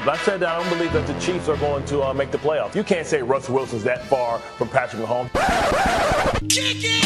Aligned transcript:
I 0.00 0.16
said 0.18 0.40
that 0.40 0.48
I 0.48 0.58
don't 0.60 0.78
believe 0.78 0.92
that 0.92 1.06
the 1.06 1.18
Chiefs 1.20 1.48
are 1.48 1.56
going 1.56 1.84
to 1.86 2.02
uh, 2.02 2.14
make 2.14 2.30
the 2.30 2.38
playoffs. 2.38 2.74
You 2.74 2.84
can't 2.84 3.06
say 3.06 3.20
Russell 3.20 3.54
Wilson's 3.54 3.82
that 3.84 4.04
far 4.06 4.38
from 4.38 4.68
Patrick 4.68 5.02
Mahomes. 5.02 5.30
Kick 6.48 6.76
it! 6.84 7.04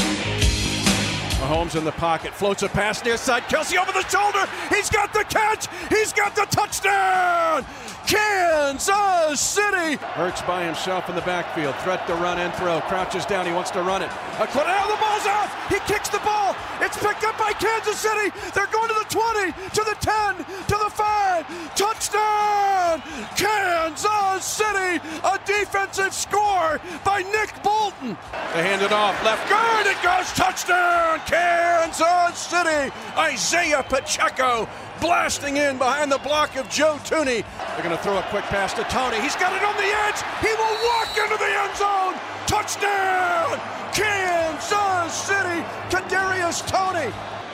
Mahomes 1.42 1.74
in 1.74 1.84
the 1.84 1.92
pocket, 1.92 2.32
floats 2.32 2.62
a 2.62 2.68
pass 2.68 3.04
near 3.04 3.16
side. 3.16 3.42
Kelce 3.44 3.76
over 3.76 3.90
the 3.90 4.06
shoulder. 4.08 4.46
He's 4.68 4.88
got 4.88 5.12
the 5.12 5.24
catch. 5.24 5.66
He's 5.88 6.12
got 6.12 6.36
the 6.36 6.46
touchdown. 6.46 7.64
Kansas 8.06 9.40
City. 9.40 9.96
Hurts 10.14 10.42
by 10.42 10.64
himself 10.64 11.08
in 11.08 11.14
the 11.14 11.22
backfield. 11.22 11.74
Threat 11.76 12.06
to 12.06 12.14
run 12.14 12.38
and 12.38 12.54
throw. 12.54 12.80
Crouches 12.82 13.26
down. 13.26 13.46
He 13.46 13.52
wants 13.52 13.70
to 13.72 13.82
run 13.82 14.02
it. 14.02 14.10
A 14.38 14.46
Now 14.54 14.86
the 14.86 15.00
ball's 15.00 15.26
out. 15.26 15.50
He 15.68 15.78
kicks 15.90 16.08
the 16.08 16.20
ball. 16.20 16.54
It's 16.80 16.98
picked 16.98 17.24
up 17.24 17.38
by 17.38 17.52
Kansas 17.58 17.98
City. 17.98 18.30
They're 18.54 18.66
going 18.66 18.88
to 18.88 18.94
the 18.94 19.01
20, 19.12 19.52
to 19.52 19.84
the 19.84 19.96
10, 20.00 20.36
to 20.38 20.76
the 20.82 20.88
5. 20.88 21.74
Touchdown. 21.76 23.02
Kansas 23.36 24.42
City. 24.42 25.04
A 25.22 25.38
defensive 25.44 26.14
score 26.14 26.80
by 27.04 27.20
Nick 27.30 27.52
Bolton. 27.62 28.16
They 28.54 28.62
hand 28.62 28.80
it 28.80 28.90
off. 28.90 29.22
Left 29.22 29.48
guard. 29.50 29.86
It 29.86 30.00
goes. 30.02 30.32
Touchdown. 30.32 31.20
Kansas 31.26 32.38
City. 32.38 32.90
Isaiah 33.18 33.82
Pacheco 33.82 34.66
blasting 34.98 35.58
in 35.58 35.76
behind 35.76 36.10
the 36.10 36.18
block 36.18 36.56
of 36.56 36.70
Joe 36.70 36.96
Thuney. 37.04 37.44
They're 37.74 37.84
going 37.84 37.94
to 37.94 38.02
throw 38.02 38.16
a 38.16 38.22
quick 38.30 38.44
pass 38.44 38.72
to 38.74 38.84
Toney. 38.84 39.20
He's 39.20 39.36
got 39.36 39.52
it 39.52 39.62
on 39.62 39.76
the 39.76 39.92
edge. 40.08 40.24
He 40.40 40.48
will 40.56 40.78
walk 40.88 41.12
into 41.20 41.36
the 41.36 41.52
end 41.52 41.76
zone. 41.76 42.14
Touchdown! 42.46 43.60
Kansas 43.92 45.12
City, 45.12 45.60
Kadarius 45.90 46.64
Toney. 46.66 47.12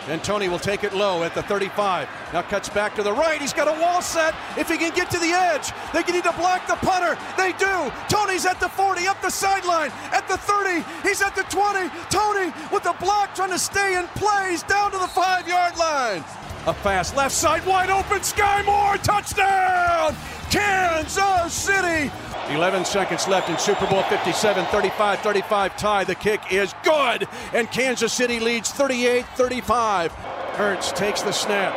And 0.08 0.24
Toney 0.24 0.48
will 0.48 0.58
take 0.58 0.84
it 0.84 0.94
low 0.94 1.22
at 1.22 1.34
the 1.34 1.42
35. 1.42 2.08
Now 2.32 2.42
cuts 2.42 2.68
back 2.68 2.94
to 2.94 3.02
the 3.02 3.12
right. 3.12 3.40
He's 3.40 3.52
got 3.52 3.68
a 3.68 3.80
wall 3.80 4.00
set. 4.00 4.34
If 4.56 4.70
he 4.70 4.78
can 4.78 4.94
get 4.94 5.10
to 5.10 5.18
the 5.18 5.32
edge, 5.32 5.70
they 5.92 6.00
need 6.10 6.24
to 6.24 6.32
block 6.32 6.66
the 6.66 6.76
punter. 6.76 7.18
They 7.36 7.52
do. 7.52 7.92
Toney's 8.08 8.46
at 8.46 8.58
the 8.58 8.68
40, 8.68 9.06
up 9.06 9.20
the 9.20 9.30
sideline. 9.30 9.90
At 10.12 10.26
the 10.26 10.38
30, 10.38 10.84
he's 11.06 11.20
at 11.20 11.36
the 11.36 11.42
20. 11.44 11.90
Tony 12.08 12.52
with 12.72 12.84
the 12.84 12.96
block 13.00 13.34
trying 13.34 13.50
to 13.50 13.58
stay 13.58 13.98
in 13.98 14.06
play. 14.08 14.50
He's 14.50 14.62
down 14.62 14.90
to 14.92 14.98
the 14.98 15.08
five 15.08 15.46
yard 15.46 15.76
line. 15.76 16.24
A 16.66 16.74
fast 16.74 17.16
left 17.16 17.34
side 17.34 17.64
wide 17.64 17.90
open. 17.90 18.18
Skyy 18.20 18.64
Moore 18.64 18.96
touchdown. 18.98 20.14
Kansas 20.50 21.52
City. 21.52 22.10
11 22.50 22.84
seconds 22.84 23.28
left 23.28 23.50
in 23.50 23.58
Super 23.58 23.86
Bowl 23.86 24.02
57, 24.04 24.64
35 24.66 25.18
35 25.20 25.76
tie. 25.76 26.04
The 26.04 26.14
kick 26.14 26.40
is 26.50 26.74
good, 26.82 27.28
and 27.52 27.70
Kansas 27.70 28.12
City 28.12 28.40
leads 28.40 28.70
38 28.70 29.26
35. 29.34 30.12
Hurts 30.12 30.92
takes 30.92 31.22
the 31.22 31.32
snap. 31.32 31.76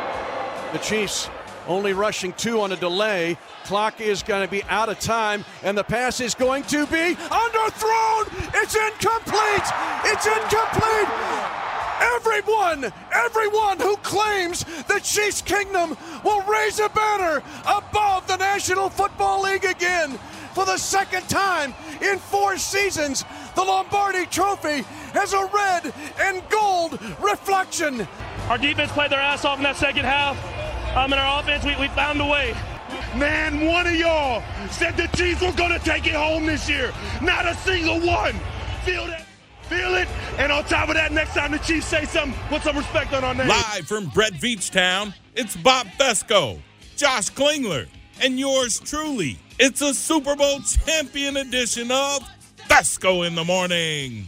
The 0.72 0.78
Chiefs 0.78 1.28
only 1.66 1.92
rushing 1.92 2.32
two 2.32 2.60
on 2.60 2.72
a 2.72 2.76
delay. 2.76 3.36
Clock 3.64 4.00
is 4.00 4.22
going 4.22 4.44
to 4.44 4.50
be 4.50 4.62
out 4.64 4.88
of 4.88 4.98
time, 4.98 5.44
and 5.62 5.76
the 5.76 5.84
pass 5.84 6.20
is 6.20 6.34
going 6.34 6.64
to 6.64 6.86
be 6.86 7.14
underthrown. 7.14 8.24
It's 8.54 8.74
incomplete. 8.74 9.68
It's 10.06 10.26
incomplete. 10.26 11.41
Everyone, 12.02 12.92
everyone 13.12 13.78
who 13.78 13.96
claims 13.98 14.64
the 14.88 15.00
Chiefs 15.02 15.40
Kingdom 15.40 15.96
will 16.24 16.42
raise 16.42 16.80
a 16.80 16.88
banner 16.88 17.42
above 17.64 18.26
the 18.26 18.36
National 18.36 18.90
Football 18.90 19.42
League 19.42 19.64
again. 19.64 20.18
For 20.52 20.66
the 20.66 20.76
second 20.76 21.28
time 21.28 21.72
in 22.02 22.18
four 22.18 22.58
seasons, 22.58 23.24
the 23.54 23.62
Lombardi 23.62 24.26
Trophy 24.26 24.82
has 25.12 25.32
a 25.32 25.46
red 25.46 25.94
and 26.18 26.42
gold 26.50 27.00
reflection. 27.22 28.06
Our 28.48 28.58
defense 28.58 28.90
played 28.92 29.10
their 29.12 29.20
ass 29.20 29.44
off 29.44 29.58
in 29.58 29.62
that 29.62 29.76
second 29.76 30.04
half. 30.04 30.36
Um, 30.96 31.12
in 31.12 31.18
our 31.18 31.40
offense, 31.40 31.64
we, 31.64 31.76
we 31.76 31.88
found 31.88 32.20
a 32.20 32.26
way. 32.26 32.54
Man, 33.16 33.64
one 33.66 33.86
of 33.86 33.94
y'all 33.94 34.42
said 34.70 34.96
the 34.96 35.06
Chiefs 35.16 35.40
were 35.40 35.52
going 35.52 35.72
to 35.72 35.78
take 35.78 36.06
it 36.06 36.14
home 36.14 36.46
this 36.46 36.68
year. 36.68 36.92
Not 37.22 37.46
a 37.46 37.54
single 37.54 38.00
one. 38.00 38.34
Feel 38.84 39.06
that. 39.06 39.31
Feel 39.72 39.94
it. 39.94 40.08
And 40.36 40.52
on 40.52 40.64
top 40.64 40.90
of 40.90 40.96
that, 40.96 41.12
next 41.12 41.32
time 41.32 41.52
the 41.52 41.58
Chiefs 41.58 41.86
say 41.86 42.04
something, 42.04 42.38
put 42.48 42.62
some 42.62 42.76
respect 42.76 43.14
on 43.14 43.24
our 43.24 43.34
name. 43.34 43.48
Live 43.48 43.86
from 43.86 44.06
Brett 44.08 44.34
Veach 44.34 44.70
Town, 44.70 45.14
it's 45.34 45.56
Bob 45.56 45.86
Fescoe, 45.98 46.58
Josh 46.96 47.30
Klingler, 47.30 47.88
and 48.20 48.38
yours 48.38 48.78
truly. 48.78 49.38
It's 49.58 49.80
a 49.80 49.94
Super 49.94 50.36
Bowl 50.36 50.60
champion 50.60 51.38
edition 51.38 51.90
of 51.90 52.22
Fescoe 52.68 53.26
in 53.26 53.34
the 53.34 53.44
Morning. 53.44 54.26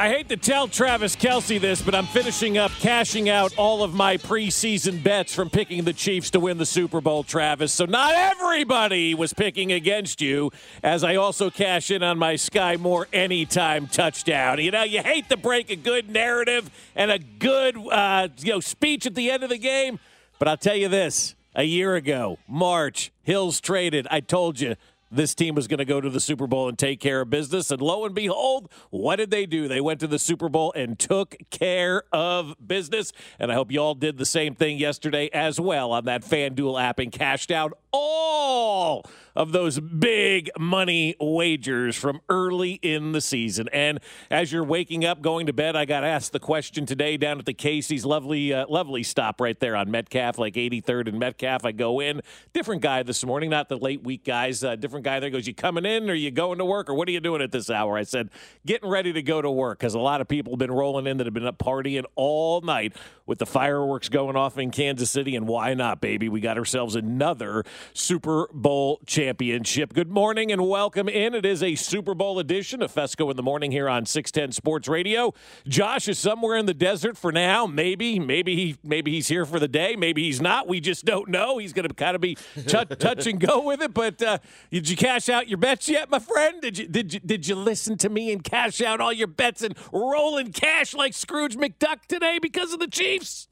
I 0.00 0.08
hate 0.08 0.30
to 0.30 0.38
tell 0.38 0.66
Travis 0.66 1.14
Kelce 1.14 1.60
this, 1.60 1.82
but 1.82 1.94
I'm 1.94 2.06
finishing 2.06 2.56
up 2.56 2.70
cashing 2.80 3.28
out 3.28 3.52
all 3.58 3.84
of 3.84 3.92
my 3.92 4.16
preseason 4.16 5.02
bets 5.02 5.34
from 5.34 5.50
picking 5.50 5.84
the 5.84 5.92
Chiefs 5.92 6.30
to 6.30 6.40
win 6.40 6.56
the 6.56 6.64
Super 6.64 7.02
Bowl, 7.02 7.22
Travis. 7.22 7.70
So 7.74 7.84
not 7.84 8.14
everybody 8.14 9.12
was 9.14 9.34
picking 9.34 9.72
against 9.72 10.22
you, 10.22 10.52
as 10.82 11.04
I 11.04 11.16
also 11.16 11.50
cash 11.50 11.90
in 11.90 12.02
on 12.02 12.16
my 12.16 12.32
Skyy 12.32 12.80
Moore 12.80 13.08
anytime 13.12 13.88
touchdown. 13.88 14.58
You 14.58 14.70
know, 14.70 14.84
you 14.84 15.02
hate 15.02 15.28
to 15.28 15.36
break 15.36 15.68
a 15.68 15.76
good 15.76 16.08
narrative 16.08 16.70
and 16.96 17.10
a 17.10 17.18
good 17.18 17.76
uh, 17.76 18.28
you 18.38 18.52
know 18.52 18.60
speech 18.60 19.04
at 19.04 19.14
the 19.14 19.30
end 19.30 19.42
of 19.42 19.50
the 19.50 19.58
game, 19.58 19.98
but 20.38 20.48
I'll 20.48 20.56
tell 20.56 20.76
you 20.76 20.88
this: 20.88 21.34
a 21.54 21.64
year 21.64 21.94
ago, 21.94 22.38
March, 22.48 23.12
Hills 23.22 23.60
traded. 23.60 24.06
I 24.10 24.20
told 24.20 24.60
you 24.60 24.76
this 25.10 25.34
team 25.34 25.54
was 25.54 25.66
going 25.66 25.78
to 25.78 25.84
go 25.84 26.00
to 26.00 26.10
the 26.10 26.20
Super 26.20 26.46
Bowl 26.46 26.68
and 26.68 26.78
take 26.78 27.00
care 27.00 27.20
of 27.20 27.30
business. 27.30 27.70
And 27.70 27.80
lo 27.80 28.04
and 28.04 28.14
behold, 28.14 28.70
what 28.90 29.16
did 29.16 29.30
they 29.30 29.46
do? 29.46 29.68
They 29.68 29.80
went 29.80 30.00
to 30.00 30.06
the 30.06 30.18
Super 30.18 30.48
Bowl 30.48 30.72
and 30.76 30.98
took 30.98 31.36
care 31.50 32.04
of 32.12 32.54
business. 32.64 33.12
And 33.38 33.50
I 33.50 33.54
hope 33.54 33.72
you 33.72 33.80
all 33.80 33.94
did 33.94 34.18
the 34.18 34.26
same 34.26 34.54
thing 34.54 34.78
yesterday 34.78 35.28
as 35.32 35.60
well 35.60 35.92
on 35.92 36.04
that 36.04 36.22
FanDuel 36.22 36.80
app 36.80 36.98
and 36.98 37.10
cashed 37.10 37.50
out 37.50 37.78
all 37.92 39.04
of 39.36 39.52
those 39.52 39.78
big 39.78 40.50
money 40.58 41.14
wagers 41.20 41.96
from 41.96 42.20
early 42.28 42.72
in 42.82 43.12
the 43.12 43.20
season. 43.20 43.68
And 43.72 44.00
as 44.30 44.52
you're 44.52 44.64
waking 44.64 45.04
up, 45.04 45.22
going 45.22 45.46
to 45.46 45.52
bed, 45.52 45.76
I 45.76 45.84
got 45.84 46.04
asked 46.04 46.32
the 46.32 46.40
question 46.40 46.84
today 46.86 47.16
down 47.16 47.38
at 47.38 47.46
the 47.46 47.54
Casey's 47.54 48.04
lovely, 48.04 48.52
uh, 48.52 48.66
lovely 48.68 49.02
stop 49.02 49.40
right 49.40 49.58
there 49.58 49.76
on 49.76 49.90
Metcalf, 49.90 50.38
like 50.38 50.54
83rd 50.54 51.08
and 51.08 51.18
Metcalf. 51.18 51.64
I 51.64 51.72
go 51.72 52.00
in, 52.00 52.20
different 52.52 52.82
guy 52.82 53.02
this 53.02 53.24
morning, 53.24 53.50
not 53.50 53.68
the 53.68 53.78
late 53.78 54.02
week 54.02 54.24
guys. 54.24 54.64
Uh, 54.64 54.76
different 54.76 55.04
guy 55.04 55.20
there 55.20 55.30
goes, 55.30 55.46
"You 55.46 55.54
coming 55.54 55.84
in, 55.84 56.10
or 56.10 56.14
you 56.14 56.30
going 56.30 56.58
to 56.58 56.64
work, 56.64 56.90
or 56.90 56.94
what 56.94 57.08
are 57.08 57.12
you 57.12 57.20
doing 57.20 57.42
at 57.42 57.52
this 57.52 57.70
hour?" 57.70 57.96
I 57.96 58.02
said, 58.02 58.30
"Getting 58.66 58.88
ready 58.88 59.12
to 59.12 59.22
go 59.22 59.40
to 59.40 59.50
work," 59.50 59.78
because 59.78 59.94
a 59.94 60.00
lot 60.00 60.20
of 60.20 60.28
people 60.28 60.54
have 60.54 60.58
been 60.58 60.72
rolling 60.72 61.06
in 61.06 61.16
that 61.18 61.26
have 61.26 61.34
been 61.34 61.46
up 61.46 61.58
partying 61.58 62.04
all 62.14 62.60
night 62.60 62.94
with 63.26 63.38
the 63.38 63.46
fireworks 63.46 64.08
going 64.08 64.36
off 64.36 64.58
in 64.58 64.70
Kansas 64.70 65.10
City, 65.10 65.36
and 65.36 65.46
why 65.46 65.74
not, 65.74 66.00
baby? 66.00 66.28
We 66.28 66.40
got 66.40 66.58
ourselves 66.58 66.96
another 66.96 67.64
Super 67.92 68.48
Bowl 68.52 69.00
championship. 69.06 69.92
Good 69.92 70.10
morning 70.10 70.52
and 70.52 70.68
welcome 70.68 71.08
in. 71.08 71.34
It 71.34 71.44
is 71.44 71.62
a 71.62 71.74
Super 71.74 72.14
Bowl 72.14 72.38
edition 72.38 72.82
of 72.82 72.90
Fescoe 72.92 73.30
in 73.30 73.36
the 73.36 73.42
morning 73.42 73.72
here 73.72 73.88
on 73.88 74.06
610 74.06 74.52
Sports 74.52 74.88
Radio. 74.88 75.34
Josh 75.66 76.08
is 76.08 76.18
somewhere 76.18 76.56
in 76.56 76.66
the 76.66 76.74
desert 76.74 77.16
for 77.16 77.32
now. 77.32 77.66
Maybe, 77.66 78.18
maybe 78.18 78.56
he, 78.56 78.76
maybe 78.82 79.12
he's 79.12 79.28
here 79.28 79.44
for 79.44 79.58
the 79.58 79.68
day. 79.68 79.96
Maybe 79.96 80.24
he's 80.24 80.40
not. 80.40 80.68
We 80.68 80.80
just 80.80 81.04
don't 81.04 81.28
know. 81.28 81.58
He's 81.58 81.72
going 81.72 81.88
to 81.88 81.94
kind 81.94 82.14
of 82.14 82.20
be 82.20 82.34
t- 82.34 82.84
touch 82.98 83.26
and 83.26 83.40
go 83.40 83.62
with 83.62 83.82
it. 83.82 83.94
But 83.94 84.22
uh, 84.22 84.38
did 84.70 84.88
you 84.88 84.96
cash 84.96 85.28
out 85.28 85.48
your 85.48 85.58
bets 85.58 85.88
yet, 85.88 86.10
my 86.10 86.18
friend? 86.18 86.60
Did 86.60 86.78
you 86.78 86.86
did 86.86 87.14
you 87.14 87.20
did 87.20 87.46
you 87.48 87.54
listen 87.54 87.96
to 87.98 88.08
me 88.08 88.32
and 88.32 88.42
cash 88.42 88.80
out 88.80 89.00
all 89.00 89.12
your 89.12 89.26
bets 89.26 89.62
and 89.62 89.76
roll 89.92 90.36
in 90.36 90.52
cash 90.52 90.94
like 90.94 91.14
Scrooge 91.14 91.56
McDuck 91.56 92.06
today 92.08 92.38
because 92.40 92.72
of 92.72 92.80
the 92.80 92.88
Chiefs? 92.88 93.48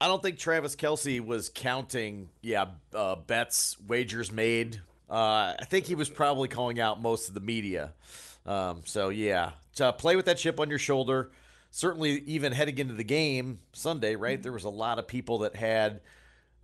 I 0.00 0.08
don't 0.08 0.22
think 0.22 0.38
Travis 0.38 0.76
Kelce 0.76 1.24
was 1.24 1.50
counting, 1.54 2.28
yeah, 2.42 2.66
uh, 2.94 3.16
bets, 3.16 3.76
wagers 3.86 4.30
made. 4.30 4.80
Uh, 5.08 5.54
I 5.58 5.64
think 5.66 5.86
he 5.86 5.94
was 5.94 6.10
probably 6.10 6.48
calling 6.48 6.78
out 6.80 7.00
most 7.00 7.28
of 7.28 7.34
the 7.34 7.40
media. 7.40 7.92
Um, 8.44 8.82
so, 8.84 9.08
yeah, 9.08 9.52
to 9.76 9.92
play 9.92 10.16
with 10.16 10.26
that 10.26 10.38
chip 10.38 10.60
on 10.60 10.68
your 10.68 10.78
shoulder. 10.78 11.30
Certainly, 11.70 12.22
even 12.26 12.52
heading 12.52 12.78
into 12.78 12.94
the 12.94 13.04
game 13.04 13.58
Sunday, 13.72 14.16
right? 14.16 14.42
There 14.42 14.52
was 14.52 14.64
a 14.64 14.70
lot 14.70 14.98
of 14.98 15.06
people 15.06 15.38
that 15.38 15.56
had 15.56 16.00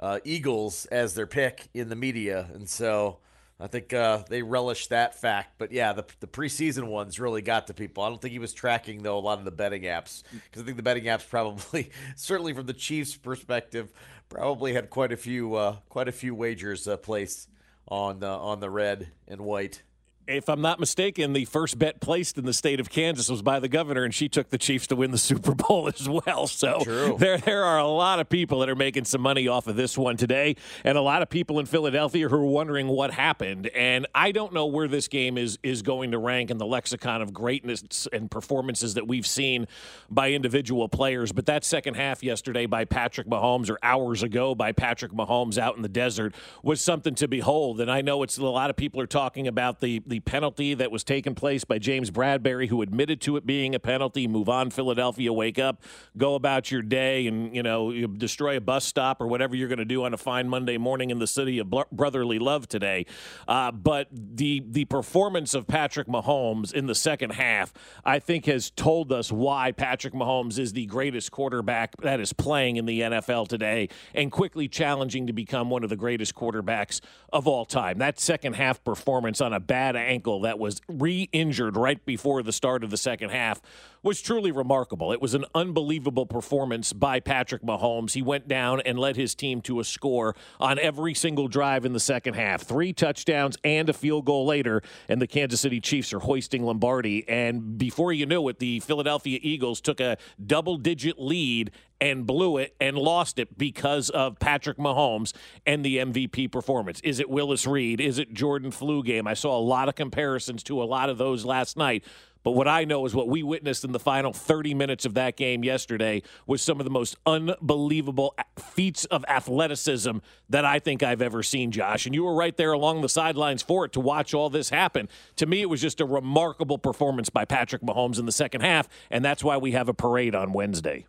uh, 0.00 0.20
Eagles 0.24 0.86
as 0.86 1.14
their 1.14 1.26
pick 1.26 1.68
in 1.74 1.88
the 1.88 1.96
media. 1.96 2.48
And 2.54 2.68
so 2.68 3.18
I 3.60 3.68
think 3.68 3.92
uh, 3.92 4.24
they 4.28 4.42
relish 4.42 4.88
that 4.88 5.20
fact. 5.20 5.54
But 5.58 5.70
yeah, 5.72 5.92
the, 5.92 6.04
the 6.20 6.26
preseason 6.26 6.88
ones 6.88 7.20
really 7.20 7.42
got 7.42 7.68
to 7.68 7.74
people. 7.74 8.02
I 8.02 8.08
don't 8.08 8.20
think 8.20 8.32
he 8.32 8.38
was 8.38 8.52
tracking, 8.52 9.02
though, 9.02 9.18
a 9.18 9.20
lot 9.20 9.38
of 9.38 9.44
the 9.44 9.52
betting 9.52 9.82
apps 9.82 10.24
because 10.32 10.62
I 10.62 10.64
think 10.64 10.76
the 10.76 10.82
betting 10.82 11.04
apps 11.04 11.28
probably, 11.28 11.90
certainly 12.16 12.52
from 12.52 12.66
the 12.66 12.72
Chiefs' 12.72 13.16
perspective, 13.16 13.92
probably 14.28 14.72
had 14.72 14.90
quite 14.90 15.12
a 15.12 15.16
few 15.16 15.54
uh, 15.54 15.76
quite 15.88 16.08
a 16.08 16.12
few 16.12 16.34
wagers 16.34 16.88
uh, 16.88 16.96
placed 16.96 17.48
on 17.86 18.24
uh, 18.24 18.36
on 18.38 18.60
the 18.60 18.70
red 18.70 19.08
and 19.28 19.42
white. 19.42 19.82
If 20.26 20.48
I'm 20.48 20.60
not 20.60 20.78
mistaken, 20.78 21.32
the 21.32 21.44
first 21.44 21.78
bet 21.78 22.00
placed 22.00 22.38
in 22.38 22.44
the 22.44 22.52
state 22.52 22.80
of 22.80 22.90
Kansas 22.90 23.28
was 23.28 23.42
by 23.42 23.58
the 23.58 23.68
governor, 23.68 24.04
and 24.04 24.14
she 24.14 24.28
took 24.28 24.50
the 24.50 24.58
Chiefs 24.58 24.86
to 24.88 24.96
win 24.96 25.10
the 25.10 25.18
Super 25.32 25.54
Bowl 25.54 25.88
as 25.88 26.08
well. 26.08 26.46
So 26.46 26.80
True. 26.82 27.16
there, 27.18 27.38
there 27.38 27.64
are 27.64 27.78
a 27.78 27.86
lot 27.86 28.20
of 28.20 28.28
people 28.28 28.60
that 28.60 28.68
are 28.68 28.76
making 28.76 29.04
some 29.04 29.20
money 29.20 29.48
off 29.48 29.66
of 29.66 29.76
this 29.76 29.98
one 29.98 30.16
today, 30.16 30.56
and 30.84 30.96
a 30.96 31.00
lot 31.00 31.22
of 31.22 31.28
people 31.28 31.58
in 31.58 31.66
Philadelphia 31.66 32.28
who 32.28 32.36
are 32.36 32.46
wondering 32.46 32.88
what 32.88 33.12
happened. 33.12 33.66
And 33.68 34.06
I 34.14 34.32
don't 34.32 34.52
know 34.52 34.66
where 34.66 34.88
this 34.88 35.08
game 35.08 35.36
is 35.36 35.58
is 35.62 35.82
going 35.82 36.12
to 36.12 36.18
rank 36.18 36.50
in 36.50 36.58
the 36.58 36.66
lexicon 36.66 37.20
of 37.22 37.32
greatness 37.32 38.08
and 38.12 38.30
performances 38.30 38.94
that 38.94 39.08
we've 39.08 39.26
seen 39.26 39.66
by 40.08 40.32
individual 40.32 40.88
players. 40.88 41.32
But 41.32 41.46
that 41.46 41.64
second 41.64 41.94
half 41.94 42.22
yesterday 42.22 42.66
by 42.66 42.84
Patrick 42.84 43.26
Mahomes, 43.26 43.70
or 43.70 43.78
hours 43.82 44.22
ago 44.22 44.54
by 44.54 44.72
Patrick 44.72 45.12
Mahomes 45.12 45.58
out 45.58 45.76
in 45.76 45.82
the 45.82 45.88
desert, 45.88 46.34
was 46.62 46.80
something 46.80 47.14
to 47.16 47.26
behold. 47.26 47.80
And 47.80 47.90
I 47.90 48.02
know 48.02 48.22
it's 48.22 48.38
a 48.38 48.44
lot 48.44 48.70
of 48.70 48.76
people 48.76 49.00
are 49.00 49.06
talking 49.06 49.48
about 49.48 49.80
the 49.80 50.02
the 50.12 50.20
penalty 50.20 50.74
that 50.74 50.90
was 50.90 51.02
taken 51.02 51.34
place 51.34 51.64
by 51.64 51.78
James 51.78 52.10
Bradberry, 52.10 52.68
who 52.68 52.82
admitted 52.82 53.18
to 53.22 53.38
it 53.38 53.46
being 53.46 53.74
a 53.74 53.78
penalty. 53.78 54.28
Move 54.28 54.46
on, 54.46 54.68
Philadelphia. 54.68 55.32
Wake 55.32 55.58
up, 55.58 55.80
go 56.18 56.34
about 56.34 56.70
your 56.70 56.82
day, 56.82 57.26
and 57.26 57.56
you 57.56 57.62
know 57.62 57.90
you 57.90 58.06
destroy 58.06 58.58
a 58.58 58.60
bus 58.60 58.84
stop 58.84 59.22
or 59.22 59.26
whatever 59.26 59.56
you're 59.56 59.70
going 59.70 59.78
to 59.78 59.86
do 59.86 60.04
on 60.04 60.12
a 60.12 60.18
fine 60.18 60.50
Monday 60.50 60.76
morning 60.76 61.08
in 61.08 61.18
the 61.18 61.26
city 61.26 61.58
of 61.58 61.72
brotherly 61.90 62.38
love 62.38 62.68
today. 62.68 63.06
Uh, 63.48 63.72
but 63.72 64.08
the 64.12 64.62
the 64.68 64.84
performance 64.84 65.54
of 65.54 65.66
Patrick 65.66 66.08
Mahomes 66.08 66.74
in 66.74 66.86
the 66.86 66.94
second 66.94 67.30
half, 67.30 67.72
I 68.04 68.18
think, 68.18 68.44
has 68.44 68.70
told 68.70 69.12
us 69.12 69.32
why 69.32 69.72
Patrick 69.72 70.12
Mahomes 70.12 70.58
is 70.58 70.74
the 70.74 70.84
greatest 70.84 71.30
quarterback 71.30 71.96
that 72.02 72.20
is 72.20 72.34
playing 72.34 72.76
in 72.76 72.84
the 72.84 73.00
NFL 73.00 73.48
today, 73.48 73.88
and 74.14 74.30
quickly 74.30 74.68
challenging 74.68 75.26
to 75.26 75.32
become 75.32 75.70
one 75.70 75.82
of 75.82 75.88
the 75.88 75.96
greatest 75.96 76.34
quarterbacks 76.34 77.00
of 77.32 77.48
all 77.48 77.64
time. 77.64 77.96
That 77.96 78.20
second 78.20 78.56
half 78.56 78.84
performance 78.84 79.40
on 79.40 79.54
a 79.54 79.60
bad 79.60 79.96
ankle 80.02 80.40
that 80.42 80.58
was 80.58 80.80
re 80.88 81.28
injured 81.32 81.76
right 81.76 82.04
before 82.04 82.42
the 82.42 82.52
start 82.52 82.84
of 82.84 82.90
the 82.90 82.96
second 82.96 83.30
half 83.30 83.60
was 84.02 84.20
truly 84.20 84.50
remarkable. 84.50 85.12
It 85.12 85.22
was 85.22 85.34
an 85.34 85.44
unbelievable 85.54 86.26
performance 86.26 86.92
by 86.92 87.20
Patrick 87.20 87.62
Mahomes. 87.62 88.12
He 88.12 88.22
went 88.22 88.48
down 88.48 88.80
and 88.80 88.98
led 88.98 89.16
his 89.16 89.34
team 89.34 89.60
to 89.62 89.78
a 89.80 89.84
score 89.84 90.34
on 90.58 90.78
every 90.78 91.14
single 91.14 91.46
drive 91.46 91.84
in 91.84 91.92
the 91.92 92.00
second 92.00 92.34
half. 92.34 92.62
Three 92.62 92.92
touchdowns 92.92 93.56
and 93.62 93.88
a 93.88 93.92
field 93.92 94.24
goal 94.24 94.44
later, 94.44 94.82
and 95.08 95.22
the 95.22 95.26
Kansas 95.26 95.60
City 95.60 95.80
Chiefs 95.80 96.12
are 96.12 96.20
hoisting 96.20 96.64
Lombardi. 96.64 97.28
And 97.28 97.78
before 97.78 98.12
you 98.12 98.26
knew 98.26 98.48
it, 98.48 98.58
the 98.58 98.80
Philadelphia 98.80 99.38
Eagles 99.40 99.80
took 99.80 100.00
a 100.00 100.16
double 100.44 100.76
digit 100.76 101.18
lead 101.18 101.70
and 102.02 102.26
blew 102.26 102.56
it 102.56 102.74
and 102.80 102.98
lost 102.98 103.38
it 103.38 103.56
because 103.56 104.10
of 104.10 104.36
Patrick 104.40 104.76
Mahomes 104.76 105.32
and 105.64 105.84
the 105.84 105.98
MVP 105.98 106.50
performance. 106.50 107.00
Is 107.02 107.20
it 107.20 107.30
Willis 107.30 107.64
Reed? 107.64 108.00
Is 108.00 108.18
it 108.18 108.34
Jordan 108.34 108.72
Flu 108.72 109.04
game? 109.04 109.28
I 109.28 109.34
saw 109.34 109.56
a 109.56 109.62
lot 109.62 109.88
of 109.88 109.94
comparisons 109.94 110.64
to 110.64 110.82
a 110.82 110.84
lot 110.84 111.10
of 111.10 111.16
those 111.16 111.44
last 111.44 111.76
night. 111.76 112.02
But 112.42 112.52
what 112.52 112.66
I 112.66 112.82
know 112.82 113.06
is 113.06 113.14
what 113.14 113.28
we 113.28 113.44
witnessed 113.44 113.84
in 113.84 113.92
the 113.92 114.00
final 114.00 114.32
30 114.32 114.74
minutes 114.74 115.04
of 115.04 115.14
that 115.14 115.36
game 115.36 115.62
yesterday 115.62 116.22
was 116.44 116.60
some 116.60 116.80
of 116.80 116.84
the 116.84 116.90
most 116.90 117.16
unbelievable 117.24 118.34
feats 118.58 119.04
of 119.04 119.24
athleticism 119.28 120.18
that 120.48 120.64
I 120.64 120.80
think 120.80 121.04
I've 121.04 121.22
ever 121.22 121.44
seen, 121.44 121.70
Josh. 121.70 122.04
And 122.04 122.16
you 122.16 122.24
were 122.24 122.34
right 122.34 122.56
there 122.56 122.72
along 122.72 123.02
the 123.02 123.08
sidelines 123.08 123.62
for 123.62 123.84
it 123.84 123.92
to 123.92 124.00
watch 124.00 124.34
all 124.34 124.50
this 124.50 124.70
happen. 124.70 125.08
To 125.36 125.46
me, 125.46 125.60
it 125.60 125.70
was 125.70 125.80
just 125.80 126.00
a 126.00 126.04
remarkable 126.04 126.78
performance 126.78 127.30
by 127.30 127.44
Patrick 127.44 127.82
Mahomes 127.82 128.18
in 128.18 128.26
the 128.26 128.32
second 128.32 128.62
half, 128.62 128.88
and 129.08 129.24
that's 129.24 129.44
why 129.44 129.56
we 129.56 129.70
have 129.70 129.88
a 129.88 129.94
parade 129.94 130.34
on 130.34 130.52
Wednesday. 130.52 131.06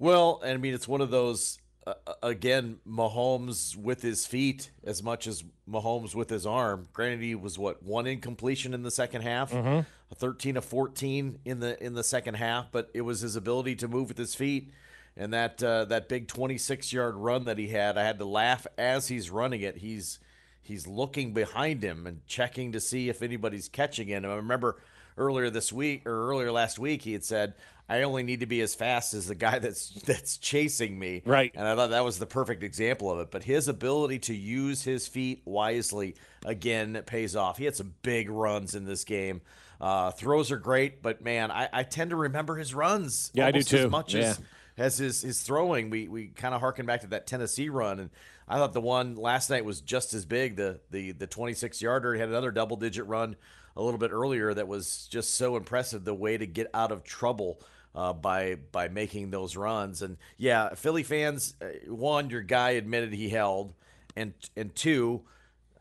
Well, 0.00 0.40
I 0.44 0.56
mean, 0.56 0.74
it's 0.74 0.88
one 0.88 1.00
of 1.00 1.10
those. 1.12 1.58
Uh, 1.86 1.94
again, 2.22 2.78
Mahomes 2.86 3.74
with 3.76 4.02
his 4.02 4.26
feet 4.26 4.70
as 4.84 5.02
much 5.02 5.26
as 5.26 5.44
Mahomes 5.68 6.14
with 6.14 6.28
his 6.28 6.44
arm. 6.46 6.88
Granted, 6.92 7.22
he 7.22 7.34
was 7.34 7.58
what 7.58 7.82
one 7.82 8.06
incompletion 8.06 8.74
in 8.74 8.82
the 8.82 8.90
second 8.90 9.22
half, 9.22 9.52
Mm-hmm. 9.52 9.80
a 10.10 10.14
thirteen 10.14 10.56
of 10.56 10.64
fourteen 10.64 11.38
in 11.44 11.60
the 11.60 11.82
in 11.82 11.94
the 11.94 12.04
second 12.04 12.34
half, 12.34 12.72
but 12.72 12.90
it 12.92 13.00
was 13.02 13.20
his 13.20 13.36
ability 13.36 13.76
to 13.76 13.88
move 13.88 14.08
with 14.08 14.18
his 14.18 14.34
feet 14.34 14.72
and 15.16 15.32
that 15.32 15.62
uh, 15.62 15.84
that 15.86 16.08
big 16.08 16.28
twenty 16.28 16.58
six 16.58 16.92
yard 16.92 17.14
run 17.16 17.44
that 17.44 17.56
he 17.58 17.68
had. 17.68 17.96
I 17.96 18.04
had 18.04 18.18
to 18.18 18.24
laugh 18.26 18.66
as 18.76 19.08
he's 19.08 19.30
running 19.30 19.62
it. 19.62 19.78
He's 19.78 20.18
he's 20.62 20.86
looking 20.86 21.32
behind 21.32 21.82
him 21.82 22.06
and 22.06 22.26
checking 22.26 22.72
to 22.72 22.80
see 22.80 23.08
if 23.08 23.22
anybody's 23.22 23.68
catching 23.68 24.10
it. 24.10 24.16
And 24.16 24.26
I 24.26 24.34
remember 24.34 24.76
earlier 25.16 25.48
this 25.50 25.72
week 25.72 26.06
or 26.06 26.28
earlier 26.30 26.52
last 26.52 26.78
week 26.78 27.02
he 27.02 27.12
had 27.14 27.24
said 27.24 27.54
I 27.90 28.02
only 28.02 28.22
need 28.22 28.40
to 28.40 28.46
be 28.46 28.60
as 28.60 28.74
fast 28.74 29.14
as 29.14 29.26
the 29.26 29.34
guy 29.34 29.58
that's 29.58 29.88
that's 30.06 30.36
chasing 30.38 30.98
me. 30.98 31.22
Right. 31.26 31.50
And 31.54 31.66
I 31.66 31.74
thought 31.74 31.90
that 31.90 32.04
was 32.04 32.18
the 32.18 32.26
perfect 32.26 32.62
example 32.62 33.10
of 33.10 33.18
it. 33.18 33.30
But 33.30 33.42
his 33.42 33.66
ability 33.68 34.20
to 34.20 34.34
use 34.34 34.82
his 34.82 35.08
feet 35.08 35.42
wisely 35.44 36.14
again 36.44 37.02
pays 37.04 37.34
off. 37.34 37.58
He 37.58 37.64
had 37.64 37.74
some 37.76 37.94
big 38.02 38.30
runs 38.30 38.74
in 38.74 38.84
this 38.84 39.04
game. 39.04 39.40
Uh, 39.80 40.10
throws 40.10 40.50
are 40.52 40.58
great, 40.58 41.02
but 41.02 41.22
man, 41.22 41.50
I, 41.50 41.68
I 41.72 41.82
tend 41.82 42.10
to 42.10 42.16
remember 42.16 42.54
his 42.56 42.74
runs. 42.74 43.30
Yeah, 43.34 43.46
I 43.46 43.50
do 43.50 43.62
too. 43.62 43.76
As 43.86 43.90
much 43.90 44.14
Yeah. 44.14 44.20
as 44.20 44.40
as 44.76 44.98
his 44.98 45.22
his 45.22 45.40
throwing, 45.42 45.90
we 45.90 46.06
we 46.06 46.28
kind 46.28 46.54
of 46.54 46.60
harken 46.60 46.86
back 46.86 47.00
to 47.00 47.08
that 47.08 47.26
Tennessee 47.26 47.70
run, 47.70 47.98
and 47.98 48.10
I 48.46 48.56
thought 48.58 48.72
the 48.72 48.80
one 48.80 49.16
last 49.16 49.50
night 49.50 49.64
was 49.64 49.80
just 49.80 50.14
as 50.14 50.24
big. 50.24 50.56
The 50.56 50.80
the 50.90 51.12
the 51.12 51.26
26 51.26 51.82
yarder 51.82 52.14
he 52.14 52.20
had 52.20 52.28
another 52.28 52.50
double 52.52 52.76
digit 52.76 53.06
run 53.06 53.36
a 53.76 53.82
little 53.82 53.98
bit 53.98 54.10
earlier 54.12 54.52
that 54.52 54.68
was 54.68 55.08
just 55.10 55.34
so 55.34 55.56
impressive. 55.56 56.04
The 56.04 56.14
way 56.14 56.36
to 56.36 56.46
get 56.46 56.68
out 56.74 56.92
of 56.92 57.02
trouble 57.02 57.60
uh, 57.94 58.12
by 58.12 58.56
by 58.72 58.88
making 58.88 59.30
those 59.30 59.56
runs, 59.56 60.02
and 60.02 60.16
yeah, 60.36 60.74
Philly 60.74 61.02
fans, 61.02 61.54
uh, 61.60 61.92
one 61.92 62.30
your 62.30 62.42
guy 62.42 62.70
admitted 62.70 63.12
he 63.12 63.28
held, 63.28 63.74
and 64.16 64.32
and 64.56 64.74
two. 64.74 65.22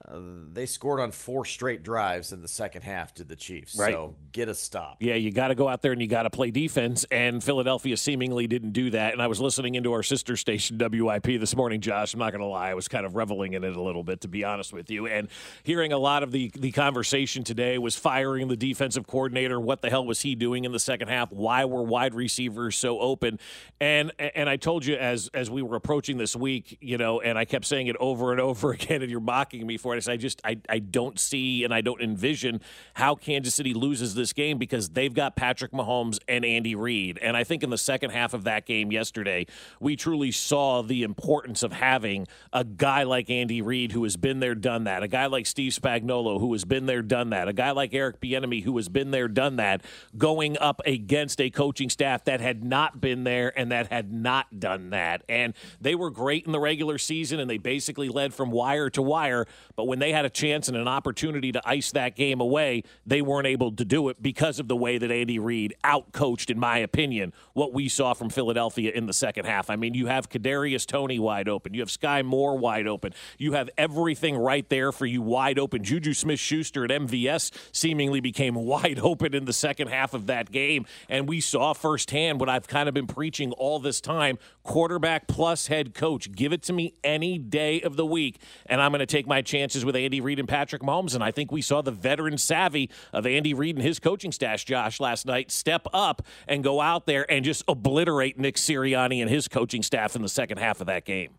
Uh, 0.09 0.19
they 0.51 0.65
scored 0.65 0.99
on 0.99 1.11
four 1.11 1.45
straight 1.45 1.83
drives 1.83 2.31
in 2.31 2.41
the 2.41 2.47
second 2.47 2.81
half 2.81 3.13
to 3.13 3.23
the 3.23 3.35
Chiefs. 3.35 3.77
Right. 3.77 3.93
So 3.93 4.15
get 4.31 4.49
a 4.49 4.55
stop. 4.55 4.97
Yeah, 4.99 5.13
you 5.15 5.31
got 5.31 5.49
to 5.49 5.55
go 5.55 5.67
out 5.67 5.83
there 5.83 5.91
and 5.91 6.01
you 6.01 6.07
got 6.07 6.23
to 6.23 6.31
play 6.31 6.49
defense. 6.49 7.05
And 7.11 7.43
Philadelphia 7.43 7.95
seemingly 7.95 8.47
didn't 8.47 8.71
do 8.71 8.89
that. 8.89 9.13
And 9.13 9.21
I 9.21 9.27
was 9.27 9.39
listening 9.39 9.75
into 9.75 9.93
our 9.93 10.01
sister 10.01 10.35
station, 10.35 10.79
WIP, 10.79 11.25
this 11.39 11.55
morning, 11.55 11.79
Josh. 11.79 12.13
I'm 12.13 12.19
not 12.19 12.31
going 12.31 12.41
to 12.41 12.47
lie. 12.47 12.71
I 12.71 12.73
was 12.73 12.87
kind 12.87 13.05
of 13.05 13.15
reveling 13.15 13.53
in 13.53 13.63
it 13.63 13.75
a 13.75 13.81
little 13.81 14.03
bit, 14.03 14.21
to 14.21 14.27
be 14.27 14.43
honest 14.43 14.73
with 14.73 14.89
you. 14.89 15.05
And 15.05 15.27
hearing 15.63 15.93
a 15.93 15.99
lot 15.99 16.23
of 16.23 16.31
the, 16.31 16.51
the 16.55 16.71
conversation 16.71 17.43
today 17.43 17.77
was 17.77 17.95
firing 17.95 18.47
the 18.47 18.57
defensive 18.57 19.05
coordinator. 19.05 19.59
What 19.59 19.81
the 19.81 19.91
hell 19.91 20.05
was 20.05 20.21
he 20.21 20.33
doing 20.33 20.65
in 20.65 20.71
the 20.71 20.79
second 20.79 21.09
half? 21.09 21.31
Why 21.31 21.65
were 21.65 21.83
wide 21.83 22.15
receivers 22.15 22.75
so 22.75 22.99
open? 22.99 23.39
And 23.79 24.11
and 24.19 24.49
I 24.49 24.57
told 24.57 24.85
you 24.85 24.95
as 24.95 25.29
as 25.33 25.51
we 25.51 25.61
were 25.61 25.75
approaching 25.75 26.17
this 26.17 26.35
week, 26.35 26.77
you 26.81 26.97
know, 26.97 27.21
and 27.21 27.37
I 27.37 27.45
kept 27.45 27.65
saying 27.65 27.87
it 27.87 27.95
over 27.99 28.31
and 28.31 28.41
over 28.41 28.71
again, 28.73 29.03
and 29.03 29.11
you're 29.11 29.19
mocking 29.19 29.67
me 29.67 29.77
for 29.77 29.93
it. 29.95 29.98
I 30.07 30.17
just 30.17 30.41
I, 30.45 30.59
I 30.69 30.79
don't 30.79 31.19
see 31.19 31.63
and 31.63 31.73
I 31.73 31.81
don't 31.81 32.01
envision 32.01 32.61
how 32.93 33.15
Kansas 33.15 33.55
City 33.55 33.73
loses 33.73 34.15
this 34.15 34.33
game 34.33 34.57
because 34.57 34.89
they've 34.89 35.13
got 35.13 35.35
Patrick 35.35 35.71
Mahomes 35.71 36.19
and 36.27 36.45
Andy 36.45 36.75
Reid. 36.75 37.17
And 37.21 37.35
I 37.35 37.43
think 37.43 37.63
in 37.63 37.69
the 37.69 37.77
second 37.77 38.11
half 38.11 38.33
of 38.33 38.43
that 38.43 38.65
game 38.65 38.91
yesterday, 38.91 39.45
we 39.79 39.95
truly 39.95 40.31
saw 40.31 40.81
the 40.81 41.03
importance 41.03 41.63
of 41.63 41.73
having 41.73 42.27
a 42.53 42.63
guy 42.63 43.03
like 43.03 43.29
Andy 43.29 43.61
Reid 43.61 43.91
who 43.91 44.03
has 44.03 44.17
been 44.17 44.39
there, 44.39 44.55
done 44.55 44.85
that, 44.85 45.03
a 45.03 45.07
guy 45.07 45.25
like 45.25 45.45
Steve 45.45 45.73
Spagnuolo 45.73 46.39
who 46.39 46.51
has 46.53 46.65
been 46.65 46.85
there, 46.85 47.01
done 47.01 47.31
that, 47.31 47.47
a 47.47 47.53
guy 47.53 47.71
like 47.71 47.93
Eric 47.93 48.21
Bieniemy 48.21 48.63
who 48.63 48.75
has 48.77 48.89
been 48.89 49.11
there, 49.11 49.27
done 49.27 49.55
that, 49.57 49.83
going 50.17 50.57
up 50.57 50.81
against 50.85 51.41
a 51.41 51.49
coaching 51.49 51.89
staff 51.89 52.23
that 52.25 52.41
had 52.41 52.63
not 52.63 53.01
been 53.01 53.23
there 53.23 53.57
and 53.57 53.71
that 53.71 53.91
had 53.91 54.11
not 54.11 54.59
done 54.59 54.91
that. 54.91 55.23
And 55.27 55.53
they 55.81 55.95
were 55.95 56.09
great 56.09 56.45
in 56.45 56.51
the 56.51 56.59
regular 56.59 56.97
season 56.97 57.39
and 57.39 57.49
they 57.49 57.57
basically 57.57 58.09
led 58.09 58.33
from 58.33 58.51
wire 58.51 58.89
to 58.91 59.01
wire. 59.01 59.45
But 59.75 59.85
when 59.89 59.97
they 59.97 60.11
had 60.11 60.23
a 60.23 60.29
chance 60.29 60.67
and 60.67 60.77
an 60.77 60.87
opportunity 60.87 61.51
to 61.51 61.59
ice 61.67 61.91
that 61.93 62.15
game 62.15 62.39
away, 62.39 62.83
they 63.07 63.23
weren't 63.23 63.47
able 63.47 63.71
to 63.71 63.83
do 63.83 64.07
it 64.09 64.21
because 64.21 64.59
of 64.59 64.67
the 64.67 64.75
way 64.75 64.99
that 64.99 65.09
Andy 65.09 65.39
Reid 65.39 65.73
outcoached, 65.83 66.51
in 66.51 66.59
my 66.59 66.77
opinion, 66.77 67.33
what 67.53 67.73
we 67.73 67.89
saw 67.89 68.13
from 68.13 68.29
Philadelphia 68.29 68.91
in 68.91 69.07
the 69.07 69.13
second 69.13 69.45
half. 69.45 69.67
I 69.67 69.77
mean, 69.77 69.95
you 69.95 70.05
have 70.05 70.29
Kadarius 70.29 70.85
Toney 70.85 71.17
wide 71.17 71.49
open, 71.49 71.73
you 71.73 71.79
have 71.79 71.89
Skyy 71.89 72.23
Moore 72.23 72.55
wide 72.55 72.85
open, 72.85 73.15
you 73.39 73.53
have 73.53 73.67
everything 73.79 74.37
right 74.37 74.69
there 74.69 74.91
for 74.91 75.07
you 75.07 75.23
wide 75.23 75.57
open. 75.57 75.83
Juju 75.83 76.13
Smith 76.13 76.39
Schuster 76.39 76.85
at 76.85 76.91
MVS 76.91 77.49
seemingly 77.71 78.19
became 78.19 78.53
wide 78.69 78.99
open 78.99 79.33
in 79.33 79.45
the 79.45 79.53
second 79.53 79.87
half 79.87 80.13
of 80.13 80.27
that 80.27 80.51
game. 80.51 80.85
And 81.09 81.27
we 81.27 81.41
saw 81.41 81.73
firsthand 81.73 82.39
what 82.39 82.47
I've 82.47 82.67
kind 82.67 82.87
of 82.87 82.93
been 82.93 83.07
preaching 83.07 83.53
all 83.53 83.79
this 83.79 84.01
time 84.01 84.37
quarterback 84.61 85.27
plus 85.27 85.65
head 85.65 85.95
coach. 85.95 86.31
Give 86.31 86.53
it 86.53 86.61
to 86.63 86.73
me 86.73 86.93
any 87.03 87.39
day 87.39 87.81
of 87.81 87.95
the 87.95 88.05
week, 88.05 88.39
and 88.67 88.79
I'm 88.79 88.91
going 88.91 88.99
to 88.99 89.07
take 89.07 89.25
my 89.25 89.41
chances 89.69 89.85
with 89.85 89.95
Andy 89.95 90.19
Reid 90.19 90.39
and 90.39 90.47
Patrick 90.47 90.81
Mahomes. 90.81 91.13
And 91.13 91.23
I 91.23 91.29
think 91.29 91.51
we 91.51 91.61
saw 91.61 91.83
the 91.83 91.91
veteran 91.91 92.39
savvy 92.39 92.89
of 93.13 93.27
Andy 93.27 93.53
Reid 93.53 93.75
and 93.75 93.85
his 93.85 93.99
coaching 93.99 94.31
staff, 94.31 94.65
Josh, 94.65 94.99
last 94.99 95.27
night 95.27 95.51
step 95.51 95.85
up 95.93 96.23
and 96.47 96.63
go 96.63 96.81
out 96.81 97.05
there 97.05 97.31
and 97.31 97.45
just 97.45 97.63
obliterate 97.67 98.39
Nick 98.39 98.55
Sirianni 98.55 99.21
and 99.21 99.29
his 99.29 99.47
coaching 99.47 99.83
staff 99.83 100.15
in 100.15 100.23
the 100.23 100.29
second 100.29 100.57
half 100.57 100.81
of 100.81 100.87
that 100.87 101.05
game. 101.05 101.35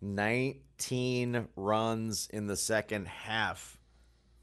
19 0.00 1.48
runs 1.56 2.28
in 2.32 2.46
the 2.46 2.56
second 2.56 3.08
half. 3.08 3.78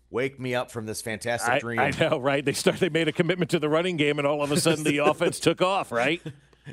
Wake 0.10 0.38
me 0.38 0.54
up 0.56 0.70
from 0.70 0.86
this 0.86 1.02
fantastic 1.02 1.54
I, 1.54 1.60
dream. 1.60 1.80
I 1.80 1.92
know, 1.92 2.18
right? 2.18 2.44
They 2.44 2.54
start. 2.54 2.80
They 2.80 2.90
made 2.90 3.08
a 3.08 3.12
commitment 3.12 3.52
to 3.52 3.60
the 3.60 3.70
running 3.70 3.96
game, 3.96 4.18
and 4.18 4.28
all 4.28 4.42
of 4.42 4.52
a 4.52 4.60
sudden, 4.60 4.84
the 4.84 4.98
offense 5.06 5.40
took 5.40 5.62
off. 5.62 5.92
Right? 5.92 6.20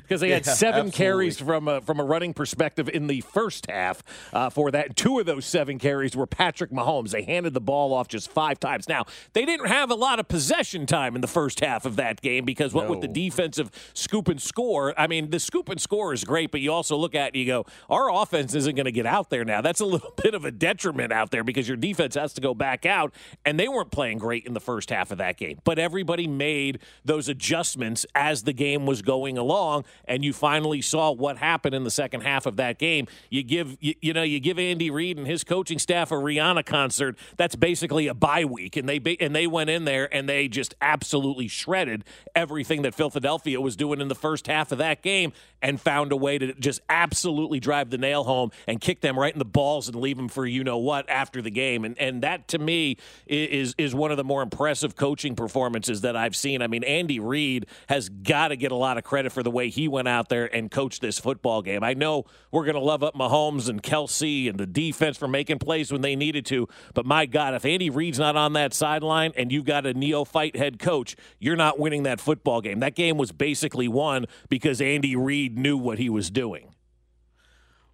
Because 0.02 0.20
they 0.20 0.30
had 0.30 0.46
Yeah, 0.46 0.52
seven 0.54 0.86
absolutely. 0.86 0.96
carries 0.96 1.38
from 1.38 1.68
a, 1.68 1.80
from 1.80 2.00
a 2.00 2.04
running 2.04 2.34
perspective 2.34 2.88
in 2.88 3.06
the 3.06 3.20
first 3.22 3.70
half 3.70 4.02
uh, 4.32 4.50
for 4.50 4.70
that. 4.70 4.96
Two 4.96 5.18
of 5.18 5.26
those 5.26 5.46
seven 5.46 5.78
carries 5.78 6.16
were 6.16 6.26
Patrick 6.26 6.70
Mahomes. 6.70 7.10
They 7.10 7.22
handed 7.22 7.54
the 7.54 7.60
ball 7.60 7.92
off 7.92 8.08
just 8.08 8.30
five 8.30 8.60
times. 8.60 8.88
Now, 8.88 9.04
they 9.32 9.44
didn't 9.44 9.66
have 9.66 9.90
a 9.90 9.94
lot 9.94 10.18
of 10.20 10.28
possession 10.28 10.86
time 10.86 11.14
in 11.14 11.20
the 11.20 11.26
first 11.28 11.60
half 11.60 11.84
of 11.86 11.96
that 11.96 12.20
game 12.20 12.44
because 12.44 12.72
what 12.74 12.88
with 12.88 13.00
the 13.00 13.08
defensive 13.08 13.70
scoop 13.94 14.28
and 14.28 14.40
score, 14.40 14.98
I 14.98 15.06
mean, 15.06 15.30
the 15.30 15.40
scoop 15.40 15.68
and 15.68 15.80
score 15.80 16.12
is 16.12 16.24
great, 16.24 16.50
but 16.50 16.60
you 16.60 16.72
also 16.72 16.96
look 16.96 17.14
at 17.14 17.28
it 17.28 17.34
and 17.34 17.36
you 17.36 17.46
go, 17.46 17.66
our 17.88 18.10
offense 18.12 18.54
isn't 18.54 18.74
going 18.74 18.84
to 18.86 18.92
get 18.92 19.06
out 19.06 19.30
there 19.30 19.44
now. 19.44 19.60
That's 19.60 19.80
a 19.80 19.86
little 19.86 20.12
bit 20.22 20.34
of 20.34 20.44
a 20.44 20.50
detriment 20.50 21.12
out 21.12 21.30
there 21.30 21.42
because 21.44 21.66
your 21.68 21.76
defense 21.76 22.14
has 22.14 22.32
to 22.34 22.40
go 22.40 22.54
back 22.54 22.86
out, 22.86 23.12
and 23.44 23.58
they 23.58 23.68
weren't 23.68 23.90
playing 23.90 24.18
great 24.18 24.46
in 24.46 24.54
the 24.54 24.60
first 24.60 24.90
half 24.90 25.10
of 25.10 25.18
that 25.18 25.36
game. 25.36 25.58
But 25.64 25.78
everybody 25.78 26.26
made 26.26 26.80
those 27.04 27.28
adjustments 27.28 28.04
as 28.14 28.42
the 28.42 28.52
game 28.52 28.86
was 28.86 29.02
going 29.02 29.38
along, 29.38 29.84
and 30.04 30.24
you 30.24 30.32
finally 30.32 30.82
saw 30.82 31.10
what 31.10 31.38
happened 31.38 31.74
in 31.74 31.84
the 31.84 31.90
second 31.90 32.22
half 32.22 32.46
of 32.46 32.56
that 32.56 32.78
game. 32.78 33.06
You 33.30 33.42
give, 33.42 33.76
you, 33.80 33.94
you 34.00 34.12
know, 34.12 34.22
you 34.22 34.40
give 34.40 34.58
Andy 34.58 34.90
Reid 34.90 35.18
and 35.18 35.26
his 35.26 35.44
coaching 35.44 35.78
staff 35.78 36.10
a 36.10 36.14
Rihanna 36.14 36.64
concert. 36.64 37.16
That's 37.36 37.56
basically 37.56 38.06
a 38.06 38.14
bye 38.14 38.44
week, 38.44 38.76
and 38.76 38.88
they 38.88 39.00
and 39.20 39.34
they 39.34 39.46
went 39.46 39.70
in 39.70 39.84
there 39.84 40.12
and 40.14 40.28
they 40.28 40.48
just 40.48 40.74
absolutely 40.80 41.48
shredded 41.48 42.04
everything 42.34 42.82
that 42.82 42.94
Philadelphia 42.94 43.60
was 43.60 43.76
doing 43.76 44.00
in 44.00 44.08
the 44.08 44.14
first 44.14 44.46
half 44.46 44.72
of 44.72 44.78
that 44.78 45.02
game, 45.02 45.32
and 45.62 45.80
found 45.80 46.12
a 46.12 46.16
way 46.16 46.38
to 46.38 46.52
just 46.54 46.80
absolutely 46.88 47.60
drive 47.60 47.90
the 47.90 47.98
nail 47.98 48.24
home 48.24 48.50
and 48.66 48.80
kick 48.80 49.00
them 49.00 49.18
right 49.18 49.32
in 49.32 49.38
the 49.38 49.44
balls 49.44 49.88
and 49.88 49.96
leave 49.96 50.16
them 50.16 50.28
for 50.28 50.46
you 50.46 50.64
know 50.64 50.78
what 50.78 51.08
after 51.08 51.40
the 51.42 51.50
game. 51.50 51.84
And 51.84 51.98
and 51.98 52.22
that 52.22 52.48
to 52.48 52.58
me 52.58 52.96
is 53.26 53.74
is 53.78 53.94
one 53.94 54.10
of 54.10 54.16
the 54.16 54.24
more 54.24 54.42
impressive 54.42 54.96
coaching 54.96 55.34
performances 55.34 56.02
that 56.02 56.16
I've 56.16 56.36
seen. 56.36 56.62
I 56.62 56.66
mean, 56.66 56.84
Andy 56.84 57.20
Reid 57.20 57.66
has 57.88 58.08
got 58.08 58.48
to 58.48 58.56
get 58.56 58.72
a 58.72 58.76
lot 58.76 58.98
of 58.98 59.04
credit 59.04 59.32
for 59.32 59.42
the 59.42 59.50
way 59.50 59.65
he 59.68 59.88
went 59.88 60.08
out 60.08 60.28
there 60.28 60.46
and 60.54 60.70
coached 60.70 61.00
this 61.00 61.18
football 61.18 61.62
game. 61.62 61.82
I 61.82 61.94
know 61.94 62.24
we're 62.50 62.64
going 62.64 62.74
to 62.74 62.80
love 62.80 63.02
up 63.02 63.14
Mahomes 63.14 63.68
and 63.68 63.82
Kelce 63.82 64.48
and 64.48 64.58
the 64.58 64.66
defense 64.66 65.16
for 65.16 65.28
making 65.28 65.58
plays 65.58 65.92
when 65.92 66.00
they 66.00 66.16
needed 66.16 66.46
to, 66.46 66.68
but 66.94 67.06
my 67.06 67.26
God, 67.26 67.54
if 67.54 67.64
Andy 67.64 67.90
Reid's 67.90 68.18
not 68.18 68.36
on 68.36 68.52
that 68.54 68.74
sideline 68.74 69.32
and 69.36 69.52
you've 69.52 69.64
got 69.64 69.86
a 69.86 69.94
neophyte 69.94 70.56
head 70.56 70.78
coach, 70.78 71.16
you're 71.38 71.56
not 71.56 71.78
winning 71.78 72.04
that 72.04 72.20
football 72.20 72.60
game. 72.60 72.80
That 72.80 72.94
game 72.94 73.16
was 73.16 73.32
basically 73.32 73.88
won 73.88 74.26
because 74.48 74.80
Andy 74.80 75.16
Reid 75.16 75.58
knew 75.58 75.76
what 75.76 75.98
he 75.98 76.08
was 76.08 76.30
doing. 76.30 76.74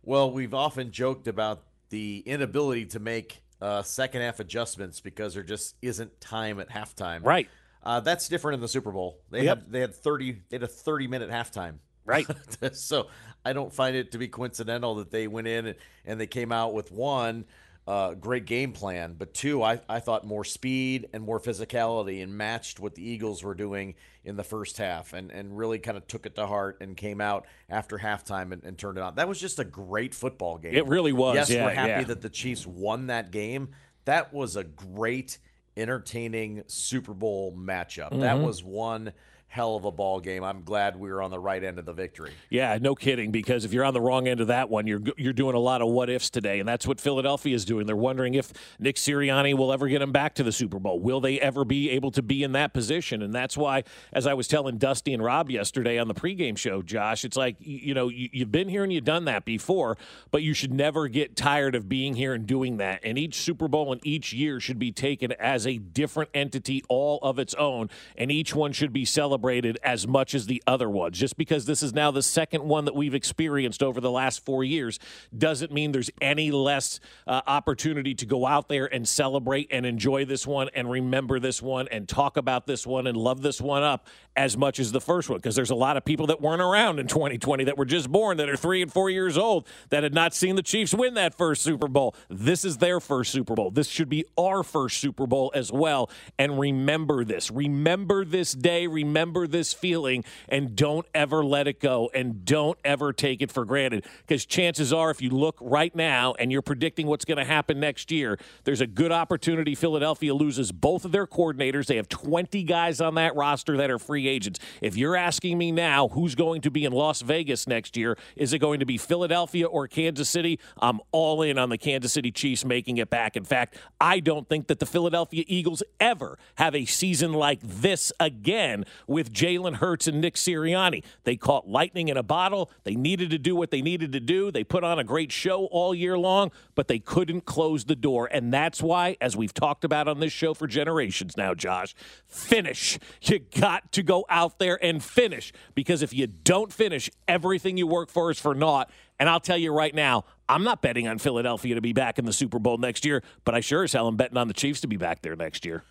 Well, 0.02 0.31
we've 0.33 0.55
often 0.55 0.91
joked 0.91 1.29
about 1.29 1.62
the 1.91 2.23
inability 2.26 2.87
to 2.87 2.99
make 2.99 3.43
uh, 3.61 3.83
second 3.83 4.23
half 4.23 4.41
adjustments 4.41 5.00
because 5.00 5.35
there 5.35 5.45
just 5.45 5.76
isn't 5.81 6.21
time 6.21 6.59
at 6.59 6.69
halftime. 6.69 7.25
Right. 7.25 7.49
Uh, 7.83 8.01
that's 8.01 8.29
different 8.29 8.55
in 8.55 8.61
the 8.61 8.69
Super 8.69 8.93
Bowl. 8.93 9.19
They 9.31 9.45
Yep. 9.45 9.59
had 9.59 9.73
they 9.73 9.81
had 9.81 9.95
thirty 9.95 10.33
they 10.49 10.57
had 10.57 10.62
a 10.62 10.69
thirty 10.69 11.07
minute 11.07 11.31
halftime. 11.31 11.77
Right. 12.05 12.27
so 12.73 13.09
I 13.45 13.53
don't 13.53 13.73
find 13.73 13.95
it 13.97 14.12
to 14.12 14.19
be 14.19 14.29
coincidental 14.29 14.97
that 14.97 15.11
they 15.11 15.27
went 15.29 15.47
in 15.47 15.67
and, 15.67 15.77
and 16.05 16.21
they 16.21 16.27
came 16.27 16.51
out 16.53 16.75
with 16.75 16.91
one 16.91 17.45
uh, 17.87 18.15
great 18.15 18.45
game 18.45 18.73
plan, 18.73 19.15
but 19.19 19.35
two, 19.35 19.61
I, 19.62 19.81
I 19.89 19.99
thought 19.99 20.25
more 20.25 20.45
speed 20.45 21.09
and 21.12 21.23
more 21.25 21.41
physicality 21.41 22.23
and 22.23 22.37
matched 22.37 22.79
what 22.79 22.95
the 22.95 23.03
Eagles 23.09 23.43
were 23.43 23.55
doing 23.55 23.95
in 24.25 24.37
the 24.37 24.45
first 24.45 24.79
half 24.79 25.12
and, 25.12 25.33
and 25.33 25.57
really 25.59 25.81
kind 25.81 25.97
of 25.97 26.07
took 26.07 26.25
it 26.25 26.37
to 26.37 26.47
heart 26.47 26.79
and 26.81 26.97
came 26.97 27.21
out 27.21 27.47
after 27.69 27.99
halftime 27.99 28.53
and, 28.53 28.62
and 28.62 28.79
turned 28.79 28.99
it 28.99 29.01
on. 29.03 29.17
That 29.17 29.27
was 29.29 29.41
just 29.41 29.59
a 29.59 29.65
great 29.65 30.15
football 30.15 30.59
game. 30.59 30.75
It 30.75 30.87
really 30.87 31.12
was, 31.12 31.35
Yes, 31.35 31.51
yeah, 31.51 31.65
we're 31.65 31.75
happy 31.75 31.91
yeah. 31.91 32.05
that 32.05 32.21
the 32.23 32.31
Chiefs 32.31 32.67
won 32.67 33.09
that 33.09 33.33
game. 33.33 33.71
That 34.05 34.33
was 34.33 34.55
a 34.55 34.62
great, 34.62 35.39
entertaining 35.76 36.62
Super 36.67 37.14
Bowl 37.14 37.52
matchup. 37.57 38.11
That 38.11 38.37
Mm-hmm. 38.37 38.43
was 38.43 38.62
one 38.62 39.12
hell 39.52 39.76
of 39.76 39.85
a 39.85 39.90
ball 39.90 40.18
game. 40.18 40.42
I'm 40.42 40.62
glad 40.62 40.97
we 40.97 41.11
were 41.11 41.21
on 41.21 41.30
the 41.30 41.38
right 41.38 41.62
end 41.62 41.78
of 41.78 41.85
the 41.85 41.92
victory. 41.92 42.32
Yeah, 42.49 42.78
no 42.80 42.94
kidding. 42.94 43.30
Because 43.30 43.66
if 43.66 43.73
you're 43.75 43.85
on 43.85 43.92
the 43.92 44.00
wrong 44.00 44.26
end 44.26 44.40
of 44.40 44.47
that 44.47 44.71
one, 44.71 44.87
you're 44.87 45.02
you're 45.18 45.35
doing 45.35 45.54
a 45.54 45.59
lot 45.59 45.82
of 45.82 45.88
what 45.88 46.09
ifs 46.09 46.30
today, 46.30 46.59
and 46.59 46.66
that's 46.66 46.87
what 46.87 46.99
Philadelphia 46.99 47.54
is 47.54 47.66
doing. 47.66 47.85
They're 47.85 47.94
wondering 47.94 48.32
if 48.32 48.50
Nick 48.78 48.97
Sirianni 48.97 49.54
will 49.54 49.71
ever 49.71 49.88
get 49.88 49.99
them 49.99 50.11
back 50.11 50.35
to 50.37 50.42
the 50.42 50.52
Super 50.52 50.78
Bowl. 50.78 51.00
Will 51.00 51.21
they 51.21 51.38
ever 51.38 51.66
be 51.66 51.90
able 51.90 52.11
to 52.12 52.23
be 52.23 52.42
in 52.42 52.52
that 52.52 52.73
position? 52.73 53.21
And 53.21 53.35
that's 53.35 53.54
why, 53.54 53.85
as 54.14 54.26
I 54.26 54.32
was 54.32 54.49
telling 54.49 54.78
Dusty 54.78 55.12
and 55.12 55.23
Rob 55.23 55.50
yesterday 55.50 55.99
on 55.99 56.09
the 56.09 56.14
pregame 56.14 56.56
show, 56.56 56.80
Josh, 56.80 57.23
it's 57.23 57.37
like 57.37 57.56
you, 57.61 57.92
know 57.92 58.09
you, 58.09 58.30
you've 58.32 58.52
been 58.52 58.71
here 58.71 58.85
and 58.85 58.90
you've 58.90 59.04
done 59.04 59.26
that 59.26 59.44
before, 59.44 59.99
but 60.30 60.42
you 60.42 60.54
should 60.54 60.73
never 60.73 61.09
get 61.09 61.37
tired 61.37 61.75
of 61.75 61.90
being 61.90 62.14
here 62.14 62.32
and 62.32 62.47
doing 62.47 62.78
that. 62.78 63.00
And 63.04 63.18
each 63.18 63.35
Super 63.35 63.68
Bowl 63.68 63.92
and 63.92 64.00
each 64.02 64.32
year 64.32 64.61
should 64.61 64.78
be 64.78 64.92
taken 64.92 65.32
as 65.32 65.66
a 65.66 65.76
different 65.76 66.30
entity, 66.32 66.82
all 66.88 67.18
of 67.21 67.38
its 67.38 67.52
own, 67.52 67.90
and 68.16 68.32
each 68.32 68.54
one 68.54 68.73
should 68.73 68.94
be 68.94 69.04
celebrated 69.04 69.41
as 69.82 70.06
much 70.06 70.34
as 70.34 70.46
the 70.46 70.62
other 70.66 70.88
ones. 70.88 71.18
Just 71.18 71.37
because 71.37 71.66
this 71.66 71.82
is 71.82 71.92
now 71.92 72.11
the 72.11 72.22
second 72.22 72.64
one 72.64 72.84
that 72.84 72.94
we've 72.94 73.14
experienced 73.14 73.82
over 73.82 74.00
the 74.00 74.11
last 74.11 74.44
four 74.44 74.62
years 74.62 74.99
doesn't 75.37 75.72
mean 75.72 75.92
there's 75.92 76.11
any 76.20 76.50
less 76.50 77.00
uh, 77.26 77.42
opportunity 77.46 78.14
to 78.14 78.26
go 78.26 78.46
out 78.46 78.68
there 78.68 78.87
and 78.87 79.08
celebrate 79.08 79.68
and 79.70 79.84
enjoy 79.84 80.25
this 80.25 80.46
one 80.46 80.68
and 80.75 80.90
remember 80.90 81.40
this 81.40 81.61
one 81.61 81.88
and 81.88 82.08
talk 82.08 82.37
about 82.37 82.66
this 82.66 82.87
one 82.87 83.06
and 83.06 83.16
love 83.16 83.42
this 83.42 83.61
one 83.61 83.82
up 83.82 84.06
as 84.37 84.56
much 84.56 84.78
as 84.78 84.92
the 84.92 85.00
first 85.00 85.28
one. 85.28 85.38
Because 85.38 85.56
there's 85.56 85.70
a 85.70 85.75
lot 85.75 85.96
of 85.96 86.04
people 86.04 86.26
that 86.28 86.40
weren't 86.40 86.62
around 86.62 86.99
in 86.99 87.06
2020 87.06 87.64
that 87.64 87.76
were 87.76 87.84
just 87.84 88.11
born 88.11 88.37
that 88.37 88.49
are 88.49 88.56
three 88.56 88.82
and 88.82 88.92
four 88.92 89.11
years 89.11 89.37
old 89.37 89.66
that 89.90 90.02
had 90.02 90.14
not 90.14 90.34
seen 90.34 90.56
the 90.56 90.62
Chiefs 90.62 90.94
win 90.94 91.14
that 91.14 91.34
first 91.34 91.62
Super 91.62 91.88
Bowl. 91.88 92.14
This 92.28 92.64
is 92.64 92.78
their 92.78 93.00
first 93.00 93.32
Super 93.32 93.54
Bowl. 93.54 93.70
This 93.70 93.88
should 93.88 94.08
be 94.08 94.25
our 94.38 94.62
first 94.62 94.99
Super 94.99 95.26
Bowl 95.26 95.50
as 95.54 95.72
well. 95.72 96.11
And 96.38 96.58
remember 96.58 97.25
this. 97.25 97.50
Remember 97.50 98.25
this 98.25 98.52
day. 98.52 98.87
Remember 98.87 99.32
this 99.47 99.73
feeling 99.73 100.25
and 100.49 100.77
don't 100.77 101.07
ever 101.15 101.45
let 101.45 101.67
it 101.67 101.81
go 101.81 102.11
and 102.15 102.45
don't 102.45 102.79
ever 102.85 103.12
take 103.12 103.43
it 103.43 103.51
for 103.51 103.65
granted. 103.65 104.05
Because 104.27 104.45
chances 104.47 104.93
are, 104.93 105.11
if 105.11 105.21
you 105.21 105.31
look 105.31 105.57
right 105.61 105.95
now 105.95 106.35
and 106.39 106.53
you're 106.53 106.62
predicting 106.62 107.07
what's 107.07 107.25
going 107.25 107.39
to 107.39 107.45
happen 107.45 107.81
next 107.81 108.11
year, 108.11 108.39
there's 108.65 108.81
a 108.81 108.87
good 108.87 109.12
opportunity 109.12 109.75
Philadelphia 109.75 110.35
loses 110.35 110.73
both 110.73 111.05
of 111.05 111.12
their 111.12 111.27
coordinators. 111.27 111.87
They 111.87 111.97
have 111.97 112.09
20 112.09 112.62
guys 112.65 113.01
on 113.01 113.15
that 113.17 113.35
roster 113.35 113.77
that 113.77 113.91
are 113.91 113.99
free 113.99 114.29
agents. 114.29 114.61
If 114.81 114.97
you're 114.97 115.17
asking 115.17 115.59
me 115.59 115.73
now 115.73 116.09
who's 116.09 116.35
going 116.35 116.61
to 116.62 116.71
be 116.71 116.85
in 116.85 116.93
Las 116.93 117.23
Vegas 117.23 117.67
next 117.67 117.97
year, 117.97 118.17
is 118.37 118.53
it 118.53 118.59
going 118.59 118.81
to 118.81 118.87
be 118.87 118.99
Philadelphia 118.99 119.67
or 119.67 119.89
Kansas 119.89 120.29
City? 120.29 120.59
I'm 120.79 121.01
all 121.11 121.43
in 121.43 121.59
on 121.59 121.69
the 121.69 121.79
Kansas 121.79 122.12
City 122.12 122.31
Chiefs 122.31 122.65
making 122.65 122.99
it 122.99 123.11
back. 123.11 123.37
In 123.37 123.45
fact, 123.45 123.77
I 124.01 124.21
don't 124.21 124.49
think 124.49 124.67
that 124.69 124.79
the 124.79 124.87
Philadelphia 124.87 125.45
Eagles 125.47 125.83
ever 126.01 126.39
have 126.57 126.75
a 126.75 126.85
season 126.85 127.33
like 127.33 127.61
this 127.62 128.12
again 128.21 128.85
with 129.23 129.33
Jalen 129.33 129.76
Hurts 129.76 130.09
and 130.09 130.21
Nick 130.21 130.35
Sirianni. 130.35 131.05
They 131.23 131.37
caught 131.37 131.69
lightning 131.69 132.09
in 132.09 132.17
a 132.17 132.25
bottle. 132.25 132.73
They 132.83 132.97
needed 132.97 133.31
to 133.31 133.38
do 133.38 133.55
what 133.55 133.71
they 133.71 133.81
needed 133.81 134.11
to 134.14 134.19
do. 134.19 134.50
They 134.50 134.64
put 134.64 134.83
on 134.83 134.99
a 134.99 135.05
great 135.05 135.31
show 135.31 135.67
all 135.67 135.95
year 135.95 136.19
long, 136.19 136.50
but 136.75 136.88
they 136.88 136.99
couldn't 136.99 137.43
close 137.43 137.85
the 137.85 137.95
door. 137.95 138.29
And 138.33 138.52
that's 138.52 138.83
why, 138.83 139.17
as 139.21 139.37
we've 139.37 139.55
talked 139.55 139.85
about 139.85 140.09
on 140.09 140.19
this 140.19 140.33
show 140.33 140.55
for 140.55 140.67
generations 140.67 141.37
now, 141.37 141.55
Josh, 141.55 141.95
finish. 142.26 142.99
You 143.23 143.38
got 143.38 143.93
to 143.93 144.02
go 144.02 144.25
out 144.29 144.59
there 144.59 144.85
and 144.85 145.00
finish 145.00 145.52
because 145.76 146.02
if 146.02 146.12
you 146.12 146.26
don't 146.26 146.73
finish, 146.73 147.09
everything 147.29 147.76
you 147.76 147.87
work 147.87 148.11
for 148.11 148.33
is 148.33 148.41
for 148.41 148.57
naught. 148.57 148.91
And 149.21 149.29
I'll 149.29 149.38
tell 149.38 149.57
you 149.57 149.73
right 149.73 149.95
now, 149.95 150.25
I'm 150.49 150.64
not 150.64 150.83
betting 150.83 151.07
on 151.07 151.19
Philadelphia 151.19 151.76
to 151.76 151.81
be 151.81 151.93
back 151.93 152.19
in 152.19 152.25
the 152.25 152.33
Super 152.33 152.59
Bowl 152.59 152.76
next 152.76 153.05
year, 153.05 153.23
but 153.45 153.55
I 153.55 153.61
sure 153.61 153.85
as 153.85 153.93
hell 153.93 154.09
am 154.09 154.17
betting 154.17 154.37
on 154.37 154.49
the 154.49 154.55
Chiefs 154.55 154.81
to 154.81 154.88
be 154.88 154.97
back 154.97 155.23
there 155.23 155.37
next 155.37 155.64
year. 155.64 155.85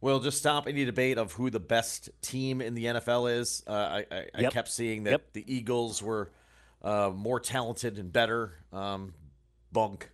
Well, 0.00 0.20
just 0.20 0.38
stop 0.38 0.68
any 0.68 0.84
debate 0.84 1.18
of 1.18 1.32
who 1.32 1.50
the 1.50 1.60
best 1.60 2.10
team 2.22 2.60
in 2.60 2.74
the 2.74 2.84
NFL 2.84 3.36
is. 3.38 3.62
Uh, 3.66 3.72
I, 3.72 4.04
I, 4.10 4.26
I 4.34 4.42
kept 4.44 4.68
seeing 4.68 5.04
that 5.04 5.10
Yep. 5.10 5.32
the 5.32 5.52
Eagles 5.52 6.02
were 6.02 6.30
uh, 6.82 7.10
more 7.14 7.40
talented 7.40 7.98
and 7.98 8.12
better. 8.12 8.54
Um, 8.72 9.14
bunk. 9.72 10.10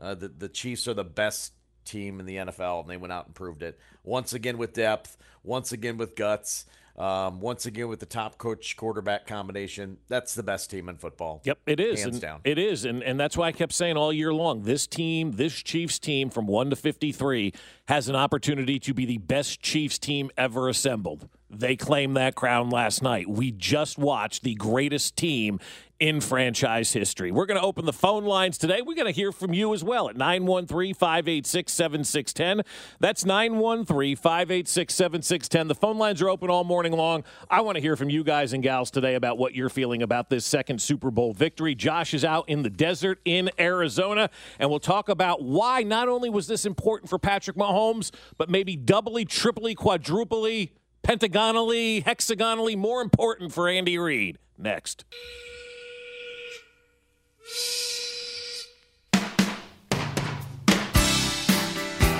Uh, 0.00 0.14
the 0.14 0.28
the 0.28 0.48
Chiefs 0.48 0.88
are 0.88 0.94
the 0.94 1.04
best 1.04 1.52
team 1.84 2.20
in 2.20 2.26
the 2.26 2.36
NFL, 2.36 2.80
and 2.82 2.90
they 2.90 2.96
went 2.96 3.12
out 3.12 3.26
and 3.26 3.34
proved 3.34 3.62
it 3.62 3.78
once 4.04 4.32
again 4.32 4.58
with 4.58 4.72
depth, 4.72 5.16
once 5.42 5.72
again 5.72 5.96
with 5.96 6.14
guts, 6.16 6.66
um, 6.98 7.40
once 7.40 7.66
again 7.66 7.88
with 7.88 8.00
the 8.00 8.06
top 8.06 8.38
coach 8.38 8.76
quarterback 8.76 9.26
combination. 9.26 9.98
That's 10.08 10.34
the 10.34 10.42
best 10.42 10.70
team 10.70 10.88
in 10.88 10.96
football. 10.96 11.40
Yep, 11.44 11.58
it 11.66 11.80
is. 11.80 12.00
Hands 12.02 12.14
and 12.16 12.20
down. 12.20 12.40
It 12.44 12.58
is. 12.58 12.84
And, 12.84 13.02
and 13.02 13.18
that's 13.18 13.36
why 13.36 13.46
I 13.46 13.52
kept 13.52 13.72
saying 13.72 13.96
all 13.96 14.12
year 14.12 14.34
long 14.34 14.62
this 14.62 14.86
team, 14.86 15.32
this 15.32 15.54
Chiefs 15.54 15.98
team 15.98 16.28
from 16.28 16.46
1 16.46 16.70
to 16.70 16.76
53, 16.76 17.52
has 17.86 18.08
an 18.08 18.16
opportunity 18.16 18.78
to 18.80 18.92
be 18.92 19.04
the 19.04 19.18
best 19.18 19.62
Chiefs 19.62 19.98
team 19.98 20.30
ever 20.36 20.68
assembled. 20.68 21.28
They 21.50 21.76
claimed 21.76 22.16
that 22.16 22.34
crown 22.34 22.68
last 22.68 23.02
night. 23.02 23.28
We 23.28 23.50
just 23.50 23.96
watched 23.98 24.42
the 24.42 24.54
greatest 24.54 25.16
team 25.16 25.60
in 25.98 26.20
franchise 26.20 26.92
history. 26.92 27.32
We're 27.32 27.46
going 27.46 27.60
to 27.60 27.66
open 27.66 27.84
the 27.84 27.92
phone 27.92 28.24
lines 28.24 28.56
today. 28.56 28.82
We're 28.82 28.94
going 28.94 29.06
to 29.06 29.12
hear 29.12 29.32
from 29.32 29.52
you 29.52 29.74
as 29.74 29.82
well 29.82 30.08
at 30.08 30.16
913 30.16 30.94
586 30.94 31.72
7610. 31.72 32.64
That's 33.00 33.24
913 33.24 34.14
586 34.14 34.94
7610. 34.94 35.68
The 35.68 35.74
phone 35.74 35.98
lines 35.98 36.22
are 36.22 36.28
open 36.28 36.50
all 36.50 36.64
morning 36.64 36.92
long. 36.92 37.24
I 37.50 37.62
want 37.62 37.76
to 37.76 37.80
hear 37.82 37.96
from 37.96 38.10
you 38.10 38.22
guys 38.22 38.52
and 38.52 38.62
gals 38.62 38.90
today 38.90 39.16
about 39.16 39.38
what 39.38 39.54
you're 39.54 39.68
feeling 39.68 40.02
about 40.02 40.30
this 40.30 40.44
second 40.44 40.80
Super 40.80 41.10
Bowl 41.10 41.32
victory. 41.32 41.74
Josh 41.74 42.14
is 42.14 42.24
out 42.24 42.48
in 42.48 42.62
the 42.62 42.70
desert 42.70 43.20
in 43.24 43.50
Arizona, 43.58 44.30
and 44.60 44.70
we'll 44.70 44.78
talk 44.78 45.08
about 45.08 45.42
why 45.42 45.82
not 45.82 46.08
only 46.08 46.30
was 46.30 46.46
this 46.46 46.64
important 46.64 47.10
for 47.10 47.18
Patrick 47.18 47.56
Mahomes, 47.56 48.12
but 48.36 48.48
maybe 48.48 48.76
doubly, 48.76 49.24
triply, 49.24 49.74
quadruply, 49.74 50.70
pentagonally, 51.08 52.00
hexagonally 52.00 52.76
more 52.76 53.00
important 53.00 53.50
for 53.50 53.66
Andy 53.66 53.96
Reid. 53.96 54.36
next. 54.58 55.06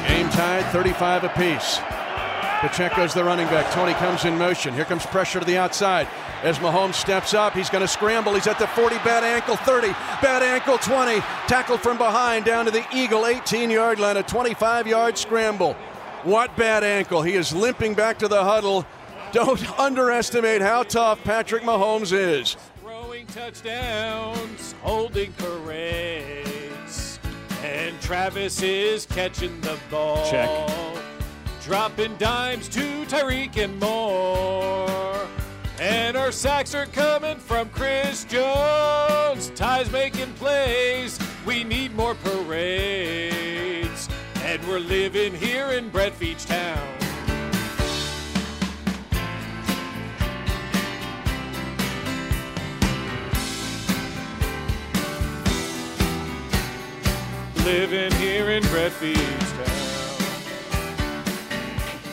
Game 0.07 0.30
tied, 0.30 0.64
35 0.73 1.25
apiece. 1.25 1.78
Pacheco's 2.61 3.12
the 3.12 3.23
running 3.23 3.47
back. 3.49 3.71
Toney 3.73 3.92
comes 3.95 4.25
in 4.25 4.38
motion. 4.38 4.73
Here 4.73 4.87
comes 4.87 5.04
pressure 5.04 5.38
to 5.38 5.45
the 5.45 5.59
outside. 5.59 6.09
As 6.42 6.59
Mahomes 6.59 6.95
steps 6.95 7.35
up, 7.35 7.52
he's 7.52 7.68
going 7.68 7.83
to 7.83 7.88
scramble. 7.88 8.35
He's 8.35 8.47
at 8.47 8.59
the 8.59 8.66
40, 8.68 8.97
bad 8.99 9.23
ankle 9.23 9.57
30, 9.57 9.88
bad 10.23 10.42
ankle 10.42 10.78
20. 10.78 11.21
Tackled 11.47 11.80
from 11.80 11.99
behind 11.99 12.47
down 12.47 12.64
to 12.64 12.71
the 12.71 12.85
Eagle 12.95 13.26
18 13.26 13.71
yard 13.71 14.00
line, 14.00 14.16
a 14.16 14.23
25 14.23 14.87
yard 14.87 15.18
scramble. 15.18 15.76
What 16.25 16.56
bad 16.56 16.82
ankle? 16.82 17.22
He 17.22 17.34
is 17.34 17.54
limping 17.54 17.94
back 17.94 18.18
to 18.18 18.28
the 18.28 18.42
huddle. 18.42 18.84
Don't 19.32 19.78
underestimate 19.78 20.60
how 20.60 20.82
tough 20.82 21.22
Patrick 21.22 21.62
Mahomes 21.62 22.12
is. 22.12 22.56
Throwing 22.80 23.26
touchdowns, 23.26 24.75
holding 24.82 25.32
parades, 25.34 27.20
and 27.62 28.00
Travis 28.00 28.60
is 28.62 29.06
catching 29.06 29.60
the 29.60 29.78
ball. 29.90 30.28
Check. 30.28 30.50
Dropping 31.62 32.16
dimes 32.16 32.68
to 32.70 33.04
Tyreek 33.04 33.56
and 33.56 33.78
more. 33.78 35.28
And 35.80 36.16
our 36.16 36.32
sacks 36.32 36.75
are 36.75 36.87
coming 36.87 37.37
from 37.37 37.68
Chris 37.68 38.25
Jones. 38.25 39.52
Ty's 39.54 39.90
making 39.92 40.32
plays. 40.34 41.18
We 41.46 41.62
need 41.62 41.94
more 41.94 42.16
parades. 42.16 42.88
And 44.59 44.69
we're 44.69 44.79
living 44.81 45.35
here 45.35 45.69
in 45.69 45.88
Brett 45.91 46.15
Town. 46.45 46.79
Living 57.65 58.12
here 58.12 58.50
in 58.50 58.62
Brett. 58.65 59.48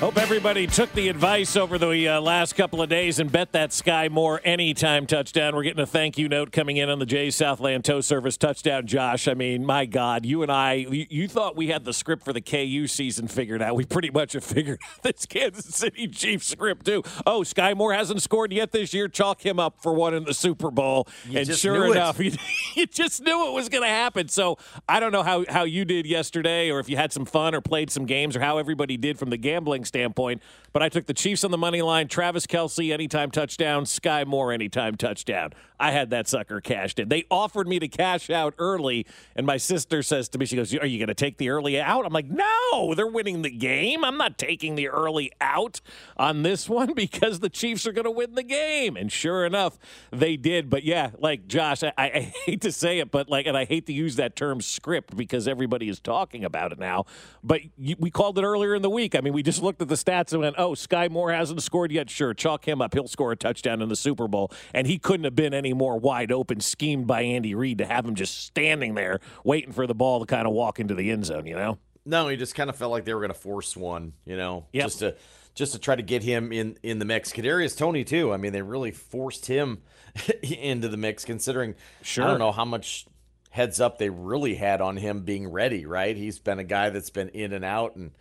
Hope 0.06 0.20
everybody 0.20 0.68
took 0.68 0.94
the 0.94 1.10
advice 1.10 1.56
over 1.56 1.80
the 1.80 2.08
uh, 2.08 2.22
last 2.22 2.54
couple 2.54 2.80
of 2.80 2.90
days 2.90 3.18
and 3.18 3.32
bet 3.32 3.54
that 3.54 3.72
Skyy 3.72 4.12
Moore 4.12 4.40
anytime 4.44 5.08
touchdown. 5.08 5.56
We're 5.56 5.64
getting 5.64 5.82
a 5.82 5.88
thank 5.88 6.20
you 6.20 6.30
note 6.30 6.52
coming 6.52 6.78
in 6.78 6.92
on 6.92 7.00
the 7.00 7.08
Jay 7.08 7.32
Southland 7.32 7.86
Tow 7.86 8.02
Service 8.02 8.38
touchdown, 8.38 8.86
Josh. 8.86 9.28
I 9.28 9.34
mean, 9.34 9.66
my 9.66 9.88
God, 9.88 10.24
you 10.24 10.44
and 10.44 10.52
I, 10.52 10.74
you, 10.74 11.08
you 11.10 11.28
thought 11.28 11.56
we 11.56 11.70
had 11.70 11.86
the 11.86 11.92
script 11.92 12.24
for 12.24 12.34
the 12.34 12.42
KU 12.42 12.86
season 12.86 13.28
figured 13.28 13.64
out. 13.64 13.76
We 13.76 13.84
pretty 13.84 14.12
much 14.12 14.34
have 14.34 14.44
figured 14.44 14.78
out 14.84 15.02
this 15.02 15.26
Kansas 15.26 15.74
City 15.74 16.08
Chiefs 16.08 16.50
script, 16.50 16.86
too. 16.86 17.02
Oh, 17.26 17.42
Skyy 17.42 17.76
Moore 17.76 17.94
hasn't 17.94 18.22
scored 18.22 18.54
yet 18.54 18.74
this 18.74 18.94
year. 18.94 19.08
Chalk 19.08 19.44
him 19.44 19.60
up 19.60 19.82
for 19.82 19.92
one 19.92 20.14
in 20.14 20.26
the 20.26 20.36
Super 20.36 20.70
Bowl. 20.70 21.08
You 21.28 21.40
and 21.40 21.52
sure 21.52 21.92
enough, 21.92 22.20
you, 22.24 22.32
you 22.76 22.86
just 22.86 23.24
knew 23.24 23.48
it 23.48 23.54
was 23.54 23.70
going 23.70 23.82
to 23.82 23.90
happen. 23.90 24.28
So 24.28 24.60
I 24.88 25.00
don't 25.00 25.12
know 25.12 25.24
how, 25.24 25.46
how 25.50 25.64
you 25.64 25.84
did 25.84 26.06
yesterday 26.06 26.70
or 26.70 26.80
if 26.80 26.90
you 26.90 26.96
had 26.96 27.12
some 27.12 27.26
fun 27.26 27.56
or 27.56 27.62
played 27.62 27.90
some 27.90 28.06
games 28.06 28.36
or 28.36 28.42
how 28.42 28.60
everybody 28.60 28.98
did 28.98 29.18
from 29.18 29.32
the 29.32 29.38
gambling 29.38 29.84
standpoint. 29.96 30.42
But 30.74 30.84
I 30.84 30.90
took 30.90 31.06
the 31.06 31.14
Chiefs 31.14 31.46
on 31.46 31.52
the 31.52 31.58
money 31.58 31.82
line, 31.82 32.10
Travis 32.10 32.46
Kelce 32.46 32.92
anytime 32.92 33.32
touchdown, 33.32 33.86
Skyy 33.86 34.26
Moore 34.26 34.52
anytime 34.52 34.96
touchdown. 34.96 35.54
I 35.80 35.92
had 35.92 36.10
that 36.12 36.28
sucker 36.28 36.62
cashed 36.62 37.00
in. 37.00 37.10
They 37.10 37.26
offered 37.30 37.68
me 37.68 37.80
to 37.80 37.88
cash 37.88 38.30
out 38.30 38.54
early, 38.58 39.06
and 39.36 39.46
my 39.46 39.58
sister 39.58 40.04
says 40.04 40.30
to 40.30 40.38
me, 40.38 40.46
she 40.46 40.56
goes, 40.56 40.74
Are 40.76 40.86
you 40.86 41.00
going 41.00 41.08
to 41.08 41.14
take 41.14 41.38
the 41.38 41.50
early 41.50 41.80
out? 41.80 42.06
I'm 42.06 42.14
like, 42.14 42.30
No, 42.30 42.94
they're 42.96 43.08
winning 43.08 43.42
the 43.42 43.50
game. 43.50 44.04
I'm 44.04 44.18
not 44.18 44.38
taking 44.38 44.76
the 44.76 44.90
early 44.90 45.32
out 45.42 45.82
on 46.18 46.44
this 46.44 46.70
one 46.70 46.94
because 46.94 47.40
the 47.40 47.50
Chiefs 47.50 47.86
are 47.88 47.92
going 47.92 48.06
to 48.06 48.12
win 48.12 48.36
the 48.36 48.44
game. 48.44 48.96
And 48.96 49.12
sure 49.12 49.46
enough, 49.46 49.78
they 50.12 50.38
did. 50.38 50.70
But 50.70 50.84
yeah, 50.84 51.12
like 51.18 51.48
Josh, 51.48 51.84
I, 51.84 51.94
I 51.98 52.34
hate 52.46 52.62
to 52.62 52.72
say 52.72 53.00
it, 53.00 53.12
but 53.12 53.30
like, 53.30 53.46
and 53.46 53.58
I 53.58 53.66
hate 53.66 53.86
to 53.88 53.94
use 53.94 54.16
that 54.18 54.36
term 54.36 54.62
script 54.62 55.16
because 55.16 55.48
everybody 55.48 55.90
is 55.90 56.00
talking 56.00 56.44
about 56.44 56.72
it 56.72 56.80
now. 56.80 57.06
But 57.44 57.62
you, 57.78 57.96
we 58.00 58.10
called 58.12 58.38
it 58.40 58.44
earlier 58.44 58.76
in 58.76 58.82
the 58.82 58.90
week. 58.90 59.16
I 59.16 59.22
mean, 59.22 59.34
we 59.34 59.44
just 59.44 59.62
looked 59.62 59.82
at 59.82 59.88
the 59.88 59.96
stats 59.96 60.32
and 60.32 60.42
went, 60.42 60.56
oh, 60.58 60.72
Skyy 60.72 61.10
Moore 61.10 61.32
hasn't 61.32 61.62
scored 61.62 61.92
yet. 61.92 62.10
Sure, 62.10 62.34
chalk 62.34 62.68
him 62.68 62.82
up. 62.82 62.94
He'll 62.94 63.08
score 63.08 63.32
a 63.32 63.36
touchdown 63.36 63.82
in 63.82 63.90
the 63.90 63.96
Super 63.96 64.28
Bowl. 64.28 64.52
And 64.74 64.88
he 64.88 64.98
couldn't 64.98 65.26
have 65.26 65.36
been 65.36 65.54
any 65.54 65.65
more 65.74 65.98
wide 65.98 66.32
open, 66.32 66.60
schemed 66.60 67.08
by 67.08 67.22
Andy 67.22 67.56
Reid 67.56 67.78
to 67.80 67.86
have 67.86 68.06
him 68.06 68.16
just 68.16 68.46
standing 68.46 68.96
there 68.96 69.20
waiting 69.44 69.72
for 69.72 69.88
the 69.88 69.96
ball 69.96 70.20
to 70.20 70.26
kind 70.26 70.48
of 70.48 70.54
walk 70.54 70.80
into 70.80 70.94
the 70.96 71.12
end 71.12 71.26
zone, 71.26 71.46
you 71.46 71.56
know? 71.56 71.78
No, 72.06 72.28
he 72.28 72.38
just 72.38 72.54
kind 72.56 72.70
of 72.70 72.76
felt 72.76 72.92
like 72.92 73.06
they 73.06 73.14
were 73.14 73.20
going 73.22 73.34
to 73.34 73.40
force 73.40 73.76
one, 73.76 74.14
you 74.26 74.38
know, 74.38 74.66
Yep. 74.74 74.86
just 74.86 75.00
to 75.00 75.16
just 75.56 75.72
to 75.72 75.80
try 75.80 75.96
to 75.96 76.04
get 76.04 76.22
him 76.22 76.52
in 76.52 76.78
in 76.84 77.00
the 77.00 77.06
mix. 77.06 77.32
Kadarius 77.32 77.78
Toney 77.78 78.04
too. 78.04 78.34
I 78.34 78.38
mean, 78.38 78.52
they 78.54 78.62
really 78.62 78.92
forced 78.92 79.46
him 79.48 79.82
into 80.44 80.88
the 80.88 80.98
mix, 80.98 81.26
considering 81.26 81.76
Sure. 82.02 82.26
I 82.26 82.28
don't 82.28 82.40
know 82.40 82.52
how 82.52 82.66
much 82.66 83.06
heads 83.50 83.80
up 83.80 83.98
they 83.98 84.10
really 84.10 84.56
had 84.56 84.82
on 84.82 84.98
him 84.98 85.22
being 85.22 85.48
ready. 85.50 85.86
Right, 85.86 86.16
he's 86.16 86.40
been 86.40 86.60
a 86.60 86.64
guy 86.64 86.90
that's 86.90 87.10
been 87.10 87.30
in 87.30 87.54
and 87.54 87.64
out, 87.66 87.96
and 87.96 88.12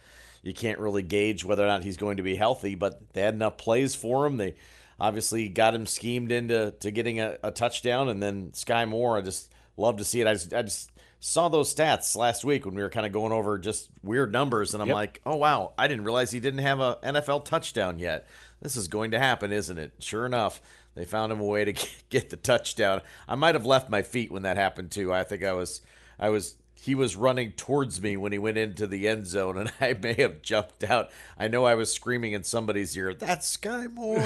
you 0.43 0.55
can't 0.55 0.79
really 0.79 1.03
gauge 1.03 1.45
whether 1.45 1.65
or 1.65 1.67
not 1.67 1.83
he's 1.85 1.97
going 1.97 2.17
to 2.19 2.23
be 2.23 2.37
healthy. 2.37 2.75
But 2.77 3.01
they 3.13 3.21
had 3.23 3.35
enough 3.35 3.57
plays 3.59 3.95
for 3.95 4.25
him. 4.27 4.37
They 4.39 4.55
obviously 5.05 5.49
got 5.49 5.75
him 5.75 5.87
schemed 5.87 6.33
into 6.33 6.73
to 6.81 6.91
getting 6.91 7.21
a, 7.21 7.37
a 7.43 7.51
touchdown, 7.51 8.09
and 8.09 8.23
then 8.23 8.51
Skyy 8.53 8.89
Moore. 8.89 9.19
I 9.19 9.21
just 9.21 9.53
love 9.77 9.99
to 9.99 10.05
see 10.05 10.21
it. 10.21 10.27
I 10.27 10.33
just, 10.33 10.55
I 10.55 10.63
just 10.63 10.91
saw 11.21 11.49
those 11.49 11.75
stats 11.75 12.17
last 12.17 12.45
week 12.45 12.65
when 12.65 12.75
we 12.75 12.83
were 12.83 12.91
kind 12.91 13.07
of 13.07 13.13
going 13.13 13.33
over 13.33 13.59
just 13.59 13.89
weird 14.03 14.33
numbers, 14.33 14.73
and 14.75 14.83
I'm 14.83 14.89
Yep. 14.89 14.95
like, 14.95 15.21
oh 15.27 15.37
wow, 15.37 15.73
I 15.77 15.89
didn't 15.89 16.05
realize 16.05 16.31
he 16.31 16.41
didn't 16.41 16.61
have 16.61 16.81
a 16.81 16.99
NFL 17.05 17.45
touchdown 17.45 17.99
yet. 17.99 18.27
This 18.63 18.77
is 18.77 18.89
going 18.89 19.11
to 19.11 19.19
happen, 19.19 19.53
isn't 19.53 19.77
it? 19.79 19.93
Sure 19.99 20.25
enough, 20.25 20.61
they 20.95 21.05
found 21.05 21.31
him 21.33 21.41
a 21.41 21.45
way 21.45 21.65
to 21.67 21.89
get 22.09 22.31
the 22.31 22.37
touchdown. 22.37 23.03
I 23.29 23.35
might 23.35 23.55
have 23.55 23.67
left 23.67 23.91
my 23.91 24.03
feet 24.03 24.33
when 24.33 24.43
that 24.43 24.57
happened 24.57 24.91
too. 24.91 25.13
I 25.13 25.23
think 25.25 25.45
I 25.45 25.53
was, 25.53 25.81
I 26.19 26.31
was. 26.31 26.55
He 26.85 26.95
was 26.95 27.17
running 27.17 27.53
towards 27.53 28.03
me 28.03 28.19
when 28.19 28.33
he 28.33 28.39
went 28.39 28.59
into 28.59 28.87
the 28.87 29.09
end 29.09 29.27
zone, 29.27 29.57
and 29.57 29.73
I 29.81 29.95
may 29.95 30.13
have 30.15 30.43
jumped 30.43 30.85
out. 30.85 31.11
I 31.39 31.49
know 31.49 31.65
I 31.65 31.75
was 31.75 31.91
screaming 31.91 32.33
in 32.33 32.45
somebody's 32.45 32.95
ear, 32.97 33.15
"That's 33.15 33.57
Skyy 33.57 33.91
Moore!" 33.93 34.21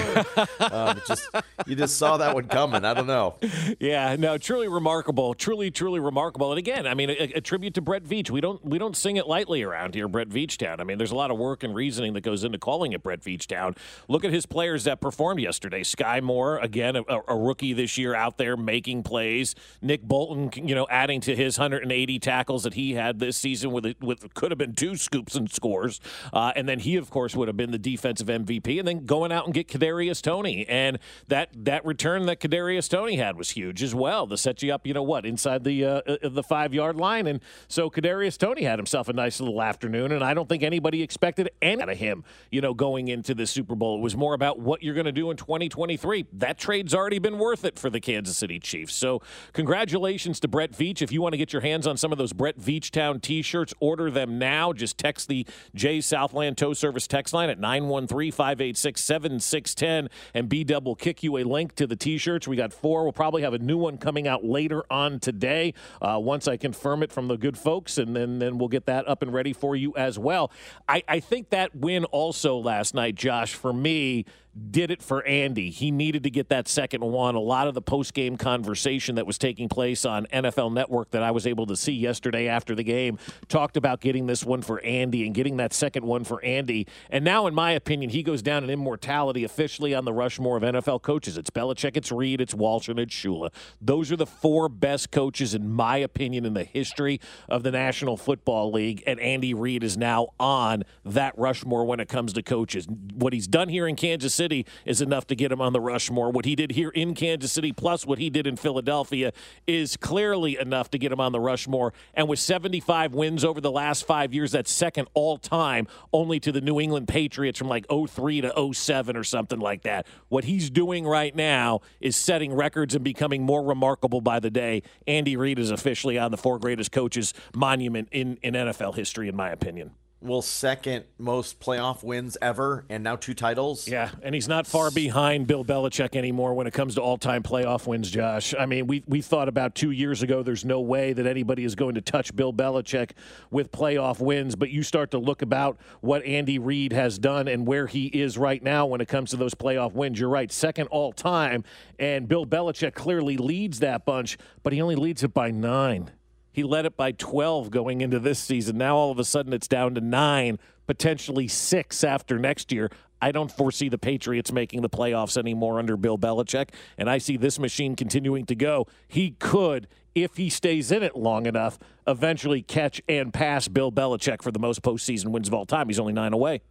um, 0.72 1.00
just 1.06 1.28
you 1.66 1.76
just 1.76 1.96
saw 1.96 2.16
that 2.16 2.34
one 2.34 2.48
coming. 2.48 2.84
I 2.84 2.94
don't 2.94 3.06
know. 3.06 3.36
Yeah, 3.78 4.16
no, 4.18 4.38
truly 4.38 4.66
remarkable, 4.66 5.34
truly, 5.34 5.70
truly 5.70 6.00
remarkable. 6.00 6.50
And 6.50 6.58
again, 6.58 6.86
I 6.86 6.94
mean, 6.94 7.10
a, 7.10 7.32
a 7.36 7.40
tribute 7.40 7.74
to 7.74 7.80
Brett 7.80 8.02
Veach. 8.02 8.30
We 8.30 8.40
don't 8.40 8.64
we 8.64 8.78
don't 8.78 8.96
sing 8.96 9.16
it 9.16 9.28
lightly 9.28 9.62
around 9.62 9.94
here, 9.94 10.08
Brett 10.08 10.28
Veach 10.28 10.56
Town. 10.56 10.80
I 10.80 10.84
mean, 10.84 10.98
there's 10.98 11.12
a 11.12 11.16
lot 11.16 11.30
of 11.30 11.38
work 11.38 11.62
and 11.62 11.76
reasoning 11.76 12.14
that 12.14 12.22
goes 12.22 12.42
into 12.42 12.58
calling 12.58 12.92
it 12.92 13.04
Brett 13.04 13.20
Veach 13.20 13.46
Town. 13.46 13.76
Look 14.08 14.24
at 14.24 14.32
his 14.32 14.46
players 14.46 14.82
that 14.84 15.00
performed 15.00 15.40
yesterday. 15.40 15.82
Skyy 15.82 16.22
Moore, 16.22 16.58
again, 16.58 16.96
a, 16.96 17.04
a 17.28 17.36
rookie 17.36 17.72
this 17.72 17.96
year 17.96 18.16
out 18.16 18.36
there 18.36 18.56
making 18.56 19.04
plays. 19.04 19.54
Nick 19.80 20.02
Bolton, 20.02 20.66
you 20.66 20.74
know, 20.74 20.88
adding 20.90 21.20
to 21.20 21.36
his 21.36 21.56
180 21.56 22.18
tackles 22.18 22.37
that 22.46 22.74
he 22.74 22.94
had 22.94 23.18
this 23.18 23.36
season 23.36 23.72
with 23.72 23.94
with 24.00 24.34
could 24.34 24.50
have 24.50 24.58
been 24.58 24.74
two 24.74 24.96
scoops 24.96 25.34
and 25.34 25.50
scores. 25.50 26.00
Uh, 26.32 26.52
and 26.54 26.68
then 26.68 26.80
he, 26.80 26.96
of 26.96 27.10
course, 27.10 27.34
would 27.34 27.48
have 27.48 27.56
been 27.56 27.70
the 27.70 27.78
defensive 27.78 28.26
MVP. 28.26 28.78
And 28.78 28.86
then 28.86 29.06
going 29.06 29.32
out 29.32 29.46
and 29.46 29.54
get 29.54 29.68
Kadarius 29.68 30.20
Toney, 30.20 30.66
and 30.68 30.98
that 31.28 31.48
that 31.54 31.84
return 31.84 32.26
that 32.26 32.40
Kadarius 32.40 32.88
Toney 32.88 33.16
had 33.16 33.36
was 33.36 33.50
huge 33.50 33.82
as 33.82 33.94
well 33.94 34.26
to 34.26 34.36
set 34.36 34.62
you 34.62 34.72
up. 34.72 34.86
You 34.86 34.94
know 34.94 35.02
what 35.02 35.24
inside 35.24 35.64
the 35.64 35.84
uh, 35.84 36.00
uh, 36.06 36.28
the 36.28 36.42
five 36.42 36.74
yard 36.74 36.96
line, 36.96 37.26
and 37.26 37.40
so 37.66 37.90
Kadarius 37.90 38.36
Toney 38.36 38.62
had 38.62 38.78
himself 38.78 39.08
a 39.08 39.12
nice 39.12 39.40
little 39.40 39.62
afternoon. 39.62 40.12
And 40.12 40.22
I 40.22 40.34
don't 40.34 40.48
think 40.48 40.62
anybody 40.62 41.02
expected 41.02 41.50
any 41.62 41.78
out 41.88 41.88
of 41.88 41.98
him. 41.98 42.24
You 42.50 42.60
know, 42.60 42.74
going 42.74 43.08
into 43.08 43.34
the 43.34 43.46
Super 43.46 43.74
Bowl, 43.74 43.98
it 43.98 44.00
was 44.00 44.16
more 44.16 44.34
about 44.34 44.58
what 44.58 44.82
you're 44.82 44.94
going 44.94 45.06
to 45.06 45.12
do 45.12 45.30
in 45.30 45.36
2023. 45.36 46.26
That 46.34 46.58
trade's 46.58 46.94
already 46.94 47.18
been 47.18 47.38
worth 47.38 47.64
it 47.64 47.78
for 47.78 47.90
the 47.90 48.00
Kansas 48.00 48.36
City 48.36 48.58
Chiefs. 48.58 48.94
So 48.94 49.22
congratulations 49.52 50.40
to 50.40 50.48
Brett 50.48 50.72
Veach. 50.72 51.02
If 51.02 51.12
you 51.12 51.22
want 51.22 51.32
to 51.34 51.36
get 51.38 51.52
your 51.52 51.62
hands 51.62 51.86
on 51.86 51.96
some 51.96 52.12
of 52.12 52.18
those 52.18 52.27
Brett 52.32 52.58
Veach 52.58 52.90
Town 52.90 53.20
T-shirts, 53.20 53.74
order 53.80 54.10
them 54.10 54.38
now. 54.38 54.72
Just 54.72 54.96
text 54.98 55.28
the 55.28 55.46
J 55.74 56.00
Southland 56.00 56.56
Tow 56.56 56.72
Service 56.72 57.06
text 57.06 57.34
line 57.34 57.50
at 57.50 57.60
913-586-7610 57.60 60.08
and 60.34 60.48
B 60.48 60.64
Dub 60.64 60.86
will 60.86 60.94
kick 60.94 61.22
you 61.22 61.36
a 61.38 61.44
link 61.44 61.74
to 61.76 61.86
the 61.86 61.96
T-shirts. 61.96 62.48
We 62.48 62.56
got 62.56 62.72
four. 62.72 63.02
We'll 63.02 63.12
probably 63.12 63.42
have 63.42 63.54
a 63.54 63.58
new 63.58 63.78
one 63.78 63.98
coming 63.98 64.26
out 64.26 64.44
later 64.44 64.84
on 64.90 65.20
today 65.20 65.74
uh, 66.00 66.18
once 66.20 66.48
I 66.48 66.56
confirm 66.56 67.02
it 67.02 67.12
from 67.12 67.28
the 67.28 67.36
good 67.36 67.58
folks, 67.58 67.98
and 67.98 68.16
then 68.16 68.38
then 68.38 68.58
we'll 68.58 68.68
get 68.68 68.86
that 68.86 69.08
up 69.08 69.22
and 69.22 69.32
ready 69.32 69.52
for 69.52 69.76
you 69.76 69.94
as 69.96 70.18
well. 70.18 70.50
I, 70.88 71.02
I 71.08 71.20
think 71.20 71.50
that 71.50 71.74
win 71.74 72.04
also 72.06 72.56
last 72.56 72.94
night, 72.94 73.14
Josh, 73.14 73.54
for 73.54 73.72
me 73.72 74.24
did 74.70 74.90
it 74.90 75.02
for 75.02 75.24
Andy. 75.24 75.70
He 75.70 75.90
needed 75.90 76.22
to 76.24 76.30
get 76.30 76.48
that 76.48 76.68
second 76.68 77.02
one. 77.02 77.34
A 77.34 77.40
lot 77.40 77.68
of 77.68 77.74
the 77.74 77.82
post 77.82 78.14
game 78.14 78.36
conversation 78.36 79.14
that 79.14 79.26
was 79.26 79.38
taking 79.38 79.68
place 79.68 80.04
on 80.04 80.26
NFL 80.26 80.72
Network 80.72 81.10
that 81.12 81.22
I 81.22 81.30
was 81.30 81.46
able 81.46 81.66
to 81.66 81.76
see 81.76 81.92
yesterday 81.92 82.48
after 82.48 82.74
the 82.74 82.82
game 82.82 83.18
talked 83.48 83.76
about 83.76 84.00
getting 84.00 84.26
this 84.26 84.44
one 84.44 84.62
for 84.62 84.80
Andy 84.80 85.24
and 85.24 85.34
getting 85.34 85.56
that 85.58 85.72
second 85.72 86.04
one 86.04 86.24
for 86.24 86.44
Andy. 86.44 86.86
And 87.10 87.24
now, 87.24 87.46
in 87.46 87.54
my 87.54 87.72
opinion, 87.72 88.10
he 88.10 88.22
goes 88.22 88.42
down 88.42 88.64
in 88.64 88.70
immortality 88.70 89.44
officially 89.44 89.94
on 89.94 90.04
the 90.04 90.12
Rushmore 90.12 90.56
of 90.56 90.62
NFL 90.62 91.02
coaches. 91.02 91.38
It's 91.38 91.50
Belichick, 91.50 91.96
it's 91.96 92.10
Reid, 92.10 92.40
it's 92.40 92.54
Walsh, 92.54 92.88
and 92.88 92.98
it's 92.98 93.14
Shula. 93.14 93.52
Those 93.80 94.10
are 94.12 94.16
the 94.16 94.26
four 94.26 94.68
best 94.68 95.10
coaches, 95.10 95.54
in 95.54 95.70
my 95.70 95.98
opinion, 95.98 96.44
in 96.44 96.54
the 96.54 96.64
history 96.64 97.20
of 97.48 97.62
the 97.62 97.70
National 97.70 98.16
Football 98.16 98.72
League. 98.72 99.02
And 99.06 99.20
Andy 99.20 99.54
Reid 99.54 99.84
is 99.84 99.96
now 99.96 100.28
on 100.38 100.84
that 101.04 101.36
Rushmore 101.38 101.84
when 101.84 102.00
it 102.00 102.08
comes 102.08 102.32
to 102.34 102.42
coaches. 102.42 102.86
What 103.14 103.32
he's 103.32 103.46
done 103.46 103.68
here 103.68 103.86
in 103.86 103.96
Kansas 103.96 104.34
City 104.34 104.47
City 104.48 104.64
is 104.86 105.02
enough 105.02 105.26
to 105.26 105.34
get 105.34 105.52
him 105.52 105.60
on 105.60 105.74
the 105.74 105.80
Rushmore. 105.80 106.30
What 106.30 106.46
he 106.46 106.56
did 106.56 106.70
here 106.70 106.88
in 106.88 107.14
Kansas 107.14 107.52
City, 107.52 107.70
plus 107.70 108.06
what 108.06 108.18
he 108.18 108.30
did 108.30 108.46
in 108.46 108.56
Philadelphia, 108.56 109.34
is 109.66 109.94
clearly 109.98 110.58
enough 110.58 110.90
to 110.92 110.98
get 110.98 111.12
him 111.12 111.20
on 111.20 111.32
the 111.32 111.38
Rushmore. 111.38 111.92
And 112.14 112.28
with 112.28 112.38
75 112.38 113.12
wins 113.12 113.44
over 113.44 113.60
the 113.60 113.70
last 113.70 114.06
five 114.06 114.32
years, 114.32 114.52
that's 114.52 114.70
second 114.70 115.06
all 115.12 115.36
time, 115.36 115.86
only 116.14 116.40
to 116.40 116.50
the 116.50 116.62
New 116.62 116.80
England 116.80 117.08
Patriots 117.08 117.58
from 117.58 117.68
like 117.68 117.84
03 117.90 118.40
to 118.40 118.72
07 118.72 119.18
or 119.18 119.24
something 119.24 119.60
like 119.60 119.82
that. 119.82 120.06
What 120.30 120.44
he's 120.44 120.70
doing 120.70 121.06
right 121.06 121.36
now 121.36 121.80
is 122.00 122.16
setting 122.16 122.54
records 122.54 122.94
and 122.94 123.04
becoming 123.04 123.42
more 123.42 123.62
remarkable 123.62 124.22
by 124.22 124.40
the 124.40 124.50
day. 124.50 124.82
Andy 125.06 125.36
Reid 125.36 125.58
is 125.58 125.70
officially 125.70 126.18
on 126.18 126.30
the 126.30 126.38
four 126.38 126.58
greatest 126.58 126.90
coaches 126.90 127.34
monument 127.54 128.08
in, 128.12 128.38
in 128.40 128.54
NFL 128.54 128.94
history, 128.94 129.28
in 129.28 129.36
my 129.36 129.50
opinion. 129.50 129.90
Well, 130.20 130.42
second 130.42 131.04
most 131.16 131.60
playoff 131.60 132.02
wins 132.02 132.36
ever, 132.42 132.84
and 132.88 133.04
now 133.04 133.14
two 133.14 133.34
titles. 133.34 133.86
Yeah, 133.86 134.10
and 134.20 134.34
he's 134.34 134.48
not 134.48 134.66
far 134.66 134.90
behind 134.90 135.46
Bill 135.46 135.64
Belichick 135.64 136.16
anymore 136.16 136.54
when 136.54 136.66
it 136.66 136.72
comes 136.72 136.96
to 136.96 137.00
all-time 137.00 137.44
playoff 137.44 137.86
wins. 137.86 138.10
Josh, 138.10 138.52
I 138.58 138.66
mean, 138.66 138.88
we 138.88 139.04
we 139.06 139.22
thought 139.22 139.48
about 139.48 139.76
two 139.76 139.92
years 139.92 140.22
ago. 140.22 140.42
There's 140.42 140.64
no 140.64 140.80
way 140.80 141.12
that 141.12 141.24
anybody 141.24 141.62
is 141.64 141.76
going 141.76 141.94
to 141.94 142.00
touch 142.00 142.34
Bill 142.34 142.52
Belichick 142.52 143.12
with 143.52 143.70
playoff 143.70 144.18
wins. 144.18 144.56
But 144.56 144.70
you 144.70 144.82
start 144.82 145.12
to 145.12 145.18
look 145.18 145.40
about 145.40 145.78
what 146.00 146.24
Andy 146.24 146.58
Reid 146.58 146.92
has 146.92 147.16
done 147.20 147.46
and 147.46 147.64
where 147.64 147.86
he 147.86 148.06
is 148.06 148.36
right 148.36 148.62
now 148.62 148.86
when 148.86 149.00
it 149.00 149.06
comes 149.06 149.30
to 149.30 149.36
those 149.36 149.54
playoff 149.54 149.92
wins. 149.92 150.18
You're 150.18 150.30
right, 150.30 150.50
second 150.50 150.88
all-time, 150.88 151.62
and 152.00 152.26
Bill 152.26 152.44
Belichick 152.44 152.94
clearly 152.94 153.36
leads 153.36 153.78
that 153.78 154.04
bunch, 154.04 154.36
but 154.64 154.72
he 154.72 154.82
only 154.82 154.96
leads 154.96 155.22
it 155.22 155.32
by 155.32 155.52
nine. 155.52 156.10
He 156.58 156.64
led 156.64 156.86
it 156.86 156.96
by 156.96 157.12
12 157.12 157.70
going 157.70 158.00
into 158.00 158.18
this 158.18 158.40
season. 158.40 158.78
Now 158.78 158.96
all 158.96 159.12
of 159.12 159.20
a 159.20 159.24
sudden 159.24 159.52
it's 159.52 159.68
down 159.68 159.94
to 159.94 160.00
nine, 160.00 160.58
potentially 160.88 161.46
six 161.46 162.02
after 162.02 162.36
next 162.36 162.72
year. 162.72 162.90
I 163.22 163.30
don't 163.30 163.52
foresee 163.52 163.88
the 163.88 163.96
Patriots 163.96 164.50
making 164.50 164.82
the 164.82 164.88
playoffs 164.88 165.36
anymore 165.36 165.78
under 165.78 165.96
Bill 165.96 166.18
Belichick, 166.18 166.70
and 166.96 167.08
I 167.08 167.18
see 167.18 167.36
this 167.36 167.60
machine 167.60 167.94
continuing 167.94 168.44
to 168.46 168.56
go. 168.56 168.88
He 169.06 169.36
could, 169.38 169.86
if 170.16 170.36
he 170.36 170.50
stays 170.50 170.90
in 170.90 171.04
it 171.04 171.14
long 171.14 171.46
enough, 171.46 171.78
eventually 172.08 172.62
catch 172.62 173.00
and 173.08 173.32
pass 173.32 173.68
Bill 173.68 173.92
Belichick 173.92 174.42
for 174.42 174.50
the 174.50 174.58
most 174.58 174.82
postseason 174.82 175.26
wins 175.26 175.46
of 175.46 175.54
all 175.54 175.64
time. 175.64 175.86
He's 175.86 176.00
only 176.00 176.12
nine 176.12 176.32
away. 176.32 176.62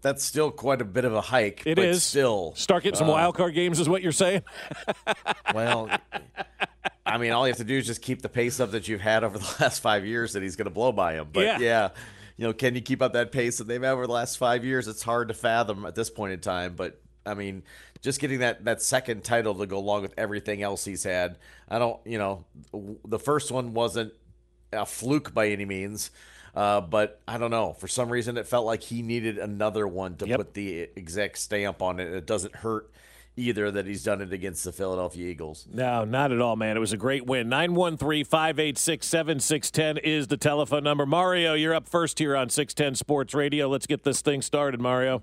That's 0.00 0.24
still 0.24 0.50
quite 0.50 0.80
a 0.80 0.86
bit 0.86 1.04
of 1.04 1.14
a 1.14 1.20
hike. 1.20 1.62
It 1.66 1.76
but 1.76 1.84
is 1.84 2.02
still 2.02 2.54
start 2.56 2.84
getting 2.84 2.96
some 2.96 3.10
uh, 3.10 3.12
wild 3.12 3.34
card 3.34 3.52
games, 3.52 3.80
is 3.80 3.88
what 3.88 4.00
you're 4.00 4.12
saying. 4.12 4.44
Well, 5.54 5.90
I 7.06 7.18
mean, 7.18 7.32
all 7.32 7.46
you 7.46 7.50
have 7.50 7.58
to 7.58 7.64
do 7.64 7.76
is 7.76 7.86
just 7.86 8.00
keep 8.02 8.22
the 8.22 8.28
pace 8.28 8.60
up 8.60 8.70
that 8.72 8.88
you've 8.88 9.00
had 9.00 9.24
over 9.24 9.38
the 9.38 9.56
last 9.60 9.80
five 9.80 10.06
years 10.06 10.32
that 10.32 10.42
he's 10.42 10.56
going 10.56 10.64
to 10.66 10.70
blow 10.70 10.92
by 10.92 11.14
him. 11.14 11.28
But 11.32 11.44
Yeah. 11.44 11.58
yeah. 11.58 11.88
you 12.36 12.46
know, 12.46 12.52
can 12.52 12.74
you 12.74 12.80
keep 12.80 13.02
up 13.02 13.12
that 13.12 13.30
pace 13.32 13.58
that 13.58 13.64
they've 13.64 13.82
had 13.82 13.90
over 13.92 14.06
the 14.06 14.12
last 14.12 14.38
five 14.38 14.64
years? 14.64 14.88
It's 14.88 15.02
hard 15.02 15.28
to 15.28 15.34
fathom 15.34 15.84
at 15.86 15.94
this 15.94 16.08
point 16.10 16.32
in 16.32 16.40
time. 16.40 16.74
But 16.76 17.00
I 17.26 17.34
mean, 17.34 17.62
just 18.00 18.20
getting 18.20 18.40
that 18.40 18.64
that 18.64 18.82
second 18.82 19.22
title 19.24 19.54
to 19.56 19.66
go 19.66 19.78
along 19.78 20.02
with 20.02 20.14
everything 20.18 20.62
else 20.62 20.84
he's 20.84 21.04
had. 21.04 21.38
I 21.68 21.78
don't, 21.78 21.98
you 22.06 22.18
know, 22.18 22.44
the 23.06 23.18
first 23.18 23.50
one 23.52 23.74
wasn't 23.74 24.12
a 24.72 24.84
fluke 24.86 25.32
by 25.34 25.48
any 25.48 25.64
means. 25.64 26.10
Uh, 26.54 26.80
but 26.80 27.20
I 27.26 27.36
don't 27.36 27.50
know. 27.50 27.72
For 27.72 27.88
some 27.88 28.08
reason, 28.10 28.36
it 28.36 28.46
felt 28.46 28.64
like 28.64 28.82
he 28.82 29.02
needed 29.02 29.38
another 29.38 29.88
one 29.88 30.16
to 30.18 30.26
Yep. 30.28 30.36
put 30.38 30.54
the 30.54 30.88
exact 30.96 31.36
stamp 31.38 31.82
on 31.82 31.98
it. 31.98 32.12
It 32.12 32.26
doesn't 32.26 32.54
hurt 32.54 32.92
either 33.36 33.70
that 33.70 33.86
he's 33.86 34.04
done 34.04 34.20
it 34.20 34.32
against 34.32 34.64
the 34.64 34.72
Philadelphia 34.72 35.28
Eagles. 35.28 35.66
No, 35.72 36.04
not 36.04 36.32
at 36.32 36.40
all, 36.40 36.56
man. 36.56 36.76
It 36.76 36.80
was 36.80 36.92
a 36.92 36.96
great 36.96 37.26
win. 37.26 37.48
913 37.48 38.24
586 38.24 39.06
7610 39.06 39.98
is 39.98 40.28
the 40.28 40.36
telephone 40.36 40.84
number. 40.84 41.06
Mario, 41.06 41.54
you're 41.54 41.74
up 41.74 41.88
first 41.88 42.18
here 42.18 42.36
on 42.36 42.48
610 42.48 42.94
Sports 42.94 43.34
Radio. 43.34 43.68
Let's 43.68 43.86
get 43.86 44.04
this 44.04 44.20
thing 44.20 44.42
started, 44.42 44.80
Mario. 44.80 45.22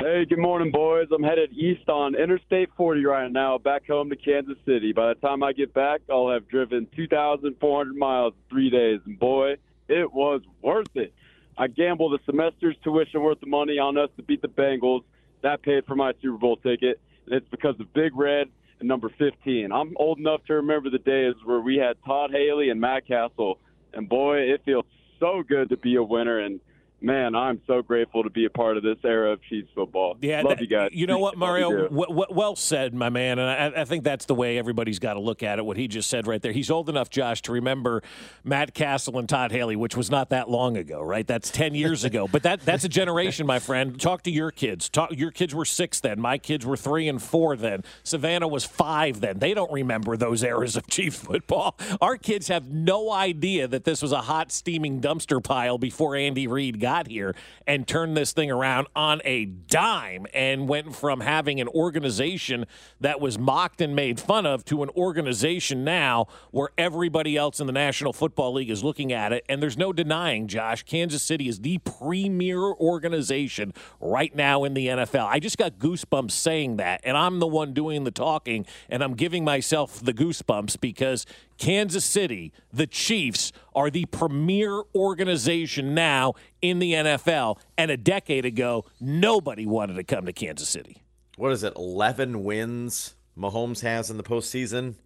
Hey, 0.00 0.26
good 0.26 0.38
morning, 0.38 0.70
boys. 0.70 1.08
I'm 1.12 1.24
headed 1.24 1.52
east 1.52 1.88
on 1.88 2.14
Interstate 2.14 2.68
40 2.76 3.04
right 3.04 3.32
now, 3.32 3.58
back 3.58 3.88
home 3.88 4.10
to 4.10 4.16
Kansas 4.16 4.56
City. 4.64 4.92
By 4.92 5.08
the 5.08 5.14
time 5.16 5.42
I 5.42 5.52
get 5.52 5.74
back, 5.74 6.02
I'll 6.08 6.30
have 6.30 6.46
driven 6.46 6.86
2,400 6.94 7.96
miles 7.96 8.32
in 8.32 8.40
three 8.48 8.70
days, 8.70 9.00
and 9.06 9.18
boy, 9.18 9.56
it 9.88 10.12
was 10.12 10.42
worth 10.62 10.94
it. 10.94 11.12
I 11.56 11.66
gambled 11.66 12.14
a 12.14 12.22
semester's 12.30 12.76
tuition 12.84 13.22
worth 13.22 13.42
of 13.42 13.48
money 13.48 13.80
on 13.80 13.98
us 13.98 14.10
to 14.16 14.22
beat 14.22 14.40
the 14.40 14.48
Bengals. 14.48 15.02
That 15.42 15.62
paid 15.62 15.84
for 15.84 15.96
my 15.96 16.12
Super 16.22 16.38
Bowl 16.38 16.58
ticket, 16.58 17.00
and 17.00 17.00
it's 17.30 17.48
because 17.50 17.78
of 17.80 17.92
Big 17.92 18.16
Red 18.16 18.48
and 18.80 18.88
number 18.88 19.10
15. 19.18 19.72
I'm 19.72 19.94
old 19.96 20.18
enough 20.18 20.44
to 20.46 20.54
remember 20.54 20.90
the 20.90 20.98
days 20.98 21.34
where 21.44 21.60
we 21.60 21.76
had 21.76 21.96
Todd 22.04 22.30
Haley 22.32 22.70
and 22.70 22.80
Matt 22.80 23.06
Cassel, 23.06 23.58
and 23.92 24.08
boy, 24.08 24.38
it 24.38 24.62
feels 24.64 24.84
so 25.18 25.42
good 25.46 25.68
to 25.70 25.76
be 25.76 25.96
a 25.96 26.02
winner. 26.02 26.38
And 26.38 26.60
man, 27.00 27.34
I'm 27.34 27.60
so 27.66 27.82
grateful 27.82 28.22
to 28.24 28.30
be 28.30 28.44
a 28.44 28.50
part 28.50 28.76
of 28.76 28.82
this 28.82 28.98
era 29.04 29.32
of 29.32 29.42
Chiefs 29.42 29.68
football. 29.74 30.16
Yeah, 30.20 30.42
love 30.42 30.58
that- 30.58 30.60
you 30.60 30.66
guys. 30.66 30.90
You 30.92 31.06
know 31.06 31.18
what, 31.18 31.34
Appreciate 31.34 31.62
all 31.64 31.70
you 31.72 31.88
Mario? 31.90 32.06
w- 32.06 32.26
well 32.30 32.56
said, 32.56 32.92
my 32.94 33.08
man. 33.08 33.38
And 33.38 33.76
I, 33.76 33.82
I 33.82 33.84
think 33.84 34.04
that's 34.04 34.24
the 34.24 34.34
way 34.34 34.58
everybody's 34.58 34.98
got 34.98 35.14
to 35.14 35.20
look 35.20 35.42
at 35.42 35.58
it. 35.58 35.64
What 35.64 35.76
he 35.76 35.86
just 35.88 36.10
said 36.10 36.26
right 36.26 36.42
there. 36.42 36.52
He's 36.52 36.70
old 36.70 36.88
enough, 36.88 37.08
Josh, 37.10 37.42
to 37.42 37.52
remember 37.52 38.02
Matt 38.44 38.74
Cassel 38.74 39.18
and 39.18 39.28
Todd 39.28 39.52
Haley, 39.52 39.76
which 39.76 39.96
was 39.96 40.10
not 40.10 40.30
that 40.30 40.50
long 40.50 40.76
ago, 40.76 41.00
right? 41.00 41.26
That's 41.26 41.50
ten 41.50 41.74
years 41.74 42.04
ago. 42.04 42.26
But 42.26 42.42
that 42.42 42.60
that's 42.62 42.84
a 42.84 42.88
generation, 42.88 43.46
my 43.46 43.58
friend. 43.60 44.00
Talk 44.00 44.22
to 44.24 44.30
your 44.30 44.50
kids. 44.50 44.88
Talk. 44.88 45.12
Your 45.16 45.30
kids 45.30 45.54
were 45.54 45.64
six 45.64 46.00
then. 46.00 46.20
My 46.20 46.36
kids 46.38 46.66
were 46.66 46.76
three 46.76 47.08
and 47.08 47.22
four 47.22 47.56
then. 47.56 47.84
Savannah 48.02 48.48
was 48.48 48.64
five 48.64 49.20
then. 49.20 49.38
They 49.38 49.54
don't 49.54 49.70
remember 49.72 50.16
those 50.16 50.42
eras 50.42 50.76
of 50.76 50.86
Chiefs 50.88 51.18
football. 51.18 51.76
Our 52.00 52.16
kids 52.16 52.48
have 52.48 52.70
no 52.70 53.12
idea 53.12 53.68
that 53.68 53.84
this 53.84 54.02
was 54.02 54.10
a 54.12 54.22
hot, 54.22 54.50
steaming 54.50 55.00
dumpster 55.00 55.42
pile 55.42 55.78
before 55.78 56.16
Andy 56.16 56.46
Reid 56.46 56.80
got 56.80 56.87
here 57.08 57.34
and 57.66 57.86
turned 57.86 58.16
this 58.16 58.32
thing 58.32 58.50
around 58.50 58.86
on 58.96 59.20
a 59.24 59.44
dime 59.44 60.26
and 60.32 60.68
went 60.68 60.94
from 60.94 61.20
having 61.20 61.60
an 61.60 61.68
organization 61.68 62.64
that 63.00 63.20
was 63.20 63.38
mocked 63.38 63.80
and 63.80 63.94
made 63.94 64.18
fun 64.18 64.46
of 64.46 64.64
to 64.64 64.82
an 64.82 64.90
organization 64.96 65.84
now 65.84 66.26
where 66.50 66.70
everybody 66.76 67.36
else 67.36 67.60
in 67.60 67.66
the 67.66 67.72
National 67.72 68.12
Football 68.12 68.54
League 68.54 68.70
is 68.70 68.82
looking 68.82 69.12
at 69.12 69.32
it. 69.32 69.44
And 69.48 69.62
there's 69.62 69.78
no 69.78 69.92
denying, 69.92 70.48
Josh, 70.48 70.82
Kansas 70.82 71.22
City 71.22 71.48
is 71.48 71.60
the 71.60 71.78
premier 71.78 72.62
organization 72.62 73.72
right 74.00 74.34
now 74.34 74.64
in 74.64 74.74
the 74.74 74.88
NFL. 74.88 75.26
I 75.26 75.38
just 75.38 75.58
got 75.58 75.78
goosebumps 75.78 76.32
saying 76.32 76.76
that, 76.76 77.00
and 77.04 77.16
I'm 77.16 77.38
the 77.38 77.46
one 77.46 77.72
doing 77.72 78.04
the 78.04 78.10
talking, 78.10 78.66
and 78.88 79.02
I'm 79.02 79.14
giving 79.14 79.44
myself 79.44 80.00
the 80.00 80.14
goosebumps 80.14 80.80
because 80.80 81.26
Kansas 81.58 82.04
City, 82.04 82.52
the 82.72 82.86
Chiefs, 82.86 83.52
are 83.74 83.90
the 83.90 84.06
premier 84.06 84.82
organization 84.94 85.94
now 85.94 86.34
in 86.62 86.78
the 86.78 86.92
NFL. 86.92 87.58
And 87.76 87.90
a 87.90 87.96
decade 87.96 88.44
ago, 88.44 88.84
nobody 89.00 89.66
wanted 89.66 89.94
to 89.94 90.04
come 90.04 90.26
to 90.26 90.32
Kansas 90.32 90.68
City. 90.68 91.02
What 91.36 91.52
is 91.52 91.62
it? 91.62 91.74
Eleven 91.76 92.44
wins 92.44 93.14
Mahomes 93.38 93.82
has 93.82 94.10
in 94.10 94.16
the 94.16 94.22
postseason, 94.24 94.96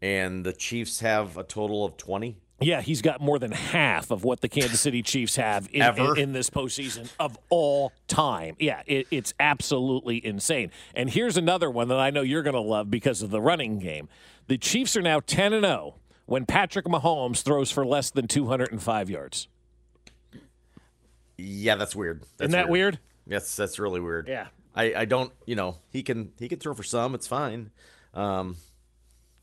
and 0.00 0.44
the 0.44 0.52
Chiefs 0.52 1.00
have 1.00 1.36
a 1.36 1.42
total 1.44 1.84
of 1.84 1.96
twenty. 1.96 2.36
Yeah, 2.60 2.80
he's 2.80 3.02
got 3.02 3.20
more 3.20 3.38
than 3.40 3.50
half 3.50 4.10
of 4.12 4.22
what 4.22 4.40
the 4.40 4.48
Kansas 4.48 4.80
City 4.80 5.02
Chiefs 5.02 5.36
have 5.36 5.68
in, 5.72 5.82
Ever? 5.82 6.12
in, 6.14 6.18
in 6.20 6.32
this 6.32 6.48
postseason 6.48 7.10
of 7.18 7.36
all 7.48 7.92
time. 8.06 8.54
Yeah, 8.60 8.82
it, 8.86 9.08
it's 9.10 9.34
absolutely 9.40 10.24
insane. 10.24 10.70
And 10.94 11.10
here's 11.10 11.36
another 11.36 11.68
one 11.70 11.88
that 11.88 11.98
I 11.98 12.10
know 12.10 12.20
you're 12.22 12.42
going 12.44 12.54
to 12.54 12.60
love 12.60 12.88
because 12.90 13.20
of 13.22 13.30
the 13.30 13.40
running 13.40 13.78
game. 13.80 14.08
The 14.46 14.58
Chiefs 14.58 14.96
are 14.96 15.02
now 15.02 15.18
10 15.20 15.52
and 15.54 15.64
0 15.64 15.96
when 16.26 16.46
Patrick 16.46 16.84
Mahomes 16.84 17.42
throws 17.42 17.72
for 17.72 17.84
less 17.84 18.10
than 18.10 18.28
205 18.28 19.10
yards. 19.10 19.48
Yeah, 21.42 21.76
that's 21.76 21.94
weird. 21.96 22.22
That's 22.38 22.48
Isn't 22.48 22.52
that 22.52 22.68
weird? 22.68 22.98
Yes, 23.26 23.54
that's 23.56 23.78
really 23.78 24.00
weird. 24.00 24.28
Yeah. 24.28 24.46
I, 24.74 24.94
I 24.94 25.04
don't. 25.04 25.32
You 25.46 25.54
know, 25.56 25.78
he 25.90 26.02
can 26.02 26.32
he 26.38 26.48
can 26.48 26.58
throw 26.58 26.74
for 26.74 26.82
some. 26.82 27.14
It's 27.14 27.26
fine. 27.26 27.70
Um, 28.14 28.56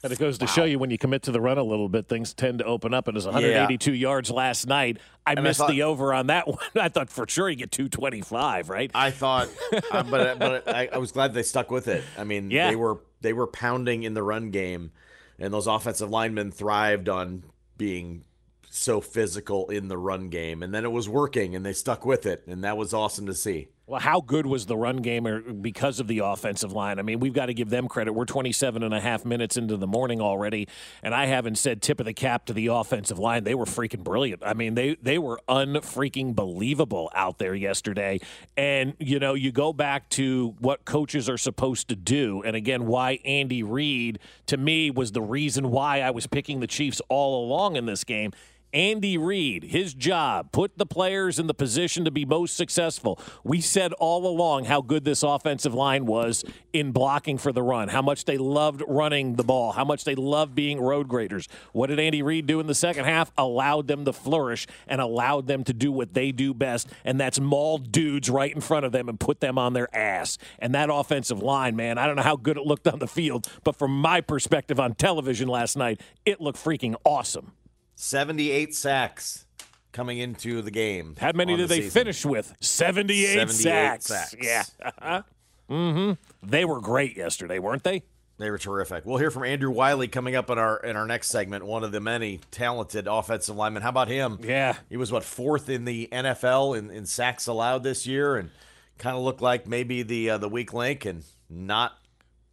And 0.03 0.11
it 0.13 0.17
goes 0.19 0.37
to 0.39 0.47
show 0.47 0.63
you 0.63 0.79
when 0.79 0.89
you 0.91 0.97
commit 0.97 1.23
to 1.23 1.31
the 1.31 1.41
run 1.41 1.57
a 1.57 1.63
little 1.63 1.89
bit, 1.89 2.07
things 2.07 2.33
tend 2.33 2.59
to 2.59 2.65
open 2.65 2.93
up. 2.93 3.07
And 3.07 3.15
it 3.15 3.17
was 3.19 3.25
182 3.25 3.93
yards 3.93 4.31
last 4.31 4.65
night. 4.65 4.97
I 5.25 5.31
And 5.31 5.39
I 5.39 5.43
missed 5.43 5.59
thought- 5.59 5.69
the 5.71 5.83
over 5.83 6.13
on 6.13 6.27
that 6.27 6.47
one. 6.47 6.57
I 6.75 6.87
thought 6.89 7.09
for 7.09 7.25
sure 7.27 7.49
he'd 7.49 7.57
get 7.57 7.71
225, 7.71 8.69
right? 8.69 8.89
I 8.95 9.11
thought, 9.11 9.49
uh, 9.91 10.03
but 10.03 10.39
but 10.39 10.67
I, 10.67 10.89
I 10.93 10.97
was 10.97 11.11
glad 11.11 11.33
they 11.33 11.43
stuck 11.43 11.69
with 11.69 11.87
it. 11.87 12.03
I 12.17 12.23
mean, 12.23 12.49
Yeah. 12.49 12.69
they 12.69 12.75
were 12.75 12.99
they 13.21 13.33
were 13.33 13.47
pounding 13.47 14.03
in 14.03 14.13
the 14.13 14.23
run 14.23 14.49
game, 14.51 14.91
and 15.37 15.53
those 15.53 15.67
offensive 15.67 16.09
linemen 16.09 16.51
thrived 16.51 17.07
on 17.09 17.43
being 17.77 18.23
so 18.69 19.01
physical 19.01 19.69
in 19.69 19.87
the 19.87 19.97
run 19.97 20.29
game, 20.29 20.61
and 20.63 20.73
then 20.73 20.85
it 20.85 20.91
was 20.91 21.09
working, 21.09 21.55
and 21.55 21.65
they 21.65 21.73
stuck 21.73 22.05
with 22.05 22.25
it, 22.25 22.43
and 22.47 22.63
that 22.63 22.77
was 22.77 22.93
awesome 22.93 23.25
to 23.25 23.33
see. 23.33 23.69
Well, 23.89 23.99
how 23.99 24.21
good 24.21 24.45
was 24.45 24.67
the 24.67 24.77
run 24.77 24.97
game 24.97 25.25
or- 25.25 25.41
because 25.41 25.99
of 25.99 26.05
the 26.05 26.19
offensive 26.19 26.71
line? 26.71 26.99
I 26.99 27.01
mean, 27.01 27.19
we've 27.19 27.33
got 27.33 27.47
to 27.47 27.55
give 27.55 27.71
them 27.71 27.87
credit. 27.87 28.13
We're 28.13 28.25
27 28.25 28.83
and 28.83 28.93
a 28.93 28.99
half 28.99 29.25
minutes 29.25 29.57
into 29.57 29.77
the 29.77 29.87
morning 29.87 30.21
already, 30.21 30.67
and 31.01 31.15
I 31.15 31.25
haven't 31.25 31.57
said 31.57 31.81
tip 31.81 31.99
of 31.99 32.05
the 32.05 32.13
cap 32.13 32.45
to 32.45 32.53
the 32.53 32.67
offensive 32.67 33.17
line. 33.17 33.45
They 33.45 33.55
were 33.55 33.65
freaking 33.65 34.03
brilliant. 34.03 34.43
I 34.45 34.53
mean, 34.53 34.75
they 34.75 34.95
they 35.01 35.17
were 35.17 35.41
unfreaking 35.49 36.35
believable 36.35 37.09
out 37.15 37.39
there 37.39 37.55
yesterday. 37.55 38.19
And, 38.55 38.93
you 38.99 39.17
know, 39.17 39.33
you 39.33 39.51
go 39.51 39.73
back 39.73 40.07
to 40.09 40.53
what 40.59 40.85
coaches 40.85 41.27
are 41.27 41.37
supposed 41.37 41.87
to 41.89 41.95
do, 41.95 42.43
and 42.45 42.55
again, 42.55 42.85
why 42.85 43.17
Andy 43.25 43.63
Reid, 43.63 44.19
to 44.45 44.57
me, 44.57 44.91
was 44.91 45.13
the 45.13 45.21
reason 45.23 45.71
why 45.71 46.01
I 46.01 46.11
was 46.11 46.27
picking 46.27 46.59
the 46.59 46.67
Chiefs 46.67 47.01
all 47.09 47.43
along 47.43 47.75
in 47.75 47.87
this 47.87 48.03
game 48.03 48.33
Andy 48.73 49.17
Reid, 49.17 49.63
his 49.63 49.95
job, 49.95 50.51
put 50.51 50.77
the 50.77 50.85
players 50.85 51.39
in 51.39 51.47
the 51.47 51.53
position 51.55 52.05
to 52.05 52.11
be 52.11 52.23
most 52.23 52.55
successful. 52.55 53.19
We 53.43 53.61
said 53.61 53.93
all 53.93 54.27
along 54.27 54.65
how 54.65 54.81
good 54.81 55.05
this 55.05 55.23
offensive 55.23 55.73
line 55.73 56.05
was 56.05 56.45
in 56.71 56.91
blocking 56.91 57.39
for 57.39 57.51
the 57.51 57.63
run, 57.63 57.87
how 57.87 58.03
much 58.03 58.25
they 58.25 58.37
loved 58.37 58.83
running 58.87 59.35
the 59.35 59.43
ball, 59.43 59.71
how 59.71 59.85
much 59.85 60.03
they 60.03 60.13
loved 60.13 60.53
being 60.53 60.79
road 60.79 61.07
graders. 61.07 61.47
What 61.71 61.87
did 61.87 61.99
Andy 61.99 62.21
Reid 62.21 62.45
do 62.45 62.59
in 62.59 62.67
the 62.67 62.75
second 62.75 63.05
half? 63.05 63.31
Allowed 63.37 63.87
them 63.87 64.05
to 64.05 64.13
flourish 64.13 64.67
and 64.87 65.01
allowed 65.01 65.47
them 65.47 65.63
to 65.63 65.73
do 65.73 65.91
what 65.91 66.13
they 66.13 66.31
do 66.31 66.53
best, 66.53 66.89
and 67.03 67.19
that's 67.19 67.39
maul 67.39 67.79
dudes 67.79 68.29
right 68.29 68.53
in 68.53 68.61
front 68.61 68.85
of 68.85 68.91
them 68.91 69.09
and 69.09 69.19
put 69.19 69.39
them 69.39 69.57
on 69.57 69.73
their 69.73 69.93
ass. 69.95 70.37
And 70.59 70.75
that 70.75 70.89
offensive 70.91 71.41
line, 71.41 71.75
man, 71.75 71.97
I 71.97 72.05
don't 72.05 72.17
know 72.17 72.21
how 72.21 72.35
good 72.35 72.57
it 72.57 72.67
looked 72.67 72.87
on 72.87 72.99
the 72.99 73.07
field, 73.07 73.49
but 73.63 73.75
from 73.75 73.99
my 73.99 74.21
perspective 74.21 74.79
on 74.79 74.93
television 74.93 75.47
last 75.47 75.75
night, 75.75 76.01
it 76.23 76.39
looked 76.39 76.63
freaking 76.63 76.95
awesome. 77.03 77.53
78 77.99 78.73
sacks 78.73 79.45
coming 79.91 80.19
into 80.19 80.61
the 80.61 80.71
game. 80.71 81.15
How 81.19 81.33
many 81.35 81.57
did 81.57 81.63
the 81.63 81.75
they 81.75 81.81
season. 81.81 81.91
finish 81.91 82.25
with? 82.25 82.55
78, 82.61 83.49
78 83.49 83.53
sacks. 83.53 84.05
sacks. 84.05 84.35
Yeah. 84.41 85.21
mm-hmm. 85.69 86.13
They 86.41 86.63
were 86.63 86.79
great 86.79 87.17
yesterday, 87.17 87.59
weren't 87.59 87.83
they? 87.83 88.03
They 88.37 88.49
were 88.51 88.57
terrific. 88.57 89.05
We'll 89.05 89.17
hear 89.17 89.31
from 89.31 89.43
Andrew 89.43 89.69
Wylie 89.69 90.07
coming 90.07 90.37
up 90.37 90.49
in 90.49 90.57
our 90.57 90.77
in 90.77 90.95
our 90.95 91.05
next 91.05 91.27
segment. 91.29 91.65
One 91.65 91.83
of 91.83 91.91
the 91.91 91.99
many 91.99 92.39
talented 92.51 93.05
offensive 93.05 93.57
linemen. 93.57 93.83
How 93.83 93.89
about 93.89 94.07
him? 94.07 94.39
Yeah. 94.41 94.77
He 94.89 94.95
was 94.95 95.11
what 95.11 95.25
fourth 95.25 95.67
in 95.67 95.83
the 95.83 96.07
NFL 96.09 96.77
in, 96.77 96.89
in 96.89 97.05
sacks 97.05 97.47
allowed 97.47 97.83
this 97.83 98.07
year, 98.07 98.37
and 98.37 98.49
kind 98.97 99.17
of 99.17 99.23
looked 99.23 99.41
like 99.41 99.67
maybe 99.67 100.03
the 100.03 100.29
uh, 100.29 100.37
the 100.37 100.47
weak 100.47 100.71
link, 100.71 101.03
and 101.03 101.25
not 101.49 101.97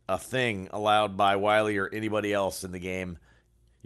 a 0.09 0.19
thing 0.19 0.69
allowed 0.73 1.17
by 1.17 1.37
Wylie 1.37 1.79
or 1.79 1.89
anybody 1.93 2.33
else 2.33 2.65
in 2.65 2.73
the 2.73 2.81
game 2.81 3.19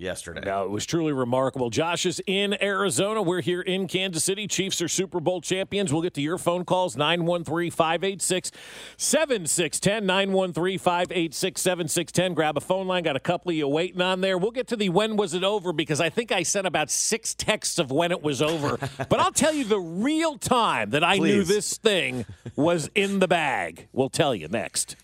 yesterday. 0.01 0.43
No, 0.45 0.65
it 0.65 0.71
was 0.71 0.87
truly 0.87 1.13
remarkable. 1.13 1.71
Josh 1.71 2.07
is 2.07 2.23
in 2.27 2.61
Arizona. 2.63 3.23
We're 3.23 3.41
here 3.41 3.61
in 3.61 3.87
Kansas 3.87 4.25
City. 4.25 4.47
Chiefs 4.47 4.81
are 4.83 4.89
Super 4.89 5.21
Bowl 5.21 5.41
champions. 5.41 5.93
We'll 5.93 6.03
get 6.03 6.15
to 6.15 6.23
your 6.23 6.39
phone 6.39 6.65
calls 6.65 6.97
913 6.97 7.71
586 7.71 8.51
7610. 8.97 10.07
913 10.07 10.79
586 10.79 11.61
7610. 11.61 12.35
Grab 12.35 12.57
a 12.57 12.61
phone 12.61 12.87
line. 12.87 13.03
Got 13.03 13.17
a 13.17 13.21
couple 13.21 13.51
of 13.51 13.57
you 13.57 13.69
waiting 13.69 14.01
on 14.01 14.21
there. 14.21 14.39
We'll 14.39 14.51
get 14.51 14.67
to 14.69 14.77
the 14.77 14.89
when 14.89 15.17
was 15.17 15.35
it 15.35 15.45
over 15.45 15.73
because 15.73 16.01
I 16.01 16.09
think 16.09 16.33
I 16.33 16.43
sent 16.43 16.67
about 16.67 16.91
six 16.91 17.35
texts 17.35 17.79
of 17.79 17.91
when 17.91 18.11
it 18.11 18.23
was 18.23 18.41
over. 18.41 18.79
but 19.09 19.21
I'll 19.21 19.33
tell 19.33 19.53
you 19.53 19.65
the 19.65 19.81
real 19.81 20.39
time 20.39 20.91
that 20.91 21.05
I 21.05 21.19
knew 21.19 21.45
this 21.45 21.77
thing 21.77 22.25
was 22.57 22.91
in 22.95 23.19
the 23.19 23.29
bag. 23.29 23.89
We'll 23.93 24.11
tell 24.11 24.35
you 24.35 24.49
next. 24.49 24.97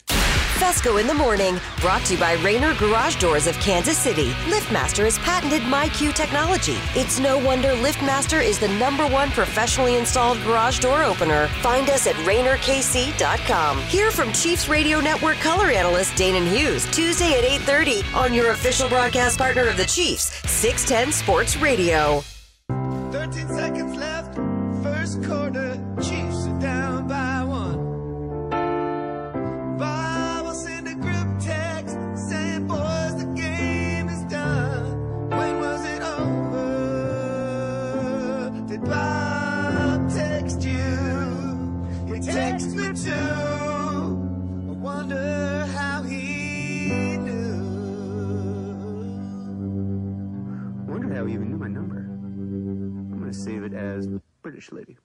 Fescoe 0.57 0.97
in 0.97 1.07
the 1.07 1.15
morning, 1.15 1.61
brought 1.81 2.03
to 2.07 2.15
you 2.15 2.19
by 2.21 2.33
Rainer 2.35 2.75
Garage 2.77 3.17
Doors 3.17 3.47
of 3.47 3.55
Kansas 3.57 3.99
City. 3.99 4.31
LiftMaster 4.49 5.05
has 5.05 5.19
patented 5.19 5.61
MyQ 5.63 6.15
technology. 6.15 6.79
It's 6.95 7.21
no 7.21 7.39
wonder 7.39 7.69
LiftMaster 7.69 8.43
is 8.43 8.59
the 8.59 8.69
number 8.69 9.07
one 9.07 9.31
professionally 9.31 9.97
installed 9.97 10.43
garage 10.45 10.79
door 10.79 11.03
opener. 11.03 11.49
Find 11.63 11.91
us 11.91 12.07
at 12.07 12.15
RainerKC.com. 12.17 13.79
Hear 13.83 14.11
from 14.11 14.33
Chiefs 14.33 14.69
Radio 14.69 15.01
Network 15.01 15.37
color 15.39 15.71
analyst 15.71 16.15
Danan 16.15 16.47
Hughes 16.47 16.87
Tuesday 16.91 17.39
at 17.39 17.45
8:30 17.45 18.03
on 18.15 18.33
your 18.33 18.53
official 18.53 18.89
broadcast 18.89 19.39
partner 19.39 19.69
of 19.69 19.77
the 19.77 19.85
Chiefs, 19.85 20.41
610 20.51 21.13
Sports 21.13 21.57
Radio. 21.57 22.25
British 54.57 54.73
lady. 54.73 54.97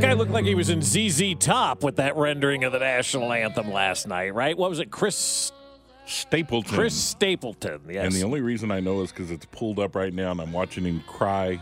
Guy 0.00 0.12
looked 0.12 0.30
like 0.30 0.44
he 0.44 0.54
was 0.54 0.70
in 0.70 0.82
ZZ 0.82 1.34
Top 1.40 1.82
with 1.82 1.96
that 1.96 2.14
rendering 2.14 2.62
of 2.62 2.72
the 2.72 2.78
national 2.78 3.32
anthem 3.32 3.72
last 3.72 4.06
night, 4.06 4.32
right? 4.34 4.56
What 4.56 4.70
was 4.70 4.78
it, 4.78 4.92
Chris 4.92 5.50
Stapleton. 6.08 6.74
Chris 6.74 6.94
Stapleton? 6.94 7.80
Yes. 7.88 8.04
And 8.06 8.12
the 8.14 8.22
only 8.24 8.40
reason 8.40 8.70
I 8.70 8.80
know 8.80 9.02
is 9.02 9.10
because 9.12 9.30
it's 9.30 9.46
pulled 9.46 9.78
up 9.78 9.94
right 9.94 10.12
now 10.12 10.30
and 10.32 10.40
I'm 10.40 10.52
watching 10.52 10.84
him 10.84 11.00
cry. 11.06 11.60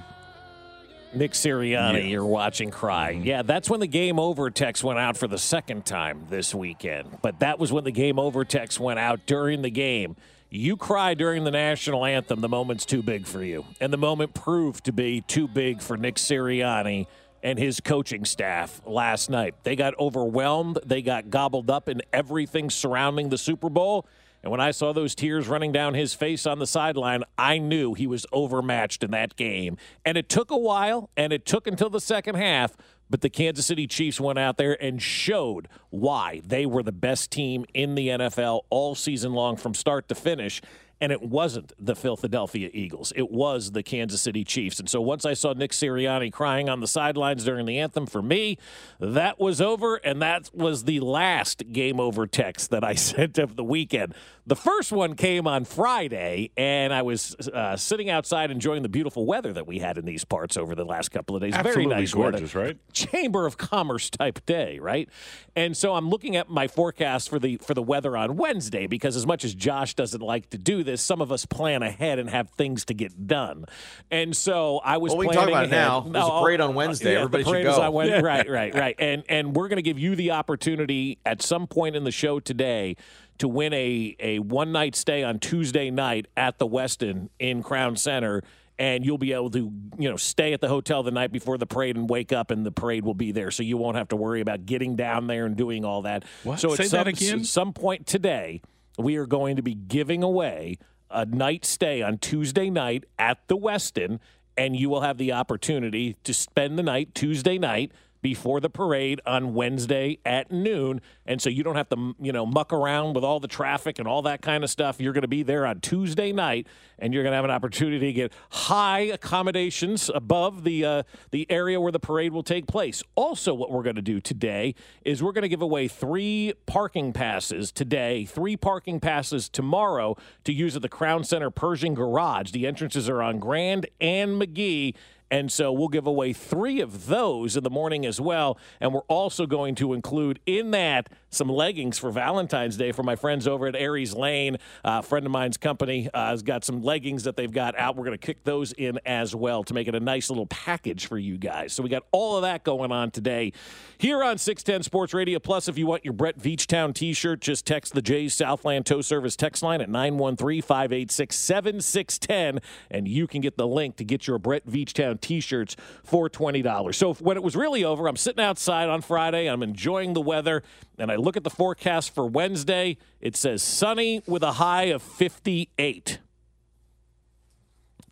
Nick 1.14 1.32
Sirianni, 1.32 1.94
Yeah. 2.02 2.08
you're 2.08 2.24
watching 2.26 2.70
cry. 2.70 3.14
Mm-hmm. 3.14 3.24
Yeah, 3.24 3.42
that's 3.42 3.70
when 3.70 3.80
the 3.80 3.86
game 3.86 4.18
over 4.18 4.50
text 4.50 4.84
went 4.84 4.98
out 4.98 5.16
for 5.16 5.26
the 5.26 5.38
second 5.38 5.86
time 5.86 6.26
this 6.30 6.54
weekend. 6.54 7.18
But 7.22 7.40
that 7.40 7.58
was 7.58 7.72
when 7.72 7.84
the 7.84 7.90
game 7.92 8.18
over 8.18 8.44
text 8.44 8.78
went 8.80 8.98
out 8.98 9.20
during 9.26 9.62
the 9.62 9.70
game. 9.70 10.16
You 10.50 10.76
cry 10.76 11.14
during 11.14 11.44
the 11.44 11.50
national 11.50 12.04
anthem, 12.04 12.40
the 12.40 12.48
moment's 12.48 12.86
too 12.86 13.02
big 13.02 13.26
for 13.26 13.42
you. 13.42 13.64
And 13.80 13.92
the 13.92 13.96
moment 13.98 14.34
proved 14.34 14.84
to 14.84 14.92
be 14.92 15.22
too 15.22 15.48
big 15.48 15.80
for 15.80 15.96
Nick 15.96 16.16
Sirianni 16.16 17.06
and 17.42 17.58
his 17.58 17.80
coaching 17.80 18.24
staff 18.24 18.80
last 18.86 19.28
night. 19.30 19.54
They 19.62 19.74
got 19.76 19.98
overwhelmed, 19.98 20.78
they 20.84 21.02
got 21.02 21.30
gobbled 21.30 21.70
up 21.70 21.88
in 21.88 22.02
everything 22.12 22.70
surrounding 22.70 23.28
the 23.28 23.38
Super 23.38 23.68
Bowl. 23.68 24.06
And 24.46 24.52
when 24.52 24.60
I 24.60 24.70
saw 24.70 24.92
those 24.92 25.16
tears 25.16 25.48
running 25.48 25.72
down 25.72 25.94
his 25.94 26.14
face 26.14 26.46
on 26.46 26.60
the 26.60 26.68
sideline, 26.68 27.24
I 27.36 27.58
knew 27.58 27.94
he 27.94 28.06
was 28.06 28.26
overmatched 28.30 29.02
in 29.02 29.10
that 29.10 29.34
game. 29.34 29.76
And 30.04 30.16
it 30.16 30.28
took 30.28 30.52
a 30.52 30.56
while, 30.56 31.10
and 31.16 31.32
it 31.32 31.44
took 31.44 31.66
until 31.66 31.90
the 31.90 32.00
second 32.00 32.36
half, 32.36 32.76
but 33.10 33.22
the 33.22 33.28
Kansas 33.28 33.66
City 33.66 33.88
Chiefs 33.88 34.20
went 34.20 34.38
out 34.38 34.56
there 34.56 34.80
and 34.80 35.02
showed 35.02 35.66
why 35.90 36.42
they 36.46 36.64
were 36.64 36.84
the 36.84 36.92
best 36.92 37.32
team 37.32 37.64
in 37.74 37.96
the 37.96 38.06
NFL 38.06 38.60
all 38.70 38.94
season 38.94 39.32
long 39.32 39.56
from 39.56 39.74
start 39.74 40.08
to 40.10 40.14
finish. 40.14 40.62
And 41.00 41.12
it 41.12 41.20
wasn't 41.20 41.72
the 41.78 41.94
Philadelphia 41.94 42.70
Eagles. 42.72 43.12
It 43.14 43.30
was 43.30 43.72
the 43.72 43.82
Kansas 43.82 44.22
City 44.22 44.44
Chiefs. 44.44 44.78
And 44.80 44.88
so 44.88 45.00
once 45.00 45.26
I 45.26 45.34
saw 45.34 45.52
Nick 45.52 45.72
Sirianni 45.72 46.32
crying 46.32 46.68
on 46.68 46.80
the 46.80 46.86
sidelines 46.88 47.44
during 47.44 47.66
the 47.66 47.78
anthem 47.78 48.06
for 48.06 48.22
me, 48.22 48.56
that 48.98 49.38
was 49.38 49.60
over. 49.60 49.96
And 49.96 50.22
that 50.22 50.50
was 50.54 50.84
the 50.84 51.00
last 51.00 51.70
game 51.72 52.00
over 52.00 52.26
text 52.26 52.70
that 52.70 52.82
I 52.82 52.94
sent 52.94 53.36
of 53.38 53.56
the 53.56 53.64
weekend. 53.64 54.14
The 54.48 54.56
first 54.56 54.92
one 54.92 55.16
came 55.16 55.48
on 55.48 55.64
Friday, 55.64 56.52
and 56.56 56.94
I 56.94 57.02
was 57.02 57.34
uh, 57.52 57.76
sitting 57.76 58.08
outside 58.08 58.52
enjoying 58.52 58.82
the 58.84 58.88
beautiful 58.88 59.26
weather 59.26 59.52
that 59.52 59.66
we 59.66 59.80
had 59.80 59.98
in 59.98 60.04
these 60.04 60.24
parts 60.24 60.56
over 60.56 60.76
the 60.76 60.84
last 60.84 61.08
couple 61.10 61.34
of 61.34 61.42
days. 61.42 61.52
Absolutely 61.52 61.84
Very 61.86 62.00
nice 62.02 62.14
gorgeous, 62.14 62.54
weather. 62.54 62.66
right? 62.68 62.92
Chamber 62.92 63.44
of 63.44 63.58
Commerce 63.58 64.08
type 64.08 64.46
day, 64.46 64.78
right? 64.78 65.08
And 65.56 65.76
so 65.76 65.94
I'm 65.96 66.08
looking 66.08 66.36
at 66.36 66.48
my 66.48 66.68
forecast 66.68 67.28
for 67.28 67.40
the 67.40 67.56
for 67.56 67.74
the 67.74 67.82
weather 67.82 68.16
on 68.16 68.36
Wednesday 68.36 68.86
because 68.86 69.16
as 69.16 69.26
much 69.26 69.44
as 69.44 69.52
Josh 69.52 69.94
doesn't 69.94 70.22
like 70.22 70.48
to 70.50 70.58
do 70.58 70.84
this, 70.86 71.02
some 71.02 71.20
of 71.20 71.30
us 71.30 71.44
plan 71.44 71.82
ahead 71.82 72.18
and 72.18 72.30
have 72.30 72.48
things 72.50 72.86
to 72.86 72.94
get 72.94 73.26
done. 73.26 73.66
And 74.10 74.34
so 74.36 74.78
I 74.82 74.96
was 74.96 75.10
Well, 75.10 75.18
we 75.18 75.26
can 75.26 75.34
talk 75.34 75.48
planning 75.48 75.70
about 75.70 75.76
it 75.76 75.88
now. 75.88 76.00
There's 76.00 76.26
a 76.26 76.40
parade 76.40 76.60
on 76.62 76.70
uh, 76.70 76.72
Wednesday. 76.72 77.12
yeah, 77.12 77.18
Everybody 77.18 77.44
the 77.44 77.50
should 77.50 77.62
go. 77.64 77.82
on 77.82 77.92
Wednesday. 77.92 78.22
right, 78.22 78.48
right, 78.48 78.74
right. 78.74 78.96
And 78.98 79.22
and 79.28 79.54
we're 79.54 79.68
going 79.68 79.76
to 79.76 79.82
give 79.82 79.98
you 79.98 80.16
the 80.16 80.30
opportunity 80.30 81.18
at 81.26 81.42
some 81.42 81.66
point 81.66 81.94
in 81.96 82.04
the 82.04 82.10
show 82.10 82.40
today 82.40 82.96
to 83.38 83.48
win 83.48 83.74
a 83.74 84.16
a 84.18 84.38
one 84.38 84.72
night 84.72 84.96
stay 84.96 85.22
on 85.22 85.38
Tuesday 85.38 85.90
night 85.90 86.26
at 86.36 86.58
the 86.58 86.66
Westin 86.66 87.28
in 87.38 87.62
Crown 87.62 87.96
Center. 87.96 88.42
And 88.78 89.06
you'll 89.06 89.16
be 89.16 89.32
able 89.32 89.48
to, 89.52 89.72
you 89.98 90.10
know, 90.10 90.16
stay 90.18 90.52
at 90.52 90.60
the 90.60 90.68
hotel 90.68 91.02
the 91.02 91.10
night 91.10 91.32
before 91.32 91.56
the 91.56 91.64
parade 91.64 91.96
and 91.96 92.10
wake 92.10 92.30
up, 92.30 92.50
and 92.50 92.66
the 92.66 92.70
parade 92.70 93.06
will 93.06 93.14
be 93.14 93.32
there, 93.32 93.50
so 93.50 93.62
you 93.62 93.78
won't 93.78 93.96
have 93.96 94.08
to 94.08 94.16
worry 94.16 94.42
about 94.42 94.66
getting 94.66 94.96
down 94.96 95.28
there 95.28 95.46
and 95.46 95.56
doing 95.56 95.82
all 95.82 96.02
that. 96.02 96.24
What? 96.44 96.60
So 96.60 96.74
Say 96.74 96.84
at 96.84 96.90
that 96.90 96.90
some, 96.90 97.08
again? 97.08 97.44
some 97.44 97.72
point 97.72 98.06
today, 98.06 98.60
we 98.98 99.16
are 99.16 99.26
going 99.26 99.56
to 99.56 99.62
be 99.62 99.74
giving 99.74 100.22
away 100.22 100.78
a 101.10 101.24
night 101.24 101.64
stay 101.64 102.02
on 102.02 102.18
Tuesday 102.18 102.70
night 102.70 103.04
at 103.18 103.38
the 103.48 103.56
Westin, 103.56 104.18
and 104.56 104.76
you 104.76 104.88
will 104.88 105.02
have 105.02 105.18
the 105.18 105.32
opportunity 105.32 106.16
to 106.24 106.34
spend 106.34 106.78
the 106.78 106.82
night 106.82 107.14
Tuesday 107.14 107.58
night 107.58 107.92
before 108.22 108.60
the 108.60 108.70
parade 108.70 109.20
on 109.26 109.54
Wednesday 109.54 110.18
at 110.24 110.50
noon. 110.50 111.00
And 111.26 111.40
so 111.40 111.50
you 111.50 111.62
don't 111.62 111.76
have 111.76 111.88
to, 111.90 112.14
you 112.20 112.32
know, 112.32 112.46
muck 112.46 112.72
around 112.72 113.14
with 113.14 113.24
all 113.24 113.40
the 113.40 113.48
traffic 113.48 113.98
and 113.98 114.06
all 114.06 114.22
that 114.22 114.42
kind 114.42 114.64
of 114.64 114.70
stuff. 114.70 115.00
You're 115.00 115.12
going 115.12 115.22
to 115.22 115.28
be 115.28 115.42
there 115.42 115.66
on 115.66 115.80
Tuesday 115.80 116.32
night, 116.32 116.66
and 116.98 117.12
you're 117.12 117.22
going 117.22 117.32
to 117.32 117.36
have 117.36 117.44
an 117.44 117.50
opportunity 117.50 118.06
to 118.06 118.12
get 118.12 118.32
high 118.50 119.00
accommodations 119.00 120.10
above 120.14 120.64
the 120.64 120.84
uh, 120.84 121.02
the 121.30 121.46
area 121.50 121.80
where 121.80 121.92
the 121.92 122.00
parade 122.00 122.32
will 122.32 122.42
take 122.42 122.66
place. 122.66 123.02
Also, 123.14 123.54
what 123.54 123.70
we're 123.70 123.82
going 123.82 123.96
to 123.96 124.02
do 124.02 124.20
today 124.20 124.74
is 125.04 125.22
we're 125.22 125.32
going 125.32 125.42
to 125.42 125.48
give 125.48 125.62
away 125.62 125.88
three 125.88 126.54
parking 126.66 127.12
passes 127.12 127.72
today, 127.72 128.24
three 128.24 128.56
parking 128.56 129.00
passes 129.00 129.48
tomorrow 129.48 130.16
to 130.44 130.52
use 130.52 130.76
at 130.76 130.82
the 130.82 130.88
Crown 130.88 131.24
Center 131.24 131.50
Pershing 131.50 131.94
Garage. 131.94 132.52
The 132.52 132.66
entrances 132.66 133.08
are 133.08 133.22
on 133.22 133.38
Grand 133.38 133.86
and 134.00 134.40
McGee. 134.40 134.94
And 135.30 135.50
so 135.50 135.72
we'll 135.72 135.88
give 135.88 136.06
away 136.06 136.32
three 136.32 136.80
of 136.80 137.06
those 137.06 137.56
in 137.56 137.64
the 137.64 137.70
morning 137.70 138.06
as 138.06 138.20
well. 138.20 138.58
And 138.80 138.92
we're 138.94 139.00
also 139.02 139.46
going 139.46 139.74
to 139.76 139.92
include 139.92 140.38
in 140.46 140.70
that 140.70 141.08
some 141.36 141.48
leggings 141.48 141.98
for 141.98 142.10
Valentine's 142.10 142.76
Day 142.76 142.92
for 142.92 143.02
my 143.02 143.16
friends 143.16 143.46
over 143.46 143.66
at 143.66 143.76
Aries 143.76 144.14
Lane. 144.14 144.56
Uh, 144.84 145.00
a 145.00 145.02
friend 145.02 145.26
of 145.26 145.32
mine's 145.32 145.56
company 145.56 146.08
uh, 146.12 146.28
has 146.28 146.42
got 146.42 146.64
some 146.64 146.82
leggings 146.82 147.24
that 147.24 147.36
they've 147.36 147.52
got 147.52 147.78
out. 147.78 147.96
We're 147.96 148.04
going 148.04 148.18
to 148.18 148.26
kick 148.26 148.44
those 148.44 148.72
in 148.72 148.98
as 149.04 149.34
well 149.34 149.62
to 149.64 149.74
make 149.74 149.88
it 149.88 149.94
a 149.94 150.00
nice 150.00 150.30
little 150.30 150.46
package 150.46 151.06
for 151.06 151.18
you 151.18 151.36
guys. 151.38 151.72
So 151.72 151.82
we 151.82 151.88
got 151.88 152.04
all 152.12 152.36
of 152.36 152.42
that 152.42 152.64
going 152.64 152.92
on 152.92 153.10
today 153.10 153.52
here 153.98 154.22
on 154.22 154.38
610 154.38 154.82
Sports 154.82 155.14
Radio. 155.14 155.38
Plus, 155.38 155.68
if 155.68 155.78
you 155.78 155.86
want 155.86 156.04
your 156.04 156.14
Brett 156.14 156.38
Veachtown 156.38 156.94
t 156.94 157.12
shirt, 157.12 157.40
just 157.40 157.66
text 157.66 157.94
the 157.94 158.02
Jay's 158.02 158.34
Southland 158.34 158.86
Tow 158.86 159.00
Service 159.00 159.36
text 159.36 159.62
line 159.62 159.80
at 159.80 159.88
913 159.88 160.62
586 160.62 161.36
7610, 161.36 162.60
and 162.90 163.08
you 163.08 163.26
can 163.26 163.40
get 163.40 163.56
the 163.56 163.66
link 163.66 163.96
to 163.96 164.04
get 164.04 164.26
your 164.26 164.38
Brett 164.38 164.66
Veachtown 164.66 165.20
t 165.20 165.40
shirts 165.40 165.76
for 166.04 166.28
$20. 166.28 166.94
So 166.94 167.14
when 167.14 167.36
it 167.36 167.42
was 167.42 167.56
really 167.56 167.84
over, 167.84 168.08
I'm 168.08 168.16
sitting 168.16 168.42
outside 168.42 168.88
on 168.88 169.02
Friday, 169.02 169.46
I'm 169.46 169.62
enjoying 169.62 170.14
the 170.14 170.20
weather, 170.20 170.62
and 170.98 171.10
I 171.10 171.16
look 171.26 171.36
at 171.36 171.44
the 171.44 171.50
forecast 171.50 172.14
for 172.14 172.24
Wednesday. 172.24 172.96
It 173.20 173.36
says 173.36 173.60
sunny 173.60 174.22
with 174.26 174.44
a 174.44 174.52
high 174.52 174.84
of 174.84 175.02
58. 175.02 176.20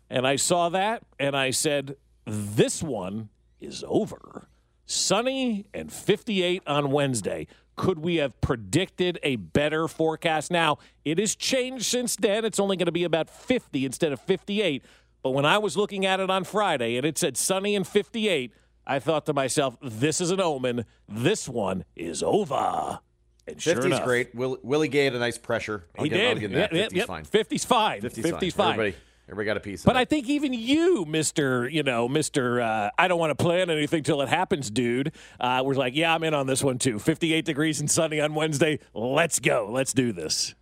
And 0.09 0.27
I 0.27 0.35
saw 0.35 0.67
that 0.69 1.01
and 1.17 1.35
I 1.35 1.51
said, 1.51 1.95
this 2.25 2.83
one 2.83 3.29
is 3.61 3.85
over. 3.87 4.49
Sunny 4.85 5.65
and 5.73 5.91
58 5.91 6.61
on 6.67 6.91
Wednesday. 6.91 7.47
Could 7.77 7.99
we 7.99 8.17
have 8.17 8.39
predicted 8.41 9.17
a 9.23 9.37
better 9.37 9.87
forecast? 9.87 10.51
Now, 10.51 10.77
it 11.05 11.17
has 11.17 11.35
changed 11.35 11.85
since 11.85 12.17
then. 12.17 12.43
It's 12.43 12.59
only 12.59 12.75
going 12.75 12.85
to 12.85 12.91
be 12.91 13.05
about 13.05 13.29
50 13.29 13.85
instead 13.85 14.11
of 14.11 14.19
58. 14.21 14.83
But 15.23 15.31
when 15.31 15.45
I 15.45 15.57
was 15.57 15.75
looking 15.75 16.05
at 16.05 16.19
it 16.19 16.29
on 16.29 16.43
Friday 16.43 16.97
and 16.97 17.05
it 17.05 17.17
said 17.17 17.37
sunny 17.37 17.75
and 17.75 17.87
58, 17.87 18.53
I 18.87 18.99
thought 18.99 19.25
to 19.27 19.33
myself, 19.33 19.77
this 19.81 20.21
is 20.21 20.31
an 20.31 20.39
omen. 20.39 20.85
This 21.07 21.49
one 21.49 21.85
is 21.95 22.21
over. 22.21 22.99
And 23.47 23.61
sure 23.61 23.85
enough, 23.85 24.03
great. 24.03 24.33
Will, 24.33 24.57
Willie 24.63 24.87
Gay 24.87 25.05
had 25.05 25.13
a 25.15 25.19
nice 25.19 25.37
pressure. 25.37 25.85
I'll 25.97 26.05
He 26.05 26.11
I'll 26.11 26.35
did. 26.35 26.51
that. 26.51 26.73
Yep, 26.73 26.89
50's 26.89 26.93
yep, 26.95 27.07
fine. 27.07 27.25
50's 27.25 27.65
fine. 27.65 28.01
50's, 28.01 28.17
50's 28.17 28.53
fine. 28.55 28.73
Everybody, 28.73 28.95
everybody 29.27 29.45
got 29.45 29.57
a 29.57 29.59
piece 29.59 29.81
of 29.81 29.85
But 29.85 29.95
it. 29.95 29.99
I 29.99 30.05
think 30.05 30.27
even 30.29 30.51
you, 30.53 31.05
Mister, 31.05 31.67
you 31.69 31.83
know, 31.83 32.07
Mister, 32.07 32.59
uh, 32.61 32.89
I 32.97 33.07
don't 33.07 33.19
want 33.19 33.37
to 33.37 33.43
plan 33.43 33.69
anything 33.69 34.01
till 34.01 34.21
it 34.21 34.29
happens, 34.29 34.71
dude. 34.71 35.11
Uh, 35.39 35.61
was 35.63 35.77
like, 35.77 35.95
yeah, 35.95 36.13
I'm 36.13 36.23
in 36.23 36.33
on 36.33 36.47
this 36.47 36.63
one 36.63 36.79
too. 36.79 36.97
58 36.97 37.45
degrees 37.45 37.79
and 37.79 37.89
sunny 37.89 38.19
on 38.19 38.33
Wednesday. 38.33 38.79
Let's 38.95 39.39
go. 39.39 39.69
Let's 39.71 39.93
do 39.93 40.11
this. 40.11 40.55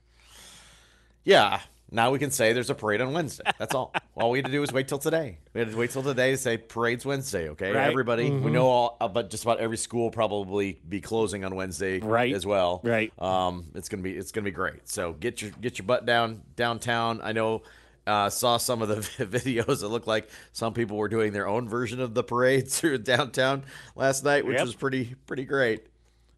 Yeah. 1.23 1.62
Now 1.93 2.10
we 2.12 2.17
can 2.19 2.32
say 2.32 2.53
there's 2.53 2.71
a 2.71 2.75
parade 2.75 3.01
on 3.01 3.13
Wednesday. 3.13 3.43
That's 3.60 3.75
all. 3.75 3.93
all 4.15 4.32
we 4.32 4.39
had 4.39 4.45
to 4.47 4.51
do 4.51 4.60
was 4.60 4.73
wait 4.73 4.88
till 4.88 4.97
today. 4.97 5.38
We 5.53 5.60
had 5.62 5.69
to 5.71 5.77
wait 5.77 5.91
till 5.91 6.01
today 6.03 6.32
to 6.32 6.38
say 6.38 6.58
parade's 6.58 7.06
Wednesday. 7.06 7.49
Okay, 7.49 7.71
Right. 7.71 7.88
everybody. 7.88 8.32
We 8.32 8.49
Mhm. 8.49 8.51
know 8.53 8.67
all, 8.67 8.97
uh, 8.99 9.08
but 9.08 9.29
just 9.29 9.43
about 9.43 9.60
every 9.60 9.77
school 9.77 10.06
will 10.06 10.12
probably 10.12 10.79
be 10.89 10.99
closing 11.01 11.45
on 11.45 11.56
Wednesday, 11.56 11.99
Right. 11.99 12.34
As 12.34 12.45
well, 12.45 12.82
Right. 12.84 13.13
Um, 13.19 13.65
it's 13.75 13.89
gonna 13.89 14.01
be 14.03 14.12
it's 14.17 14.32
gonna 14.32 14.45
be 14.45 14.51
great. 14.51 14.89
So 14.89 15.13
get 15.13 15.41
your 15.41 15.51
get 15.62 15.77
your 15.77 15.86
butt 15.86 16.06
down 16.06 16.41
downtown. 16.56 17.21
I 17.23 17.32
know. 17.32 17.62
Uh, 18.06 18.29
saw 18.29 18.58
some 18.58 18.82
of 18.82 18.89
the 18.89 18.95
videos. 19.25 19.82
It 19.82 19.88
looked 19.88 20.08
like 20.08 20.29
some 20.51 20.73
people 20.73 20.97
were 20.97 21.08
doing 21.08 21.32
their 21.32 21.47
own 21.47 21.69
version 21.69 22.01
of 22.01 22.13
the 22.13 22.21
parade 22.23 22.67
through 22.69 22.97
downtown 22.97 23.63
last 23.95 24.25
night, 24.25 24.45
which 24.45 24.58
Yep. 24.58 24.65
was 24.65 24.75
pretty 24.75 25.15
pretty 25.25 25.45
great. 25.45 25.86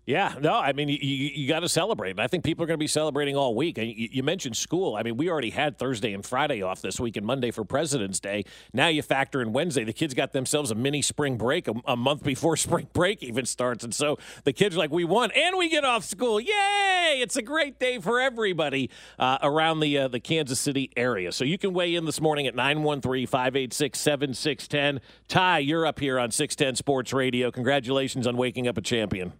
Yeah, 0.05 0.35
no, 0.39 0.53
I 0.53 0.73
mean, 0.73 0.87
you, 0.87 0.99
you, 1.01 1.31
you 1.33 1.47
got 1.47 1.61
to 1.61 1.69
celebrate. 1.69 2.19
I 2.19 2.27
think 2.27 2.43
people 2.43 2.63
are 2.63 2.67
going 2.67 2.77
to 2.77 2.83
be 2.83 2.87
celebrating 2.87 3.35
all 3.35 3.55
week. 3.55 3.79
And 3.79 3.87
you, 3.87 4.09
you 4.11 4.21
mentioned 4.21 4.55
school. 4.55 4.95
I 4.95 5.01
mean, 5.01 5.17
we 5.17 5.31
already 5.31 5.49
had 5.49 5.79
Thursday 5.79 6.13
and 6.13 6.23
Friday 6.23 6.61
off 6.61 6.79
this 6.81 6.99
week 6.99 7.17
and 7.17 7.25
Monday 7.25 7.49
for 7.49 7.65
President's 7.65 8.19
Day. 8.19 8.45
Now 8.71 8.87
you 8.87 9.01
factor 9.01 9.41
in 9.41 9.51
Wednesday. 9.51 9.83
The 9.83 9.93
kids 9.93 10.13
got 10.13 10.31
themselves 10.31 10.69
a 10.69 10.75
mini 10.75 11.01
spring 11.01 11.37
break 11.37 11.67
a, 11.67 11.73
a 11.85 11.97
month 11.97 12.23
before 12.23 12.55
spring 12.65 12.87
break 12.93 13.23
even 13.23 13.45
starts. 13.45 13.83
And 13.83 13.95
so 13.95 14.19
the 14.43 14.53
kids 14.53 14.75
are 14.75 14.79
like, 14.79 14.91
we 14.91 15.05
won 15.05 15.31
and 15.31 15.57
we 15.57 15.69
get 15.69 15.83
off 15.83 16.03
school. 16.03 16.39
Yay! 16.39 17.19
It's 17.21 17.35
a 17.35 17.41
great 17.41 17.79
day 17.79 17.97
for 17.97 18.19
everybody 18.19 18.91
uh, 19.17 19.39
around 19.41 19.79
the, 19.79 19.97
uh, 19.97 20.07
the 20.07 20.19
Kansas 20.19 20.59
City 20.59 20.91
area. 20.95 21.31
So 21.31 21.43
you 21.43 21.57
can 21.57 21.73
weigh 21.73 21.95
in 21.95 22.05
this 22.05 22.21
morning 22.21 22.45
at 22.45 22.53
913 22.53 23.25
586 23.25 23.99
7610. 23.99 25.01
Ty, 25.27 25.59
you're 25.59 25.87
up 25.87 25.99
here 25.99 26.19
on 26.19 26.29
610 26.29 26.75
Sports 26.75 27.11
Radio. 27.11 27.49
Congratulations 27.49 28.27
on 28.27 28.37
waking 28.37 28.67
up 28.67 28.77
a 28.77 28.81
champion. 28.81 29.33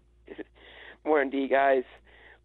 Morning 1.05 1.29
to 1.29 1.37
you 1.37 1.47
guys. 1.47 1.83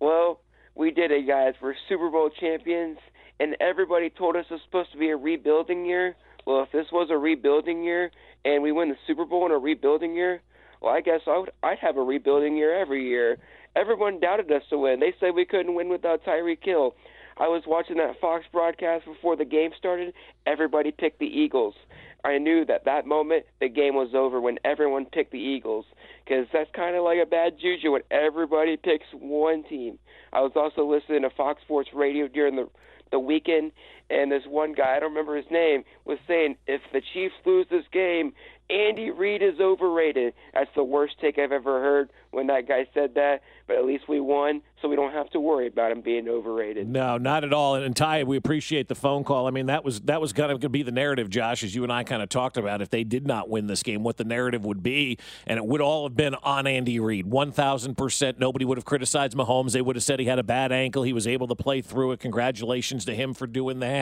Well, 0.00 0.40
we 0.74 0.90
did 0.90 1.10
it, 1.10 1.26
guys. 1.26 1.54
We're 1.62 1.72
Super 1.88 2.10
Bowl 2.10 2.28
champions, 2.28 2.98
and 3.40 3.56
everybody 3.58 4.10
told 4.10 4.36
us 4.36 4.44
it 4.50 4.52
was 4.52 4.60
supposed 4.66 4.92
to 4.92 4.98
be 4.98 5.08
a 5.08 5.16
rebuilding 5.16 5.86
year. 5.86 6.14
Well, 6.46 6.62
if 6.62 6.70
this 6.70 6.84
was 6.92 7.08
a 7.10 7.16
rebuilding 7.16 7.82
year 7.82 8.10
and 8.44 8.62
we 8.62 8.70
win 8.70 8.90
the 8.90 8.96
Super 9.06 9.24
Bowl 9.24 9.46
in 9.46 9.52
a 9.52 9.56
rebuilding 9.56 10.14
year, 10.14 10.42
well, 10.82 10.92
I 10.92 11.00
guess 11.00 11.20
I 11.26 11.38
would, 11.38 11.52
I'd 11.62 11.78
have 11.78 11.96
a 11.96 12.02
rebuilding 12.02 12.54
year 12.58 12.78
every 12.78 13.08
year. 13.08 13.38
Everyone 13.74 14.20
doubted 14.20 14.52
us 14.52 14.62
to 14.68 14.76
win. 14.76 15.00
They 15.00 15.14
said 15.18 15.30
we 15.34 15.46
couldn't 15.46 15.74
win 15.74 15.88
without 15.88 16.22
Tyreek 16.22 16.62
Hill. 16.62 16.94
I 17.38 17.48
was 17.48 17.62
watching 17.66 17.96
that 17.96 18.20
Fox 18.20 18.44
broadcast 18.52 19.06
before 19.06 19.36
the 19.36 19.46
game 19.46 19.70
started. 19.78 20.12
Everybody 20.46 20.90
picked 20.90 21.18
the 21.18 21.24
Eagles. 21.24 21.74
I 22.24 22.38
knew 22.38 22.64
that 22.66 22.84
that 22.84 23.06
moment 23.06 23.44
the 23.60 23.68
game 23.68 23.94
was 23.94 24.10
over 24.14 24.40
when 24.40 24.58
everyone 24.64 25.06
picked 25.06 25.32
the 25.32 25.38
Eagles 25.38 25.84
because 26.24 26.46
that's 26.52 26.70
kind 26.74 26.96
of 26.96 27.04
like 27.04 27.18
a 27.22 27.26
bad 27.26 27.58
juju 27.60 27.92
when 27.92 28.02
everybody 28.10 28.76
picks 28.76 29.06
one 29.12 29.64
team. 29.64 29.98
I 30.32 30.40
was 30.40 30.52
also 30.54 30.84
listening 30.86 31.22
to 31.22 31.30
Fox 31.30 31.62
Sports 31.62 31.90
Radio 31.94 32.28
during 32.28 32.56
the 32.56 32.68
the 33.10 33.18
weekend, 33.18 33.72
and 34.10 34.30
this 34.30 34.42
one 34.46 34.72
guy 34.72 34.96
I 34.96 35.00
don't 35.00 35.10
remember 35.10 35.36
his 35.36 35.50
name 35.50 35.84
was 36.04 36.18
saying 36.26 36.56
if 36.66 36.80
the 36.92 37.00
Chiefs 37.12 37.34
lose 37.44 37.66
this 37.70 37.84
game, 37.92 38.32
Andy 38.68 39.10
Reid 39.10 39.42
is 39.42 39.58
overrated. 39.60 40.32
That's 40.54 40.70
the 40.76 40.84
worst 40.84 41.14
take 41.20 41.38
I've 41.38 41.52
ever 41.52 41.80
heard 41.80 42.10
when 42.30 42.46
that 42.46 42.68
guy 42.68 42.86
said 42.94 43.14
that. 43.14 43.42
But 43.66 43.76
at 43.78 43.84
least 43.84 44.08
we 44.08 44.18
won, 44.18 44.62
so 44.82 44.88
we 44.88 44.96
don't 44.96 45.12
have 45.12 45.30
to 45.30 45.40
worry 45.40 45.68
about 45.68 45.92
him 45.92 46.00
being 46.00 46.28
overrated. 46.28 46.88
No, 46.88 47.18
not 47.18 47.44
at 47.44 47.52
all. 47.52 47.76
And, 47.76 47.94
Ty, 47.94 48.24
we 48.24 48.36
appreciate 48.36 48.88
the 48.88 48.96
phone 48.96 49.22
call. 49.22 49.46
I 49.46 49.50
mean, 49.52 49.66
that 49.66 49.84
was 49.84 50.00
that 50.02 50.20
was 50.20 50.32
kind 50.32 50.50
of 50.50 50.56
going 50.56 50.62
to 50.62 50.68
be 50.70 50.82
the 50.82 50.90
narrative, 50.90 51.30
Josh, 51.30 51.62
as 51.62 51.72
you 51.74 51.84
and 51.84 51.92
I 51.92 52.02
kind 52.02 52.20
of 52.20 52.28
talked 52.28 52.56
about. 52.56 52.82
If 52.82 52.90
they 52.90 53.04
did 53.04 53.28
not 53.28 53.48
win 53.48 53.68
this 53.68 53.84
game, 53.84 54.02
what 54.02 54.16
the 54.16 54.24
narrative 54.24 54.64
would 54.64 54.82
be, 54.82 55.18
and 55.46 55.56
it 55.56 55.66
would 55.66 55.80
all 55.80 56.08
have 56.08 56.16
been 56.16 56.34
on 56.36 56.66
Andy 56.66 56.98
Reid. 56.98 57.26
One 57.26 57.52
thousand 57.52 57.96
percent. 57.96 58.40
Nobody 58.40 58.64
would 58.64 58.78
have 58.78 58.84
criticized 58.84 59.36
Mahomes. 59.36 59.72
They 59.72 59.82
would 59.82 59.94
have 59.94 60.02
said 60.02 60.18
he 60.18 60.26
had 60.26 60.40
a 60.40 60.44
bad 60.44 60.72
ankle. 60.72 61.04
He 61.04 61.12
was 61.12 61.28
able 61.28 61.46
to 61.48 61.56
play 61.56 61.80
through 61.80 62.12
it. 62.12 62.20
Congratulations 62.20 63.04
to 63.04 63.14
him 63.14 63.34
for 63.34 63.46
doing 63.46 63.78
that. 63.80 63.99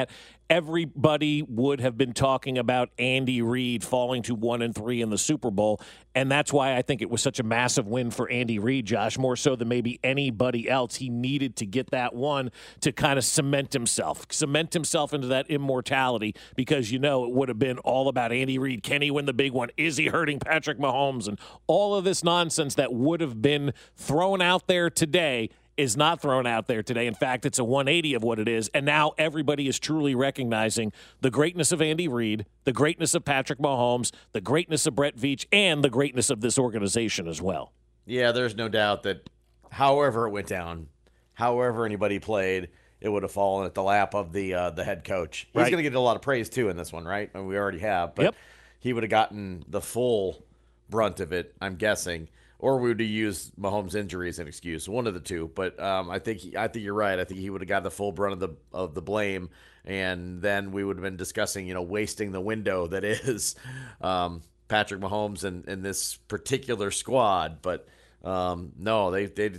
Everybody 0.50 1.42
would 1.42 1.80
have 1.80 1.98
been 1.98 2.14
talking 2.14 2.56
about 2.56 2.88
Andy 2.98 3.42
Reid 3.42 3.84
falling 3.84 4.22
to 4.22 4.34
one 4.34 4.62
and 4.62 4.74
three 4.74 5.02
in 5.02 5.10
the 5.10 5.18
Super 5.18 5.50
Bowl, 5.50 5.78
and 6.14 6.30
that's 6.30 6.54
why 6.54 6.74
I 6.74 6.80
think 6.80 7.02
it 7.02 7.10
was 7.10 7.20
such 7.20 7.38
a 7.38 7.42
massive 7.42 7.86
win 7.86 8.10
for 8.10 8.30
Andy 8.30 8.58
Reid, 8.58 8.86
Josh, 8.86 9.18
more 9.18 9.36
so 9.36 9.56
than 9.56 9.68
maybe 9.68 10.00
anybody 10.02 10.66
else. 10.66 10.96
He 10.96 11.10
needed 11.10 11.54
to 11.56 11.66
get 11.66 11.90
that 11.90 12.14
one 12.14 12.50
to 12.80 12.92
kind 12.92 13.18
of 13.18 13.26
cement 13.26 13.74
himself, 13.74 14.24
cement 14.30 14.72
himself 14.72 15.12
into 15.12 15.26
that 15.26 15.50
immortality 15.50 16.34
because 16.56 16.90
you 16.90 16.98
know 16.98 17.24
it 17.26 17.32
would 17.32 17.50
have 17.50 17.58
been 17.58 17.76
all 17.80 18.08
about 18.08 18.32
Andy 18.32 18.58
Reid. 18.58 18.82
Can 18.82 19.02
he 19.02 19.10
win 19.10 19.26
the 19.26 19.34
big 19.34 19.52
one? 19.52 19.68
Is 19.76 19.98
he 19.98 20.06
hurting 20.06 20.38
Patrick 20.38 20.78
Mahomes? 20.78 21.28
And 21.28 21.38
all 21.66 21.94
of 21.94 22.04
this 22.04 22.24
nonsense 22.24 22.74
that 22.76 22.94
would 22.94 23.20
have 23.20 23.42
been 23.42 23.74
thrown 23.96 24.40
out 24.40 24.66
there 24.66 24.88
today 24.88 25.50
is 25.78 25.96
not 25.96 26.20
thrown 26.20 26.46
out 26.46 26.66
there 26.66 26.82
today. 26.82 27.06
In 27.06 27.14
fact, 27.14 27.46
it's 27.46 27.58
a 27.58 27.64
180 27.64 28.14
of 28.14 28.22
what 28.24 28.38
it 28.40 28.48
is. 28.48 28.68
And 28.74 28.84
now 28.84 29.12
everybody 29.16 29.68
is 29.68 29.78
truly 29.78 30.14
recognizing 30.14 30.92
the 31.20 31.30
greatness 31.30 31.70
of 31.72 31.80
Andy 31.80 32.08
Reid, 32.08 32.44
the 32.64 32.72
greatness 32.72 33.14
of 33.14 33.24
Patrick 33.24 33.60
Mahomes, 33.60 34.10
the 34.32 34.40
greatness 34.40 34.86
of 34.86 34.96
Brett 34.96 35.16
Veach, 35.16 35.46
and 35.52 35.82
the 35.84 35.88
greatness 35.88 36.30
of 36.30 36.40
this 36.40 36.58
organization 36.58 37.28
as 37.28 37.40
well. 37.40 37.72
Yeah, 38.04 38.32
there's 38.32 38.56
no 38.56 38.68
doubt 38.68 39.04
that 39.04 39.30
however 39.70 40.26
it 40.26 40.30
went 40.30 40.48
down, 40.48 40.88
however 41.34 41.86
anybody 41.86 42.18
played, 42.18 42.68
it 43.00 43.08
would 43.08 43.22
have 43.22 43.30
fallen 43.30 43.64
at 43.64 43.74
the 43.74 43.82
lap 43.82 44.14
of 44.14 44.32
the 44.32 44.54
uh, 44.54 44.70
the 44.70 44.82
head 44.82 45.04
coach. 45.04 45.46
He's 45.52 45.62
Right. 45.62 45.70
going 45.70 45.82
to 45.84 45.88
get 45.88 45.94
a 45.96 46.00
lot 46.00 46.16
of 46.16 46.22
praise 46.22 46.48
too 46.48 46.68
in 46.68 46.76
this 46.76 46.92
one, 46.92 47.04
right? 47.04 47.30
And 47.32 47.46
we 47.46 47.56
already 47.56 47.78
have, 47.78 48.16
but 48.16 48.22
Yep. 48.24 48.34
he 48.80 48.92
would 48.92 49.04
have 49.04 49.10
gotten 49.10 49.64
the 49.68 49.80
full 49.80 50.42
brunt 50.90 51.20
of 51.20 51.32
it, 51.32 51.54
I'm 51.60 51.76
guessing, 51.76 52.28
or 52.58 52.78
we 52.78 52.88
would 52.88 53.00
have 53.00 53.08
used 53.08 53.54
Mahomes' 53.56 53.94
injury 53.94 54.28
as 54.28 54.38
an 54.38 54.48
excuse, 54.48 54.88
one 54.88 55.06
of 55.06 55.14
the 55.14 55.20
two. 55.20 55.50
But 55.54 55.78
um, 55.80 56.10
I 56.10 56.18
think 56.18 56.40
he, 56.40 56.56
I 56.56 56.68
think 56.68 56.84
you're 56.84 56.94
right. 56.94 57.18
I 57.18 57.24
think 57.24 57.40
he 57.40 57.50
would 57.50 57.60
have 57.60 57.68
got 57.68 57.82
the 57.82 57.90
full 57.90 58.12
brunt 58.12 58.34
of 58.34 58.40
the 58.40 58.56
of 58.72 58.94
the 58.94 59.02
blame, 59.02 59.50
and 59.84 60.42
then 60.42 60.72
we 60.72 60.84
would 60.84 60.96
have 60.96 61.04
been 61.04 61.16
discussing, 61.16 61.66
you 61.66 61.74
know, 61.74 61.82
wasting 61.82 62.32
the 62.32 62.40
window 62.40 62.86
that 62.88 63.04
is. 63.04 63.54
Um, 64.00 64.42
Patrick 64.68 65.00
Mahomes 65.00 65.44
and, 65.44 65.66
and 65.66 65.82
this 65.82 66.16
particular 66.28 66.90
squad. 66.90 67.60
But 67.62 67.88
um, 68.22 68.72
no, 68.78 69.10
they 69.10 69.26
they 69.26 69.52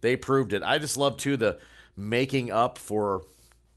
they 0.00 0.16
proved 0.16 0.52
it. 0.52 0.62
I 0.62 0.78
just 0.78 0.96
love 0.96 1.16
too 1.16 1.36
the 1.36 1.58
making 1.96 2.50
up 2.50 2.78
for 2.78 3.22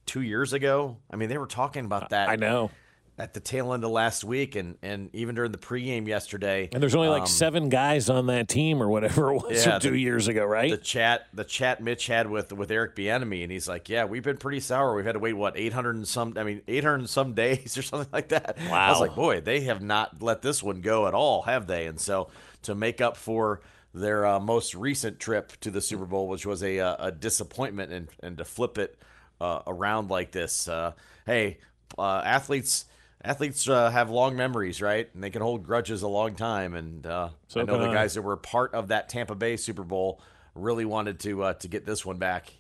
two 0.06 0.22
years 0.22 0.54
ago. 0.54 0.98
I 1.12 1.16
mean, 1.18 1.30
they 1.30 1.38
were 1.38 1.48
talking 1.48 1.86
about 1.86 2.10
that. 2.10 2.30
I 2.30 2.36
know. 2.36 2.72
At 3.20 3.34
the 3.34 3.40
tail 3.40 3.74
end 3.74 3.84
of 3.84 3.90
last 3.90 4.24
week, 4.24 4.56
and, 4.56 4.78
and 4.84 5.10
even 5.12 5.34
during 5.34 5.52
the 5.52 5.58
pregame 5.58 6.08
yesterday, 6.08 6.70
And 6.72 6.84
there's 6.84 6.94
only 6.94 7.08
like 7.08 7.22
um, 7.22 7.28
seven 7.28 7.68
guys 7.70 8.12
on 8.12 8.28
that 8.28 8.48
team 8.48 8.80
or 8.80 8.90
whatever 8.90 9.34
it 9.34 9.42
was 9.42 9.66
yeah, 9.66 9.80
two 9.80 9.90
the- 9.90 10.00
years 10.00 10.28
ago, 10.28 10.46
right? 10.46 10.70
The 10.70 10.78
chat, 10.78 11.26
the 11.34 11.44
chat 11.44 11.82
Mitch 11.82 12.06
had 12.06 12.30
with 12.30 12.54
with 12.54 12.70
Eric 12.70 12.96
Bieniemy, 12.96 13.42
and 13.42 13.52
he's 13.52 13.68
like, 13.68 13.90
"Yeah, 13.90 14.06
we've 14.06 14.22
been 14.22 14.38
pretty 14.38 14.60
sour. 14.60 14.94
We've 14.96 15.04
had 15.04 15.14
to 15.14 15.20
wait 15.20 15.34
what 15.34 15.58
800 15.58 15.96
and 15.96 16.08
some, 16.08 16.34
I 16.38 16.44
mean, 16.44 16.62
800 16.68 16.96
and 16.96 17.10
some 17.10 17.34
days 17.34 17.76
or 17.76 17.82
something 17.82 18.10
like 18.14 18.30
that." 18.30 18.58
Wow. 18.70 18.76
I 18.76 18.92
was 18.92 19.00
like, 19.00 19.16
"Boy, 19.16 19.42
they 19.42 19.62
have 19.62 19.82
not 19.82 20.22
let 20.22 20.44
this 20.44 20.62
one 20.62 20.82
go 20.82 21.08
at 21.08 21.16
all, 21.16 21.42
have 21.42 21.66
they?" 21.66 21.88
And 21.88 22.00
so 22.00 22.30
to 22.64 22.76
make 22.76 23.02
up 23.02 23.18
for 23.18 23.62
their 23.96 24.28
uh, 24.28 24.40
most 24.40 24.76
recent 24.76 25.20
trip 25.20 25.54
to 25.62 25.72
the 25.72 25.82
Super 25.82 26.06
Bowl, 26.06 26.28
which 26.28 26.46
was 26.46 26.62
a 26.62 26.80
uh, 26.80 27.08
a 27.08 27.12
disappointment, 27.12 27.92
and 27.92 28.10
and 28.22 28.38
to 28.38 28.46
flip 28.46 28.78
it 28.78 28.96
uh, 29.42 29.62
around 29.66 30.12
like 30.12 30.32
this, 30.32 30.68
uh, 30.68 30.92
hey, 31.26 31.58
uh, 31.98 32.22
athletes. 32.24 32.86
Athletes 33.24 33.68
uh, 33.68 33.90
have 33.90 34.10
long 34.10 34.36
memories, 34.36 34.82
right? 34.82 35.10
And 35.14 35.24
they 35.24 35.30
can 35.30 35.42
hold 35.42 35.64
grudges 35.64 36.02
a 36.04 36.08
long 36.08 36.36
time. 36.36 36.76
And 36.76 37.06
uh, 37.06 37.30
So 37.48 37.62
I 37.62 37.64
know 37.64 37.78
the 37.80 37.90
I. 37.90 37.94
guys 37.94 38.14
that 38.14 38.22
were 38.22 38.38
part 38.38 38.74
of 38.74 38.90
that 38.90 39.10
Tampa 39.10 39.36
Bay 39.36 39.58
Super 39.58 39.84
Bowl 39.84 40.22
really 40.56 40.86
wanted 40.86 41.20
to 41.22 41.44
uh, 41.44 41.54
to 41.54 41.68
get 41.68 41.86
this 41.86 42.06
one 42.06 42.18
back 42.18 42.52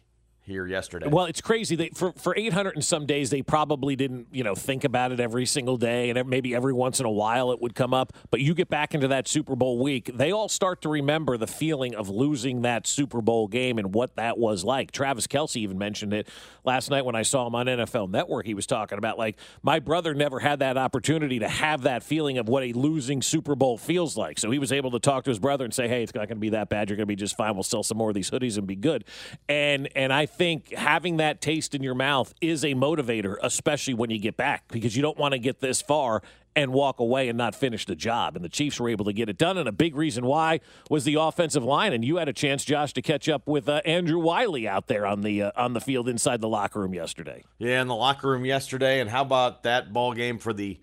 here 0.48 0.66
yesterday. 0.66 1.08
Well, 1.08 1.26
it's 1.26 1.42
crazy. 1.42 1.76
They, 1.76 1.90
for 1.90 2.14
for 2.14 2.34
800 2.36 2.76
and 2.76 2.84
some 2.84 3.06
days, 3.06 3.30
they 3.30 3.42
probably 3.42 3.96
didn't, 3.96 4.28
you 4.32 4.44
know, 4.44 4.56
think 4.56 4.84
about 4.84 5.12
it 5.12 5.20
every 5.20 5.46
single 5.46 5.78
day, 5.78 6.10
and 6.10 6.30
maybe 6.30 6.56
every 6.56 6.74
once 6.74 7.00
in 7.00 7.06
a 7.06 7.12
while 7.12 7.52
it 7.52 7.62
would 7.62 7.76
come 7.76 7.94
up. 7.94 8.14
But 8.32 8.40
you 8.40 8.56
get 8.56 8.70
back 8.70 8.96
into 8.96 9.10
that 9.10 9.28
Super 9.28 9.56
Bowl 9.56 9.78
week, 9.78 10.10
they 10.14 10.32
all 10.32 10.50
start 10.50 10.82
to 10.84 10.90
remember 10.90 11.38
the 11.38 11.48
feeling 11.48 11.94
of 11.94 12.10
losing 12.10 12.62
that 12.62 12.88
Super 12.88 13.22
Bowl 13.22 13.48
game 13.48 13.78
and 13.78 13.94
what 13.94 14.16
that 14.16 14.38
was 14.38 14.64
like. 14.64 14.92
Travis 14.92 15.28
Kelce 15.28 15.58
even 15.58 15.78
mentioned 15.78 16.14
it 16.14 16.30
last 16.64 16.90
night 16.90 17.06
when 17.06 17.16
I 17.16 17.24
saw 17.24 17.46
him 17.46 17.54
on 17.54 17.66
NFL 17.66 18.10
Network. 18.10 18.46
He 18.46 18.54
was 18.54 18.66
talking 18.66 18.98
about 18.98 19.18
like 19.18 19.38
my 19.62 19.80
brother 19.80 20.14
never 20.14 20.40
had 20.40 20.60
that 20.60 20.78
opportunity 20.78 21.40
to 21.40 21.50
have 21.50 21.82
that 21.84 22.04
feeling 22.04 22.38
of 22.38 22.48
what 22.48 22.64
a 22.64 22.72
losing 22.72 23.22
Super 23.22 23.56
Bowl 23.56 23.78
feels 23.78 24.16
like. 24.16 24.40
So 24.40 24.50
he 24.50 24.60
was 24.60 24.72
able 24.72 24.92
to 24.92 25.00
talk 25.00 25.26
to 25.26 25.30
his 25.30 25.40
brother 25.40 25.66
and 25.66 25.74
say, 25.74 25.90
"Hey, 25.90 26.04
it's 26.04 26.16
not 26.16 26.28
going 26.28 26.38
to 26.38 26.42
be 26.42 26.50
that 26.50 26.70
bad. 26.70 26.90
You're 26.90 26.96
going 26.98 27.06
to 27.06 27.08
be 27.08 27.16
just 27.18 27.36
fine. 27.36 27.54
We'll 27.54 27.64
sell 27.64 27.84
some 27.84 27.98
more 27.98 28.10
of 28.10 28.16
these 28.16 28.32
hoodies 28.32 28.58
and 28.58 28.66
be 28.66 28.76
good." 28.76 29.04
And 29.50 29.90
and 29.96 30.14
I 30.14 30.26
think 30.38 30.74
having 30.74 31.18
that 31.18 31.42
taste 31.42 31.74
in 31.76 31.84
your 31.84 31.96
mouth 31.96 32.34
is 32.42 32.64
a 32.64 32.74
motivator, 32.74 33.36
especially 33.42 33.94
when 33.94 34.10
you 34.10 34.20
get 34.20 34.38
back, 34.38 34.68
because 34.70 34.96
you 34.96 35.02
don't 35.02 35.18
want 35.18 35.34
to 35.34 35.40
get 35.40 35.60
this 35.60 35.82
far 35.82 36.22
and 36.56 36.74
walk 36.74 37.00
away 37.00 37.30
and 37.30 37.38
not 37.38 37.54
finish 37.54 37.86
the 37.86 37.96
job. 37.96 38.36
And 38.36 38.44
the 38.44 38.50
Chiefs 38.50 38.80
were 38.80 38.90
able 38.90 39.06
to 39.06 39.14
get 39.14 39.30
it 39.30 39.38
done. 39.38 39.60
And 39.60 39.70
a 39.70 39.72
big 39.72 39.96
reason 39.96 40.26
why 40.26 40.60
was 40.90 41.04
the 41.04 41.16
offensive 41.16 41.64
line. 41.64 41.94
And 41.94 42.04
you 42.04 42.18
had 42.18 42.28
a 42.28 42.34
chance, 42.34 42.66
Josh, 42.66 42.94
to 42.94 43.02
catch 43.02 43.30
up 43.30 43.48
with 43.48 43.70
uh, 43.70 43.82
Andrew 43.86 44.18
Wylie 44.18 44.68
out 44.68 44.88
there 44.88 45.06
on 45.06 45.22
the 45.22 45.44
uh, 45.44 45.52
on 45.56 45.74
the 45.74 45.82
field 45.82 46.10
inside 46.10 46.42
the 46.42 46.48
locker 46.48 46.80
room 46.80 46.96
yesterday. 46.96 47.44
yeah, 47.60 47.80
in 47.82 47.88
the 47.88 47.96
locker 47.96 48.30
room 48.30 48.44
yesterday, 48.44 49.00
and 49.00 49.10
how 49.10 49.22
about 49.22 49.64
that 49.64 49.94
ball 49.94 50.14
game 50.14 50.40
for 50.40 50.52
the 50.52 50.80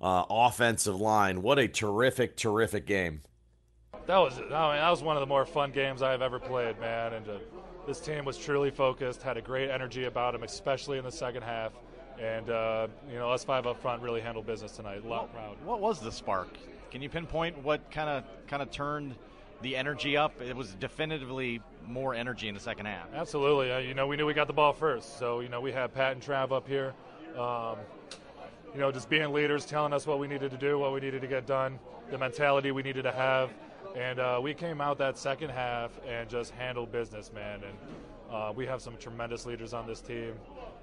uh, 0.00 0.24
offensive 0.28 1.00
line? 1.00 1.40
What 1.40 1.58
a 1.58 1.68
terrific, 1.68 2.36
terrific 2.36 2.86
game. 2.86 3.22
That 4.06 4.18
was 4.18 4.38
I 4.38 4.42
mean, 4.42 4.50
that 4.50 4.90
was 4.90 5.02
one 5.02 5.16
of 5.16 5.20
the 5.20 5.26
more 5.26 5.46
fun 5.46 5.70
games 5.70 6.02
I've 6.02 6.20
ever 6.20 6.38
played, 6.38 6.78
man. 6.78 7.14
And 7.14 7.28
uh, 7.28 7.38
this 7.86 8.00
team 8.00 8.24
was 8.24 8.38
truly 8.38 8.70
focused, 8.70 9.22
had 9.22 9.36
a 9.36 9.42
great 9.42 9.70
energy 9.70 10.04
about 10.04 10.32
them, 10.32 10.42
especially 10.42 10.98
in 10.98 11.04
the 11.04 11.12
second 11.12 11.42
half. 11.42 11.72
And 12.20 12.48
uh, 12.48 12.86
you 13.10 13.16
know, 13.16 13.30
us 13.30 13.44
five 13.44 13.66
up 13.66 13.80
front 13.82 14.02
really 14.02 14.20
handled 14.20 14.46
business 14.46 14.72
tonight. 14.72 15.02
A 15.04 15.08
lot 15.08 15.32
proud. 15.32 15.56
What 15.64 15.80
was 15.80 16.00
the 16.00 16.12
spark? 16.12 16.56
Can 16.90 17.02
you 17.02 17.08
pinpoint 17.08 17.58
what 17.64 17.90
kind 17.90 18.08
of 18.08 18.24
kind 18.46 18.62
of 18.62 18.70
turned 18.70 19.16
the 19.62 19.76
energy 19.76 20.16
up? 20.16 20.40
It 20.40 20.54
was 20.54 20.74
definitively 20.74 21.60
more 21.86 22.14
energy 22.14 22.48
in 22.48 22.54
the 22.54 22.60
second 22.60 22.86
half. 22.86 23.08
Absolutely. 23.12 23.72
Uh, 23.72 23.78
you 23.78 23.94
know, 23.94 24.06
we 24.06 24.16
knew 24.16 24.26
we 24.26 24.34
got 24.34 24.46
the 24.46 24.52
ball 24.52 24.72
first, 24.72 25.18
so 25.18 25.40
you 25.40 25.48
know 25.48 25.60
we 25.60 25.72
had 25.72 25.92
Pat 25.92 26.12
and 26.12 26.22
Trav 26.22 26.52
up 26.52 26.68
here. 26.68 26.94
Um, 27.36 27.78
you 28.72 28.80
know, 28.80 28.90
just 28.90 29.08
being 29.08 29.32
leaders, 29.32 29.64
telling 29.64 29.92
us 29.92 30.06
what 30.06 30.18
we 30.18 30.26
needed 30.26 30.50
to 30.50 30.56
do, 30.56 30.78
what 30.78 30.92
we 30.92 31.00
needed 31.00 31.20
to 31.22 31.28
get 31.28 31.46
done, 31.46 31.78
the 32.10 32.18
mentality 32.18 32.70
we 32.72 32.82
needed 32.82 33.02
to 33.02 33.12
have, 33.12 33.50
and 33.94 34.18
uh, 34.18 34.40
we 34.42 34.54
came 34.54 34.80
out 34.80 34.98
that 34.98 35.16
second 35.16 35.50
half 35.50 35.92
and 36.06 36.28
just 36.28 36.52
handled 36.52 36.90
business, 36.90 37.32
man. 37.32 37.60
And 37.62 37.78
uh, 38.30 38.52
we 38.54 38.66
have 38.66 38.82
some 38.82 38.96
tremendous 38.96 39.46
leaders 39.46 39.72
on 39.72 39.86
this 39.86 40.00
team, 40.00 40.32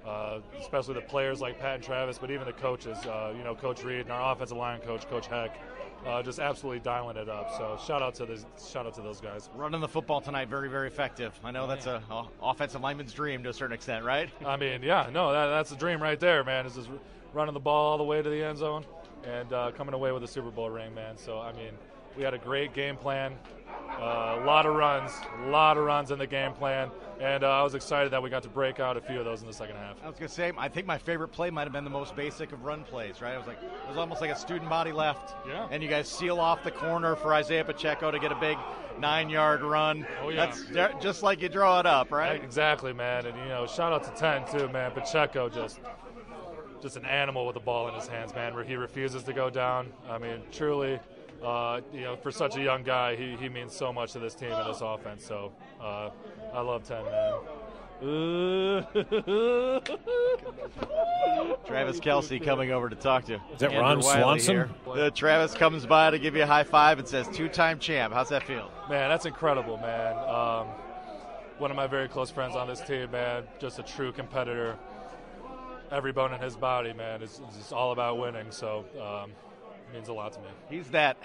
uh, 0.06 0.38
especially 0.58 0.94
the 0.94 1.02
players 1.02 1.40
like 1.40 1.58
Pat 1.60 1.76
and 1.76 1.84
Travis, 1.84 2.18
but 2.18 2.30
even 2.30 2.46
the 2.46 2.52
coaches. 2.52 2.96
Uh, 3.04 3.34
you 3.36 3.44
know, 3.44 3.54
Coach 3.54 3.84
Reid 3.84 4.02
and 4.02 4.12
our 4.12 4.32
offensive 4.32 4.56
line 4.56 4.80
coach, 4.80 5.08
Coach 5.08 5.26
Heck. 5.26 5.58
Uh, 6.06 6.20
just 6.20 6.40
absolutely 6.40 6.80
dialing 6.80 7.16
it 7.16 7.28
up. 7.28 7.52
So 7.56 7.78
shout 7.86 8.02
out 8.02 8.14
to 8.16 8.26
this, 8.26 8.44
shout 8.72 8.86
out 8.86 8.94
to 8.94 9.02
those 9.02 9.20
guys. 9.20 9.48
Running 9.54 9.80
the 9.80 9.86
football 9.86 10.20
tonight, 10.20 10.48
very 10.48 10.68
very 10.68 10.88
effective. 10.88 11.38
I 11.44 11.52
know 11.52 11.68
that's 11.68 11.86
a, 11.86 12.02
a 12.10 12.26
offensive 12.42 12.80
lineman's 12.80 13.12
dream 13.12 13.44
to 13.44 13.50
a 13.50 13.52
certain 13.52 13.72
extent, 13.74 14.04
right? 14.04 14.28
I 14.44 14.56
mean, 14.56 14.82
yeah, 14.82 15.08
no, 15.12 15.32
that, 15.32 15.46
that's 15.46 15.70
the 15.70 15.76
dream 15.76 16.02
right 16.02 16.18
there, 16.18 16.42
man. 16.42 16.66
Is 16.66 16.74
just 16.74 16.88
running 17.32 17.54
the 17.54 17.60
ball 17.60 17.92
all 17.92 17.98
the 17.98 18.04
way 18.04 18.20
to 18.20 18.28
the 18.28 18.42
end 18.42 18.58
zone 18.58 18.84
and 19.24 19.52
uh, 19.52 19.70
coming 19.70 19.94
away 19.94 20.10
with 20.10 20.24
a 20.24 20.28
Super 20.28 20.50
Bowl 20.50 20.70
ring, 20.70 20.92
man. 20.92 21.16
So 21.16 21.38
I 21.38 21.52
mean, 21.52 21.72
we 22.16 22.22
had 22.22 22.34
a 22.34 22.38
great 22.38 22.72
game 22.74 22.96
plan, 22.96 23.34
uh, 24.00 24.38
a 24.40 24.44
lot 24.44 24.66
of 24.66 24.74
runs, 24.74 25.12
a 25.44 25.50
lot 25.50 25.76
of 25.76 25.84
runs 25.84 26.10
in 26.10 26.18
the 26.18 26.26
game 26.26 26.52
plan, 26.52 26.90
and 27.20 27.44
uh, 27.44 27.48
I 27.48 27.62
was 27.62 27.74
excited 27.74 28.10
that 28.12 28.22
we 28.22 28.30
got 28.30 28.42
to 28.42 28.48
break 28.48 28.80
out 28.80 28.96
a 28.96 29.00
few 29.00 29.18
of 29.18 29.24
those 29.24 29.40
in 29.42 29.46
the 29.46 29.52
second 29.52 29.76
half. 29.76 29.96
I 30.02 30.08
was 30.08 30.16
gonna 30.16 30.28
say, 30.28 30.52
I 30.58 30.68
think 30.68 30.86
my 30.86 30.98
favorite 30.98 31.28
play 31.28 31.50
might 31.50 31.64
have 31.64 31.72
been 31.72 31.84
the 31.84 31.90
most 31.90 32.16
basic 32.16 32.52
of 32.52 32.64
run 32.64 32.84
plays, 32.84 33.20
right? 33.20 33.34
It 33.34 33.38
was 33.38 33.46
like 33.46 33.58
it 33.62 33.88
was 33.88 33.96
almost 33.98 34.20
like 34.20 34.30
a 34.30 34.36
student 34.36 34.68
body 34.70 34.92
left, 34.92 35.34
Yeah. 35.46 35.68
and 35.70 35.82
you 35.82 35.88
guys 35.88 36.08
seal 36.08 36.40
off 36.40 36.62
the 36.64 36.70
corner 36.70 37.14
for 37.16 37.32
Isaiah 37.34 37.64
Pacheco 37.64 38.10
to 38.10 38.18
get 38.18 38.32
a 38.32 38.36
big 38.36 38.56
nine-yard 38.98 39.62
run. 39.62 40.06
Oh, 40.22 40.28
yeah. 40.28 40.46
That's 40.46 40.64
ju- 40.66 40.98
just 41.00 41.22
like 41.22 41.40
you 41.40 41.48
draw 41.48 41.80
it 41.80 41.86
up, 41.86 42.10
right? 42.10 42.42
Exactly, 42.42 42.92
man. 42.92 43.26
And 43.26 43.36
you 43.38 43.44
know, 43.46 43.66
shout 43.66 43.92
out 43.92 44.04
to 44.04 44.10
Ten 44.20 44.44
too, 44.46 44.68
man. 44.68 44.90
Pacheco 44.92 45.48
just 45.48 45.80
just 46.80 46.96
an 46.96 47.04
animal 47.04 47.46
with 47.46 47.54
the 47.54 47.60
ball 47.60 47.86
in 47.88 47.94
his 47.94 48.08
hands, 48.08 48.34
man. 48.34 48.54
Where 48.54 48.64
he 48.64 48.74
refuses 48.74 49.22
to 49.24 49.32
go 49.32 49.48
down. 49.50 49.92
I 50.10 50.18
mean, 50.18 50.42
truly, 50.50 50.98
uh, 51.42 51.80
you 51.92 52.02
know, 52.02 52.16
for 52.16 52.30
such 52.30 52.56
a 52.56 52.62
young 52.62 52.82
guy, 52.82 53.16
he, 53.16 53.36
he 53.36 53.48
means 53.48 53.74
so 53.74 53.92
much 53.92 54.12
to 54.12 54.18
this 54.18 54.34
team 54.34 54.52
and 54.52 54.68
this 54.68 54.80
offense. 54.80 55.24
So 55.24 55.52
uh, 55.80 56.10
I 56.52 56.60
love 56.60 56.84
Ten, 56.84 57.04
man. 57.04 57.34
Travis 61.66 62.00
Kelce 62.00 62.42
coming 62.44 62.72
over 62.72 62.88
to 62.88 62.96
talk 62.96 63.24
to. 63.26 63.34
you. 63.34 63.40
Is 63.54 63.60
that 63.60 63.70
Andrew 63.70 63.80
Ron 63.80 64.00
Wylie 64.00 64.40
Swanson? 64.40 64.54
here. 64.54 64.70
Uh, 64.88 65.10
Travis 65.10 65.54
comes 65.54 65.86
by 65.86 66.10
to 66.10 66.18
give 66.18 66.34
you 66.34 66.42
a 66.42 66.46
high 66.46 66.64
five 66.64 66.98
and 66.98 67.06
says, 67.06 67.28
two-time 67.32 67.78
champ. 67.78 68.12
How's 68.12 68.30
that 68.30 68.42
feel? 68.42 68.72
Man, 68.90 69.08
that's 69.08 69.26
incredible, 69.26 69.76
man. 69.76 70.16
Um, 70.28 70.66
one 71.58 71.70
of 71.70 71.76
my 71.76 71.86
very 71.86 72.08
close 72.08 72.28
friends 72.28 72.56
on 72.56 72.66
this 72.66 72.80
team, 72.80 73.12
man. 73.12 73.44
Just 73.60 73.78
a 73.78 73.84
true 73.84 74.10
competitor. 74.10 74.76
Every 75.92 76.12
bone 76.12 76.32
in 76.32 76.40
his 76.40 76.56
body, 76.56 76.92
man. 76.92 77.22
It's, 77.22 77.40
it's 77.56 77.70
all 77.70 77.92
about 77.92 78.18
winning. 78.18 78.50
So 78.50 78.84
um, 79.00 79.30
it 79.30 79.36
means 79.92 80.08
a 80.08 80.12
lot 80.12 80.32
to 80.32 80.40
me. 80.40 80.46
He's 80.70 80.88
that. 80.88 81.16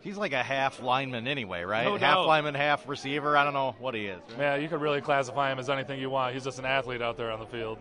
He's 0.00 0.16
like 0.18 0.32
a 0.34 0.42
half 0.42 0.82
lineman 0.82 1.26
anyway, 1.26 1.62
right? 1.62 1.84
No 1.84 1.92
half 1.92 2.00
doubt. 2.16 2.26
lineman, 2.26 2.54
half 2.54 2.86
receiver. 2.88 3.36
I 3.38 3.44
don't 3.44 3.54
know 3.54 3.74
what 3.78 3.94
he 3.94 4.06
is. 4.06 4.20
Yeah, 4.38 4.56
you 4.56 4.68
could 4.68 4.80
really 4.82 5.00
classify 5.00 5.50
him 5.50 5.58
as 5.58 5.70
anything 5.70 5.98
you 5.98 6.10
want. 6.10 6.34
He's 6.34 6.44
just 6.44 6.58
an 6.58 6.66
athlete 6.66 7.00
out 7.00 7.16
there 7.16 7.30
on 7.30 7.40
the 7.40 7.46
field. 7.46 7.78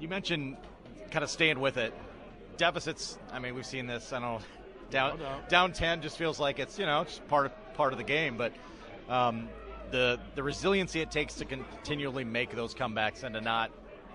You 0.00 0.06
mentioned 0.08 0.56
kind 1.10 1.24
of 1.24 1.30
staying 1.30 1.58
with 1.58 1.76
it. 1.76 1.92
Deficits. 2.56 3.18
I 3.32 3.40
mean, 3.40 3.54
we've 3.56 3.66
seen 3.66 3.86
this. 3.88 4.12
I 4.12 4.20
don't 4.20 4.38
know. 4.38 4.44
Down 4.90 5.18
No 5.18 5.38
down 5.48 5.72
ten 5.72 6.02
just 6.02 6.16
feels 6.16 6.38
like 6.38 6.60
it's 6.60 6.78
you 6.78 6.86
know 6.86 7.02
just 7.04 7.26
part 7.26 7.46
of 7.46 7.74
part 7.74 7.92
of 7.92 7.98
the 7.98 8.04
game. 8.04 8.36
But 8.36 8.52
um, 9.08 9.48
the 9.90 10.20
the 10.36 10.42
resiliency 10.44 11.00
it 11.00 11.10
takes 11.10 11.34
to 11.36 11.44
continually 11.44 12.22
make 12.24 12.54
those 12.54 12.74
comebacks 12.74 13.24
and 13.24 13.34
to 13.34 13.40
not 13.40 13.72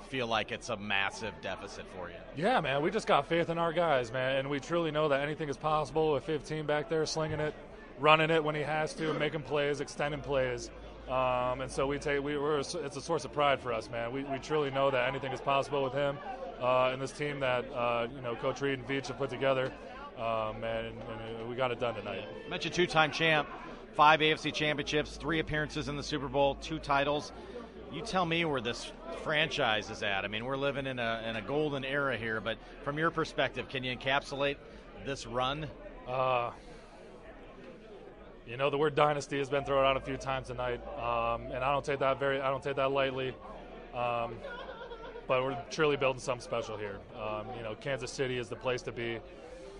feel 0.09 0.27
like 0.27 0.51
it's 0.51 0.69
a 0.69 0.77
massive 0.77 1.33
deficit 1.41 1.85
for 1.95 2.09
you. 2.09 2.15
Yeah, 2.35 2.59
man, 2.61 2.81
we 2.81 2.91
just 2.91 3.07
got 3.07 3.27
faith 3.27 3.49
in 3.49 3.57
our 3.57 3.71
guys, 3.71 4.11
man, 4.11 4.37
and 4.37 4.49
we 4.49 4.59
truly 4.59 4.91
know 4.91 5.07
that 5.09 5.21
anything 5.21 5.49
is 5.49 5.57
possible 5.57 6.13
with 6.13 6.23
15 6.23 6.65
back 6.65 6.89
there 6.89 7.05
slinging 7.05 7.39
it, 7.39 7.53
running 7.99 8.29
it 8.29 8.43
when 8.43 8.55
he 8.55 8.61
has 8.61 8.93
to, 8.95 9.13
making 9.13 9.43
plays, 9.43 9.81
extending 9.81 10.21
plays. 10.21 10.69
Um, 11.07 11.61
and 11.61 11.71
so 11.71 11.87
we 11.87 11.97
take 11.97 12.23
we, 12.23 12.37
we're 12.37 12.59
it's 12.59 12.75
a 12.75 13.01
source 13.01 13.25
of 13.25 13.33
pride 13.33 13.59
for 13.59 13.73
us, 13.73 13.89
man. 13.89 14.11
We, 14.11 14.23
we 14.23 14.37
truly 14.37 14.69
know 14.69 14.91
that 14.91 15.07
anything 15.07 15.31
is 15.31 15.41
possible 15.41 15.83
with 15.83 15.93
him 15.93 16.17
uh, 16.61 16.89
and 16.91 17.01
this 17.01 17.11
team 17.11 17.39
that 17.39 17.65
uh, 17.73 18.07
you 18.15 18.21
know 18.21 18.35
Coach 18.35 18.61
Reid 18.61 18.79
and 18.79 18.87
Veach 18.87 19.07
have 19.07 19.17
put 19.17 19.29
together. 19.29 19.71
Um, 20.17 20.63
and, 20.65 20.87
and 21.39 21.49
we 21.49 21.55
got 21.55 21.71
it 21.71 21.79
done 21.79 21.95
tonight. 21.95 22.25
You 22.43 22.49
mentioned 22.49 22.73
two-time 22.73 23.11
champ, 23.11 23.47
five 23.93 24.19
AFC 24.19 24.53
championships, 24.53 25.15
three 25.15 25.39
appearances 25.39 25.87
in 25.87 25.95
the 25.95 26.03
Super 26.03 26.27
Bowl, 26.27 26.55
two 26.55 26.77
titles. 26.77 27.31
You 27.91 28.01
tell 28.01 28.25
me 28.25 28.45
where 28.45 28.61
this 28.61 28.91
franchise 29.23 29.89
is 29.89 30.03
at. 30.03 30.23
I 30.23 30.27
mean, 30.27 30.45
we're 30.45 30.57
living 30.57 30.85
in 30.85 30.99
a 30.99 31.23
in 31.27 31.35
a 31.35 31.41
golden 31.41 31.83
era 31.83 32.17
here, 32.17 32.39
but 32.39 32.57
from 32.83 32.97
your 32.97 33.09
perspective, 33.09 33.67
can 33.67 33.83
you 33.83 33.95
encapsulate 33.95 34.57
this 35.05 35.25
run? 35.25 35.67
Uh, 36.07 36.51
you 38.47 38.57
know, 38.57 38.69
the 38.69 38.77
word 38.77 38.95
dynasty 38.95 39.37
has 39.39 39.49
been 39.49 39.63
thrown 39.63 39.85
out 39.85 39.97
a 39.97 40.01
few 40.01 40.17
times 40.17 40.47
tonight, 40.47 40.81
um, 40.97 41.51
and 41.51 41.63
I 41.63 41.71
don't 41.71 41.85
take 41.85 41.99
that 41.99 42.19
very, 42.19 42.39
I 42.39 42.49
don't 42.49 42.63
take 42.63 42.75
that 42.75 42.91
lightly. 42.91 43.33
Um, 43.93 44.35
but 45.27 45.43
we're 45.43 45.57
truly 45.69 45.95
building 45.95 46.19
something 46.19 46.43
special 46.43 46.75
here. 46.75 46.97
Um, 47.15 47.45
you 47.55 47.61
know, 47.61 47.75
Kansas 47.75 48.11
City 48.11 48.39
is 48.39 48.49
the 48.49 48.55
place 48.55 48.81
to 48.83 48.91
be. 48.91 49.19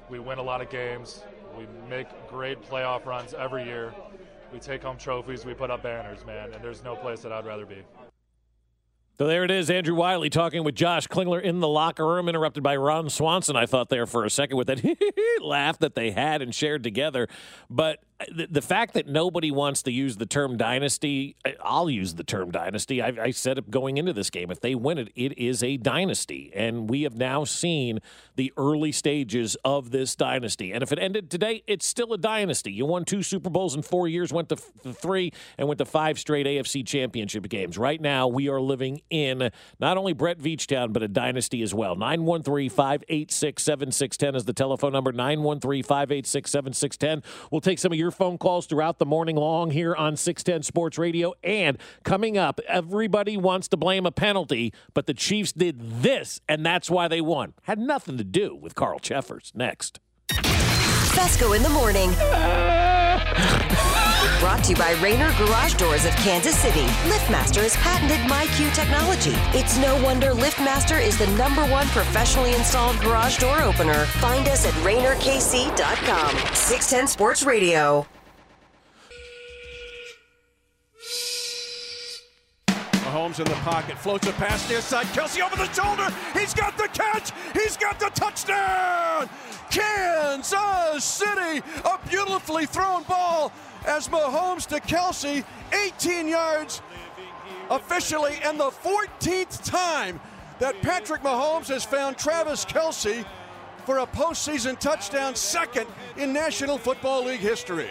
We 0.08 0.20
win 0.20 0.38
a 0.38 0.44
lot 0.44 0.62
of 0.62 0.70
games. 0.70 1.24
We 1.58 1.66
make 1.90 2.08
great 2.28 2.62
playoff 2.62 3.06
runs 3.06 3.34
every 3.34 3.66
year. 3.66 3.92
We 4.54 4.60
take 4.60 4.84
home 4.84 4.98
trophies. 4.98 5.46
We 5.46 5.56
put 5.56 5.72
up 5.72 5.82
banners, 5.82 6.24
man. 6.26 6.54
And 6.54 6.64
there's 6.64 6.84
no 6.84 6.96
place 6.96 7.22
that 7.22 7.32
I'd 7.32 7.48
rather 7.48 7.66
be. 7.66 7.84
So 9.20 9.28
there 9.28 9.44
it 9.44 9.52
is, 9.52 9.70
Andrew 9.70 9.96
Wylie 9.96 10.30
talking 10.30 10.64
with 10.64 10.76
Josh 10.76 11.06
Klingler 11.06 11.42
in 11.42 11.60
the 11.60 11.68
locker 11.68 12.08
room, 12.08 12.30
interrupted 12.30 12.64
by 12.64 12.78
Ron 12.78 13.10
Swanson. 13.10 13.58
I 13.58 13.66
thought 13.66 13.90
there 13.90 14.06
for 14.06 14.24
a 14.24 14.30
second 14.30 14.56
with 14.56 14.68
that 14.68 14.82
laugh 15.42 15.78
that 15.80 15.94
they 15.94 16.12
had 16.12 16.42
and 16.42 16.56
shared 16.56 16.84
together. 16.84 17.28
But 17.70 18.02
the, 18.28 18.48
the 18.52 18.62
fact 18.62 18.94
that 18.96 19.08
nobody 19.08 19.50
wants 19.50 19.82
to 19.84 19.92
use 19.92 20.18
the 20.18 20.26
term 20.26 20.58
dynasty, 20.58 21.38
I'll 21.64 21.90
use 21.90 22.16
the 22.16 22.24
term 22.24 22.52
dynasty. 22.52 23.02
I, 23.02 23.14
I 23.20 23.32
said 23.32 23.58
it 23.58 23.72
going 23.72 23.98
into 23.98 24.12
this 24.12 24.30
game. 24.30 24.52
If 24.52 24.60
they 24.60 24.76
win 24.76 24.98
it, 24.98 25.10
it 25.16 25.38
is 25.38 25.64
a 25.64 25.78
dynasty. 25.78 26.52
And 26.54 26.90
we 26.90 27.04
have 27.04 27.16
now 27.16 27.46
seen 27.46 28.00
the 28.36 28.52
early 28.58 28.92
stages 28.92 29.56
of 29.64 29.92
this 29.92 30.16
dynasty. 30.16 30.74
And 30.74 30.84
if 30.84 30.92
it 30.92 31.00
ended 31.00 31.30
today, 31.30 31.64
it's 31.66 31.86
still 31.86 32.14
a 32.14 32.18
dynasty. 32.18 32.72
You 32.72 32.86
won 32.86 33.06
two 33.06 33.24
Super 33.24 33.50
Bowls 33.50 33.76
in 33.76 33.82
four 33.82 34.08
years, 34.08 34.34
went 34.34 34.50
to 34.50 34.56
f- 34.56 34.96
three, 34.96 35.32
and 35.58 35.68
went 35.68 35.78
to 35.78 35.86
five 35.86 36.20
straight 36.20 36.46
AFC 36.46 36.86
championship 36.86 37.48
games. 37.48 37.78
Right 37.78 38.02
now, 38.02 38.28
we 38.28 38.50
are 38.50 38.60
living 38.60 39.02
in 39.10 39.50
not 39.80 39.98
only 39.98 40.14
Brett 40.14 40.40
Veach 40.40 40.68
Town, 40.68 40.92
but 40.92 41.04
a 41.04 41.08
dynasty 41.08 41.62
as 41.62 41.74
well. 41.74 41.96
913 41.96 42.70
586 42.70 43.64
7610 43.64 44.36
is 44.36 44.46
the 44.46 44.54
telephone 44.54 44.92
number. 44.92 45.12
913 45.12 45.84
586 45.84 46.52
7610. 46.52 47.24
We'll 47.52 47.62
take 47.62 47.80
some 47.80 47.92
of 47.92 47.98
your 47.98 48.09
phone 48.12 48.38
calls 48.38 48.66
throughout 48.66 49.00
the 49.00 49.06
morning 49.06 49.36
long 49.36 49.72
here 49.72 49.96
on 49.96 50.16
610 50.16 50.64
Sports 50.64 50.98
Radio. 50.98 51.34
And 51.44 51.78
coming 52.04 52.38
up, 52.38 52.60
everybody 52.68 53.38
wants 53.38 53.68
to 53.70 53.78
blame 53.78 54.06
a 54.06 54.12
penalty, 54.12 54.74
but 54.94 55.08
the 55.08 55.14
Chiefs 55.14 55.52
did 55.52 56.02
this, 56.02 56.42
and 56.48 56.66
that's 56.66 56.90
why 56.90 57.08
they 57.08 57.22
won. 57.22 57.54
Had 57.64 57.80
nothing 57.80 58.18
to 58.18 58.24
do 58.24 58.56
with 58.56 58.76
Carl 58.76 59.00
Cheffers. 59.00 59.52
Next. 59.56 60.00
Fescoe 60.30 61.54
in 61.54 61.64
the 61.64 61.70
morning. 61.70 62.10
Brought 64.40 64.64
to 64.66 64.72
you 64.72 64.76
by 64.76 64.92
Rainer 65.02 65.34
Garage 65.38 65.76
Doors 65.76 66.04
of 66.06 66.12
Kansas 66.18 66.58
City. 66.58 66.86
LiftMaster 67.08 67.62
has 67.62 67.78
patented 67.78 68.20
MyQ 68.30 68.74
technology. 68.76 69.32
It's 69.58 69.78
no 69.78 70.02
wonder 70.04 70.32
LiftMaster 70.32 71.02
is 71.02 71.18
the 71.18 71.28
number 71.38 71.62
one 71.66 71.88
professionally 71.88 72.54
installed 72.54 73.00
garage 73.00 73.38
door 73.38 73.62
opener. 73.62 74.06
Find 74.20 74.46
us 74.50 74.66
at 74.66 74.74
RainerKC.com. 74.84 76.54
610 76.54 77.08
Sports 77.08 77.44
Radio. 77.44 78.06
Mahomes 82.92 83.40
in 83.40 83.46
the 83.46 83.56
pocket, 83.62 83.98
floats 83.98 84.28
a 84.28 84.34
pass 84.34 84.70
near 84.70 84.82
side. 84.82 85.06
Kelce 85.08 85.42
over 85.42 85.56
the 85.56 85.72
shoulder. 85.72 86.14
He's 86.38 86.54
got 86.54 86.78
the 86.78 86.90
catch. 86.90 87.32
He's 87.54 87.78
got 87.78 88.00
the 88.00 88.10
touchdown. 88.10 89.30
Kansas 89.72 91.06
City. 91.06 91.64
A 91.86 92.00
beautifully 92.10 92.66
thrown 92.66 93.04
ball 93.04 93.52
as 93.90 94.08
Mahomes 94.08 94.68
to 94.68 94.80
Kelce. 94.80 95.44
18 95.74 96.28
yards 96.28 96.82
officially, 97.70 98.36
and 98.44 98.60
the 98.60 98.70
14th 98.70 99.66
time 99.66 100.20
that 100.60 100.80
Patrick 100.82 101.22
Mahomes 101.22 101.68
has 101.68 101.84
found 101.84 102.18
Travis 102.18 102.66
Kelce 102.66 103.26
for 103.86 104.00
a 104.00 104.08
postseason 104.08 104.78
touchdown, 104.80 105.36
second 105.36 105.88
in 106.18 106.32
National 106.32 106.78
Football 106.78 107.26
League 107.26 107.40
history. 107.40 107.90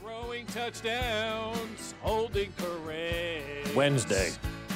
Throwing 0.00 0.46
touchdowns, 0.46 1.94
holding 2.02 2.52
parade. 2.52 3.74
Wednesday. 3.74 4.32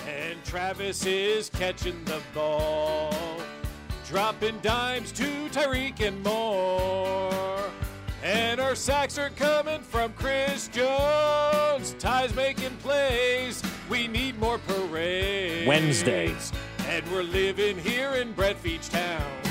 And 0.09 0.43
Travis 0.45 1.05
is 1.07 1.51
catching 1.51 2.03
the 2.05 2.21
ball, 2.35 3.15
dropping 4.07 4.59
dimes 4.61 5.13
to 5.13 5.25
Tyreek 5.51 6.01
and 6.01 6.23
more. 6.25 7.71
And 8.23 8.61
our 8.61 8.75
sacks 8.75 9.17
are 9.19 9.31
coming 9.31 9.81
from 9.81 10.13
Chris 10.15 10.69
Jones. 10.69 11.95
Ty's 11.99 12.35
making 12.35 12.77
plays. 12.79 13.63
We 13.89 14.09
need 14.09 14.39
more 14.41 14.59
parades. 14.59 15.67
Wednesdays. 15.67 16.53
And 16.89 17.07
we're 17.13 17.23
living 17.23 17.79
here 17.79 18.15
in 18.15 18.33
Brett 18.33 18.61
Veach 18.63 18.91
Town. 18.91 19.48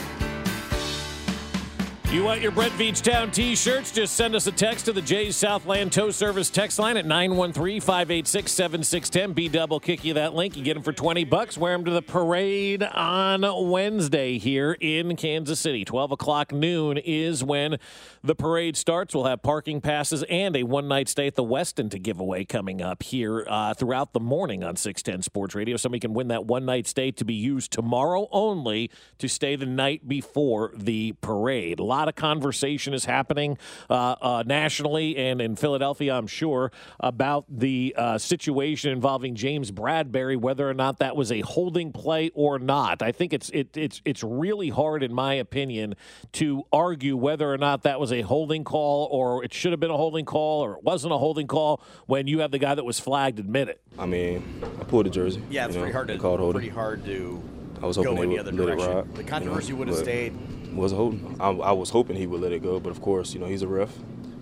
You 2.09 2.23
want 2.23 2.39
your 2.39 2.53
Brett 2.53 2.71
Veach 2.71 3.01
Town 3.01 3.31
t 3.31 3.53
shirts? 3.53 3.91
Just 3.91 4.15
send 4.15 4.33
us 4.33 4.47
a 4.47 4.51
text 4.53 4.85
to 4.85 4.93
the 4.93 5.01
Jay's 5.01 5.35
Southland 5.35 5.91
Tow 5.91 6.09
Service 6.09 6.49
text 6.49 6.79
line 6.79 6.95
at 6.95 7.05
913 7.05 7.81
586 7.81 8.49
7610. 8.49 9.33
B 9.33 9.49
double 9.49 9.81
kick 9.81 10.05
you 10.05 10.13
that 10.13 10.33
link. 10.33 10.55
You 10.55 10.63
get 10.63 10.75
them 10.75 10.83
for 10.83 10.93
20 10.93 11.25
bucks. 11.25 11.57
Wear 11.57 11.73
them 11.73 11.83
to 11.83 11.91
the 11.91 12.01
parade 12.01 12.81
on 12.81 13.43
Wednesday 13.69 14.37
here 14.37 14.77
in 14.79 15.17
Kansas 15.17 15.59
City. 15.59 15.83
12 15.83 16.13
o'clock 16.13 16.53
noon 16.53 16.97
is 16.97 17.43
when 17.43 17.75
the 18.23 18.35
parade 18.35 18.77
starts. 18.77 19.13
We'll 19.13 19.25
have 19.25 19.41
parking 19.41 19.81
passes 19.81 20.23
and 20.29 20.55
a 20.55 20.63
one 20.63 20.87
night 20.87 21.09
stay 21.09 21.27
at 21.27 21.35
the 21.35 21.43
Westin 21.43 21.91
to 21.91 21.99
give 21.99 22.21
away 22.21 22.45
coming 22.45 22.81
up 22.81 23.03
here 23.03 23.45
uh, 23.49 23.73
throughout 23.73 24.13
the 24.13 24.21
morning 24.21 24.63
on 24.63 24.77
610 24.77 25.23
Sports 25.23 25.55
Radio. 25.55 25.75
Somebody 25.75 25.99
can 25.99 26.13
win 26.13 26.29
that 26.29 26.45
one 26.45 26.63
night 26.63 26.87
stay 26.87 27.11
to 27.11 27.25
be 27.25 27.33
used 27.33 27.73
tomorrow 27.73 28.29
only 28.31 28.89
to 29.17 29.27
stay 29.27 29.57
the 29.57 29.65
night 29.65 30.07
before 30.07 30.71
the 30.73 31.11
parade. 31.19 31.79
A 31.79 31.96
lot 31.97 32.07
of 32.07 32.15
conversation 32.15 32.93
is 32.93 33.05
happening 33.05 33.57
uh, 33.89 34.15
uh, 34.21 34.43
nationally 34.45 35.17
and 35.17 35.41
in 35.41 35.55
Philadelphia, 35.55 36.13
I'm 36.13 36.27
sure, 36.27 36.71
about 36.99 37.45
the 37.49 37.95
uh, 37.97 38.17
situation 38.19 38.91
involving 38.91 39.33
James 39.33 39.71
Bradberry, 39.71 40.37
whether 40.37 40.69
or 40.69 40.75
not 40.75 40.99
that 40.99 41.15
was 41.15 41.31
a 41.31 41.41
holding 41.41 41.91
play 41.91 42.29
or 42.35 42.59
not. 42.59 43.01
I 43.01 43.11
think 43.11 43.33
it's 43.33 43.49
it, 43.49 43.75
it's 43.75 44.01
it's 44.05 44.23
really 44.23 44.69
hard, 44.69 45.01
in 45.01 45.11
my 45.13 45.33
opinion, 45.33 45.95
to 46.33 46.63
argue 46.71 47.17
whether 47.17 47.51
or 47.51 47.57
not 47.57 47.81
that 47.83 47.99
was 47.99 48.11
a 48.11 48.21
holding 48.21 48.63
call 48.63 49.07
or 49.11 49.43
it 49.43 49.53
should 49.53 49.71
have 49.71 49.79
been 49.79 49.91
a 49.91 49.97
holding 49.97 50.25
call 50.25 50.63
or 50.63 50.77
it 50.77 50.83
wasn't 50.83 51.13
a 51.13 51.17
holding 51.17 51.47
call 51.47 51.81
when 52.05 52.27
you 52.27 52.39
have 52.39 52.51
the 52.51 52.59
guy 52.59 52.75
that 52.75 52.85
was 52.85 52.99
flagged 52.99 53.39
admit 53.39 53.69
it. 53.69 53.81
I 53.97 54.05
mean, 54.05 54.43
I 54.79 54.83
pulled 54.83 55.07
the 55.07 55.09
jersey. 55.09 55.41
Yeah, 55.49 55.65
it's 55.65 55.73
you 55.73 55.79
know, 55.79 55.85
pretty 55.85 55.93
hard 55.93 56.07
to 56.09 56.17
called 56.19 56.39
holding. 56.39 56.61
pretty 56.61 56.75
hard 56.75 57.03
to 57.05 57.41
I 57.81 57.85
was 57.85 57.97
go 57.97 58.03
hoping 58.03 58.23
any 58.23 58.35
they 58.35 58.39
other 58.39 58.51
would 58.51 58.59
let 58.59 58.69
it 58.69 58.77
direction. 58.77 58.95
ride. 58.95 59.15
The 59.15 59.21
you 59.23 59.27
controversy 59.27 59.71
know, 59.71 59.79
would 59.79 59.87
have 59.87 59.97
stayed. 59.97 60.33
Was 60.73 60.91
holding. 60.91 61.35
I, 61.39 61.49
I 61.49 61.71
was 61.71 61.89
hoping 61.89 62.17
he 62.17 62.27
would 62.27 62.41
let 62.41 62.51
it 62.51 62.61
go, 62.61 62.79
but 62.79 62.91
of 62.91 63.01
course, 63.01 63.33
you 63.33 63.39
know, 63.39 63.47
he's 63.47 63.61
a 63.63 63.67
ref. 63.67 63.91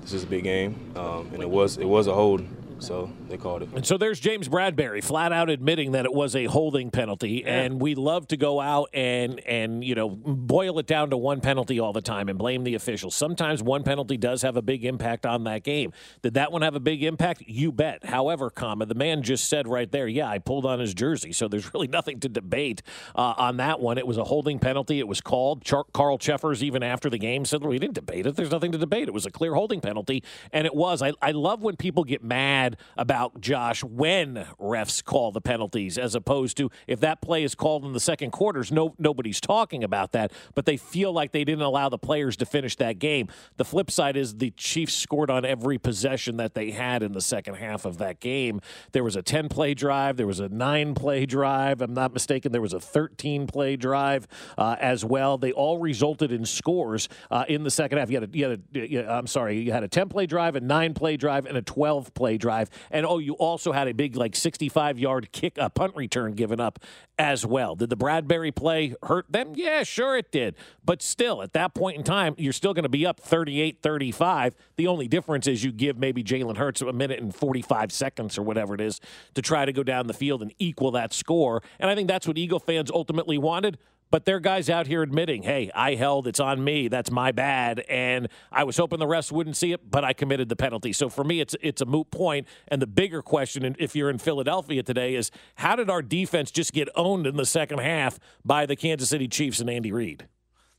This 0.01 0.13
is 0.13 0.23
a 0.23 0.27
big 0.27 0.43
game, 0.43 0.91
um, 0.95 1.29
and 1.33 1.41
it 1.41 1.49
was 1.49 1.77
it 1.77 1.85
was 1.85 2.07
a 2.07 2.13
hold, 2.13 2.45
so 2.79 3.09
they 3.29 3.37
called 3.37 3.63
it. 3.63 3.69
And 3.73 3.85
so 3.85 3.97
there's 3.97 4.19
James 4.19 4.47
Bradberry 4.47 5.03
flat 5.03 5.31
out 5.31 5.49
admitting 5.49 5.93
that 5.93 6.05
it 6.05 6.13
was 6.13 6.35
a 6.35 6.45
holding 6.45 6.91
penalty, 6.91 7.43
and 7.45 7.81
we 7.81 7.95
love 7.95 8.27
to 8.29 8.37
go 8.37 8.61
out 8.61 8.89
and 8.93 9.39
and 9.47 9.83
you 9.83 9.95
know 9.95 10.09
boil 10.09 10.79
it 10.79 10.87
down 10.87 11.09
to 11.09 11.17
one 11.17 11.41
penalty 11.41 11.79
all 11.79 11.93
the 11.93 12.01
time 12.01 12.29
and 12.29 12.37
blame 12.37 12.63
the 12.63 12.75
officials. 12.75 13.15
Sometimes 13.15 13.63
one 13.63 13.83
penalty 13.83 14.17
does 14.17 14.41
have 14.41 14.57
a 14.57 14.61
big 14.61 14.85
impact 14.85 15.25
on 15.25 15.43
that 15.45 15.63
game. 15.63 15.91
Did 16.21 16.35
that 16.35 16.51
one 16.51 16.61
have 16.61 16.75
a 16.75 16.79
big 16.79 17.03
impact? 17.03 17.43
You 17.47 17.71
bet. 17.71 18.05
However, 18.05 18.49
comma 18.49 18.85
the 18.85 18.95
man 18.95 19.23
just 19.23 19.49
said 19.49 19.67
right 19.67 19.91
there, 19.91 20.07
yeah, 20.07 20.29
I 20.29 20.39
pulled 20.39 20.65
on 20.65 20.79
his 20.79 20.93
jersey, 20.93 21.31
so 21.31 21.47
there's 21.47 21.71
really 21.73 21.87
nothing 21.87 22.19
to 22.21 22.29
debate 22.29 22.81
uh, 23.15 23.33
on 23.37 23.57
that 23.57 23.79
one. 23.79 23.97
It 23.97 24.07
was 24.07 24.17
a 24.17 24.23
holding 24.23 24.59
penalty. 24.59 24.99
It 24.99 25.07
was 25.07 25.21
called. 25.21 25.63
Char- 25.63 25.85
Carl 25.93 26.17
Cheffers 26.17 26.63
even 26.63 26.83
after 26.83 27.09
the 27.09 27.17
game 27.17 27.45
said 27.45 27.63
we 27.63 27.79
didn't 27.79 27.95
debate 27.95 28.25
it. 28.25 28.35
There's 28.35 28.51
nothing 28.51 28.71
to 28.71 28.77
debate. 28.77 29.07
It 29.07 29.13
was 29.13 29.25
a 29.25 29.31
clear 29.31 29.53
holding 29.53 29.81
penalty, 29.81 30.23
and 30.51 30.65
it 30.65 30.75
was. 30.75 31.01
I, 31.01 31.13
I 31.21 31.31
love 31.31 31.61
when 31.61 31.75
people 31.75 32.03
get 32.03 32.23
mad 32.23 32.77
about 32.97 33.14
Josh 33.39 33.83
when 33.83 34.45
refs 34.59 35.03
call 35.03 35.31
the 35.31 35.41
penalties, 35.41 35.97
as 35.97 36.15
opposed 36.15 36.57
to 36.57 36.69
if 36.87 36.99
that 37.01 37.21
play 37.21 37.43
is 37.43 37.55
called 37.55 37.85
in 37.85 37.93
the 37.93 37.99
second 37.99 38.31
quarters. 38.31 38.71
No, 38.71 38.95
nobody's 38.99 39.39
talking 39.41 39.83
about 39.83 40.11
that, 40.13 40.31
but 40.53 40.65
they 40.65 40.77
feel 40.77 41.11
like 41.13 41.31
they 41.31 41.43
didn't 41.43 41.63
allow 41.63 41.89
the 41.89 41.97
players 41.97 42.35
to 42.37 42.45
finish 42.45 42.75
that 42.77 42.99
game. 42.99 43.27
The 43.57 43.65
flip 43.65 43.89
side 43.91 44.17
is 44.17 44.35
the 44.35 44.51
Chiefs 44.51 44.93
scored 44.93 45.29
on 45.29 45.45
every 45.45 45.77
possession 45.77 46.37
that 46.37 46.53
they 46.53 46.71
had 46.71 47.03
in 47.03 47.13
the 47.13 47.21
second 47.21 47.55
half 47.55 47.85
of 47.85 47.97
that 47.99 48.19
game. 48.19 48.61
There 48.91 49.03
was 49.03 49.15
a 49.15 49.21
10 49.21 49.49
play 49.49 49.73
drive, 49.73 50.17
there 50.17 50.27
was 50.27 50.39
a 50.39 50.49
nine 50.49 50.93
play 50.95 51.25
drive. 51.25 51.81
I'm 51.81 51.93
not 51.93 52.13
mistaken, 52.13 52.51
there 52.51 52.61
was 52.61 52.73
a 52.73 52.79
13 52.79 53.47
play 53.47 53.75
drive 53.75 54.27
uh, 54.57 54.75
as 54.79 55.05
well. 55.05 55.37
They 55.37 55.51
all 55.51 55.77
resulted 55.79 56.31
in 56.31 56.45
scores 56.45 57.07
uh, 57.31 57.45
in 57.47 57.63
the 57.63 57.71
second 57.71 57.97
half. 57.99 58.09
You 58.09 58.19
had 58.21 58.29
a, 58.33 58.37
you 58.37 58.49
had 58.49 58.61
a, 58.75 58.87
you- 58.89 59.05
I'm 59.07 59.27
sorry, 59.27 59.59
you 59.59 59.71
had 59.71 59.83
a 59.83 59.87
10 59.87 60.09
play 60.09 60.25
drive, 60.25 60.55
a 60.55 60.61
nine 60.61 60.93
play 60.93 61.17
drive, 61.17 61.45
and 61.45 61.57
a 61.57 61.61
12 61.61 62.13
play 62.13 62.37
drive. 62.37 62.69
And 62.91 63.04
oh, 63.05 63.19
you 63.19 63.33
also 63.33 63.71
had 63.71 63.87
a 63.87 63.93
big, 63.93 64.15
like 64.15 64.35
65 64.35 64.99
yard 64.99 65.31
kick, 65.31 65.57
a 65.57 65.69
punt 65.69 65.95
return 65.95 66.33
given 66.33 66.59
up 66.59 66.79
as 67.17 67.45
well. 67.45 67.75
Did 67.75 67.89
the 67.89 67.97
Bradberry 67.97 68.53
play 68.53 68.95
hurt 69.03 69.31
them? 69.31 69.53
Yeah, 69.55 69.83
sure 69.83 70.17
it 70.17 70.31
did. 70.31 70.55
But 70.83 71.01
still, 71.01 71.41
at 71.41 71.53
that 71.53 71.73
point 71.73 71.97
in 71.97 72.03
time, 72.03 72.35
you're 72.37 72.53
still 72.53 72.73
going 72.73 72.83
to 72.83 72.89
be 72.89 73.05
up 73.05 73.19
38 73.19 73.79
35. 73.81 74.55
The 74.75 74.87
only 74.87 75.07
difference 75.07 75.47
is 75.47 75.63
you 75.63 75.71
give 75.71 75.97
maybe 75.97 76.23
Jalen 76.23 76.57
Hurts 76.57 76.81
a 76.81 76.91
minute 76.91 77.19
and 77.19 77.33
45 77.33 77.91
seconds 77.91 78.37
or 78.37 78.43
whatever 78.43 78.75
it 78.75 78.81
is 78.81 78.99
to 79.35 79.41
try 79.41 79.65
to 79.65 79.73
go 79.73 79.83
down 79.83 80.07
the 80.07 80.13
field 80.13 80.41
and 80.41 80.53
equal 80.59 80.91
that 80.91 81.13
score. 81.13 81.61
And 81.79 81.89
I 81.89 81.95
think 81.95 82.07
that's 82.07 82.27
what 82.27 82.37
Eagle 82.37 82.59
fans 82.59 82.91
ultimately 82.91 83.37
wanted. 83.37 83.77
But 84.11 84.25
there 84.25 84.37
are 84.37 84.39
guys 84.39 84.69
out 84.69 84.87
here 84.87 85.01
admitting, 85.01 85.43
hey, 85.43 85.71
I 85.75 85.95
held, 85.95 86.27
it's 86.27 86.39
on 86.39 86.63
me, 86.63 86.87
that's 86.87 87.11
my 87.11 87.31
bad. 87.31 87.79
And 87.89 88.29
I 88.51 88.63
was 88.63 88.77
hoping 88.77 88.99
the 88.99 89.05
refs 89.05 89.31
wouldn't 89.31 89.57
see 89.57 89.73
it, 89.73 89.89
but 89.89 90.05
I 90.05 90.13
committed 90.13 90.47
the 90.47 90.55
penalty. 90.55 90.93
So 90.93 91.09
for 91.09 91.23
me, 91.23 91.41
it's 91.41 91.55
it's 91.59 91.81
a 91.81 91.85
moot 91.85 92.11
point. 92.11 92.47
And 92.67 92.81
the 92.81 92.87
bigger 92.87 93.21
question, 93.21 93.75
if 93.79 93.95
you're 93.95 94.09
in 94.09 94.19
Philadelphia 94.19 94.83
today, 94.83 95.15
is 95.15 95.31
how 95.55 95.75
did 95.75 95.89
our 95.89 96.01
defense 96.01 96.51
just 96.51 96.71
get 96.71 96.87
owned 96.95 97.27
in 97.27 97.35
the 97.35 97.45
second 97.45 97.79
half 97.79 98.19
by 98.45 98.65
the 98.65 98.75
Kansas 98.75 99.09
City 99.09 99.27
Chiefs 99.27 99.59
and 99.59 99.69
Andy 99.69 99.91
Reid? 99.91 100.27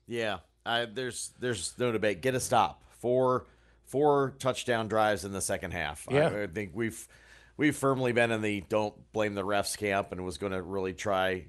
Yeah, 0.07 0.39
I, 0.65 0.87
there's 0.87 1.33
there's 1.41 1.75
no 1.79 1.93
debate. 1.93 2.23
Get 2.23 2.35
a 2.35 2.41
stop. 2.41 2.83
four 3.01 3.47
four 3.85 4.35
touchdown 4.39 4.89
drives 4.89 5.25
in 5.25 5.33
the 5.33 5.41
second 5.41 5.73
half. 5.73 6.07
Yeah. 6.11 6.29
I, 6.29 6.43
I 6.45 6.47
think 6.47 6.71
we've 6.75 7.07
we've 7.57 7.77
firmly 7.77 8.13
been 8.13 8.31
in 8.31 8.41
the 8.41 8.63
don't 8.69 8.95
blame 9.13 9.35
the 9.35 9.45
refs 9.45 9.77
camp, 9.77 10.13
and 10.13 10.25
was 10.25 10.39
going 10.39 10.53
to 10.53 10.63
really 10.63 10.95
try. 10.95 11.47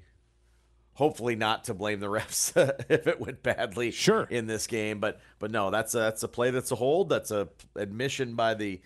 Hopefully 0.98 1.36
not 1.36 1.62
to 1.64 1.74
blame 1.74 2.00
the 2.00 2.06
refs 2.10 2.52
if 2.90 3.06
it 3.06 3.20
went 3.20 3.42
badly 3.42 3.92
Sure. 3.92 4.26
in 4.28 4.46
this 4.48 4.66
game, 4.66 4.98
but 4.98 5.20
but 5.38 5.50
no, 5.52 5.70
that's 5.70 5.94
a 5.94 5.98
that's 5.98 6.24
a 6.24 6.28
play 6.28 6.50
that's 6.50 6.72
a 6.72 6.74
hold. 6.76 7.08
That's 7.08 7.30
a 7.30 7.48
admission 7.76 8.34
by 8.34 8.54
the 8.54 8.80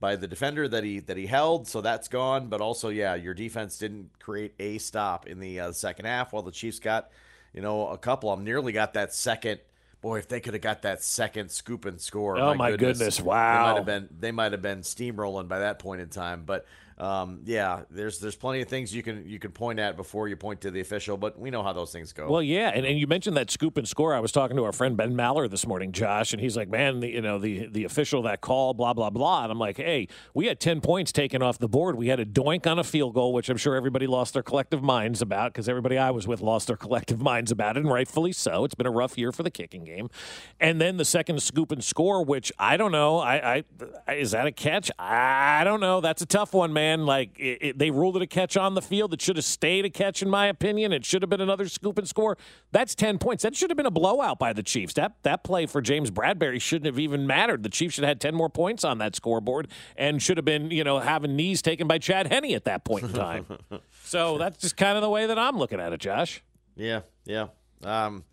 by 0.00 0.16
the 0.16 0.26
defender 0.26 0.66
that 0.66 0.82
he 0.82 1.00
that 1.00 1.16
he 1.18 1.26
held, 1.26 1.68
so 1.68 1.80
that's 1.82 2.08
gone. 2.08 2.48
But 2.48 2.62
also, 2.62 2.88
yeah, 2.88 3.16
your 3.16 3.34
defense 3.34 3.76
didn't 3.76 4.10
create 4.18 4.54
a 4.58 4.78
stop 4.78 5.26
in 5.26 5.40
the 5.40 5.60
uh, 5.60 5.72
second 5.72 6.06
half, 6.06 6.32
while 6.32 6.42
the 6.42 6.52
Chiefs 6.52 6.78
got, 6.78 7.10
you 7.52 7.60
know, 7.60 7.88
a 7.88 7.98
couple 7.98 8.32
of 8.32 8.38
them 8.38 8.44
nearly 8.46 8.72
got 8.72 8.94
that 8.94 9.12
second. 9.12 9.60
Boy, 10.00 10.18
if 10.20 10.28
they 10.28 10.38
could 10.40 10.54
have 10.54 10.62
got 10.62 10.82
that 10.82 11.02
second 11.02 11.50
scoop 11.50 11.84
and 11.84 12.00
score, 12.00 12.38
Oh, 12.38 12.54
my 12.54 12.76
goodness. 12.76 13.16
they 13.18 13.22
Wow. 13.24 13.64
might 13.66 13.76
have 13.76 13.84
been 13.84 14.08
they 14.18 14.30
might 14.32 14.52
have 14.52 14.62
been 14.62 14.80
steamrolling 14.82 15.48
by 15.48 15.58
that 15.58 15.80
point 15.80 16.00
in 16.00 16.08
time. 16.08 16.44
But 16.46 16.64
um, 16.98 17.42
yeah, 17.44 17.82
there's 17.90 18.18
there's 18.18 18.34
plenty 18.34 18.60
of 18.60 18.68
things 18.68 18.92
you 18.92 19.04
can 19.04 19.24
you 19.24 19.38
can 19.38 19.52
point 19.52 19.78
at 19.78 19.96
before 19.96 20.26
you 20.26 20.36
point 20.36 20.60
to 20.62 20.70
the 20.70 20.80
official, 20.80 21.16
but 21.16 21.38
we 21.38 21.50
know 21.50 21.62
how 21.62 21.72
those 21.72 21.92
things 21.92 22.12
go. 22.12 22.28
Well, 22.28 22.42
yeah, 22.42 22.72
and, 22.74 22.84
and 22.84 22.98
you 22.98 23.06
mentioned 23.06 23.36
that 23.36 23.50
scoop 23.52 23.76
and 23.76 23.86
score. 23.86 24.14
I 24.14 24.20
was 24.20 24.32
talking 24.32 24.56
to 24.56 24.64
our 24.64 24.72
friend 24.72 24.96
Ben 24.96 25.14
Maller 25.14 25.48
this 25.48 25.64
morning, 25.64 25.92
Josh, 25.92 26.32
and 26.32 26.42
he's 26.42 26.56
like, 26.56 26.68
"Man, 26.68 26.98
the, 26.98 27.08
you 27.08 27.20
know 27.20 27.38
the 27.38 27.66
the 27.68 27.84
official 27.84 28.22
that 28.22 28.40
call, 28.40 28.74
blah 28.74 28.94
blah 28.94 29.10
blah." 29.10 29.44
And 29.44 29.52
I'm 29.52 29.60
like, 29.60 29.76
"Hey, 29.76 30.08
we 30.34 30.46
had 30.46 30.58
ten 30.58 30.80
points 30.80 31.12
taken 31.12 31.40
off 31.40 31.58
the 31.58 31.68
board. 31.68 31.94
We 31.96 32.08
had 32.08 32.18
a 32.18 32.26
doink 32.26 32.66
on 32.66 32.80
a 32.80 32.84
field 32.84 33.14
goal, 33.14 33.32
which 33.32 33.48
I'm 33.48 33.58
sure 33.58 33.76
everybody 33.76 34.08
lost 34.08 34.34
their 34.34 34.42
collective 34.42 34.82
minds 34.82 35.22
about 35.22 35.52
because 35.52 35.68
everybody 35.68 35.98
I 35.98 36.10
was 36.10 36.26
with 36.26 36.40
lost 36.40 36.66
their 36.66 36.76
collective 36.88 37.20
minds 37.20 37.52
about 37.52 37.76
it, 37.76 37.80
and 37.80 37.92
rightfully 37.92 38.32
so. 38.32 38.64
It's 38.64 38.74
been 38.74 38.86
a 38.86 38.90
rough 38.90 39.16
year 39.16 39.30
for 39.30 39.44
the 39.44 39.52
kicking 39.52 39.84
game. 39.84 40.10
And 40.58 40.80
then 40.80 40.96
the 40.96 41.04
second 41.04 41.40
scoop 41.42 41.70
and 41.70 41.84
score, 41.84 42.24
which 42.24 42.50
I 42.58 42.76
don't 42.76 42.92
know, 42.92 43.18
I, 43.18 43.62
I 44.08 44.12
is 44.12 44.32
that 44.32 44.48
a 44.48 44.52
catch? 44.52 44.90
I 44.98 45.62
don't 45.62 45.80
know. 45.80 46.00
That's 46.00 46.22
a 46.22 46.26
tough 46.26 46.52
one, 46.52 46.72
man. 46.72 46.87
Like 47.06 47.38
it, 47.38 47.58
it, 47.60 47.78
they 47.78 47.90
ruled 47.90 48.16
it 48.16 48.22
a 48.22 48.26
catch 48.26 48.56
on 48.56 48.74
the 48.74 48.82
field. 48.82 49.12
It 49.12 49.20
should 49.20 49.36
have 49.36 49.44
stayed 49.44 49.84
a 49.84 49.90
catch, 49.90 50.22
in 50.22 50.30
my 50.30 50.46
opinion. 50.46 50.92
It 50.92 51.04
should 51.04 51.22
have 51.22 51.30
been 51.30 51.40
another 51.40 51.68
scoop 51.68 51.98
and 51.98 52.08
score. 52.08 52.36
That's 52.72 52.94
ten 52.94 53.18
points. 53.18 53.42
That 53.42 53.56
should 53.56 53.70
have 53.70 53.76
been 53.76 53.86
a 53.86 53.90
blowout 53.90 54.38
by 54.38 54.52
the 54.52 54.62
Chiefs. 54.62 54.94
That 54.94 55.22
that 55.22 55.44
play 55.44 55.66
for 55.66 55.80
James 55.80 56.10
Bradberry 56.10 56.60
shouldn't 56.60 56.86
have 56.86 56.98
even 56.98 57.26
mattered. 57.26 57.62
The 57.62 57.68
Chiefs 57.68 57.94
should 57.94 58.04
have 58.04 58.10
had 58.10 58.20
ten 58.20 58.34
more 58.34 58.50
points 58.50 58.84
on 58.84 58.98
that 58.98 59.14
scoreboard 59.16 59.68
and 59.96 60.22
should 60.22 60.36
have 60.36 60.44
been, 60.44 60.70
you 60.70 60.84
know, 60.84 60.98
having 60.98 61.36
knees 61.36 61.62
taken 61.62 61.86
by 61.86 61.98
Chad 61.98 62.28
Henne 62.28 62.54
at 62.54 62.64
that 62.64 62.84
point 62.84 63.04
in 63.04 63.12
time. 63.12 63.46
so 64.04 64.38
that's 64.38 64.58
just 64.58 64.76
kind 64.76 64.96
of 64.96 65.02
the 65.02 65.10
way 65.10 65.26
that 65.26 65.38
I'm 65.38 65.58
looking 65.58 65.80
at 65.80 65.92
it, 65.92 66.00
Josh. 66.00 66.42
Yeah, 66.76 67.00
yeah. 67.24 67.48
Um, 67.84 68.24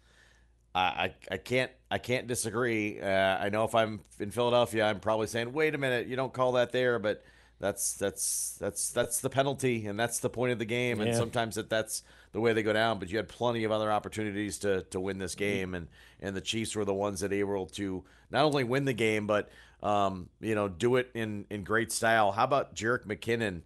I, 0.73 0.81
I, 0.81 1.15
I 1.31 1.37
can't 1.37 1.71
I 1.89 1.97
can't 1.97 2.27
disagree. 2.27 2.99
Uh, 2.99 3.07
I 3.07 3.49
know 3.49 3.63
if 3.63 3.73
I'm 3.73 4.01
in 4.19 4.31
Philadelphia, 4.31 4.85
I'm 4.85 4.99
probably 4.99 5.27
saying, 5.27 5.53
"Wait 5.53 5.73
a 5.73 5.77
minute, 5.77 6.07
you 6.07 6.15
don't 6.15 6.33
call 6.33 6.53
that 6.53 6.71
there," 6.71 6.99
but 6.99 7.23
that's 7.59 7.93
that's 7.93 8.57
that's 8.59 8.91
that's 8.91 9.21
the 9.21 9.29
penalty, 9.29 9.85
and 9.87 9.99
that's 9.99 10.19
the 10.19 10.29
point 10.29 10.51
of 10.51 10.59
the 10.59 10.65
game. 10.65 10.99
And 10.99 11.09
Yeah. 11.11 11.17
sometimes 11.17 11.55
that 11.55 11.69
that's 11.69 12.03
the 12.33 12.41
way 12.41 12.53
they 12.53 12.63
go 12.63 12.73
down. 12.73 12.99
But 12.99 13.09
you 13.09 13.17
had 13.17 13.27
plenty 13.29 13.63
of 13.63 13.71
other 13.71 13.91
opportunities 13.91 14.57
to 14.59 14.83
to 14.83 14.99
win 14.99 15.17
this 15.19 15.35
game, 15.35 15.73
and 15.73 15.87
and 16.21 16.35
the 16.35 16.41
Chiefs 16.41 16.75
were 16.75 16.85
the 16.85 16.93
ones 16.93 17.21
that 17.21 17.31
able 17.31 17.65
to 17.67 18.03
not 18.31 18.43
only 18.45 18.63
win 18.63 18.85
the 18.85 18.93
game, 18.93 19.25
but 19.27 19.49
um, 19.81 20.29
you 20.41 20.55
know, 20.55 20.67
do 20.67 20.97
it 20.97 21.09
in 21.13 21.45
in 21.49 21.63
great 21.63 21.91
style. 21.91 22.31
How 22.33 22.43
about 22.43 22.75
Jerick 22.75 23.05
McKinnon? 23.05 23.61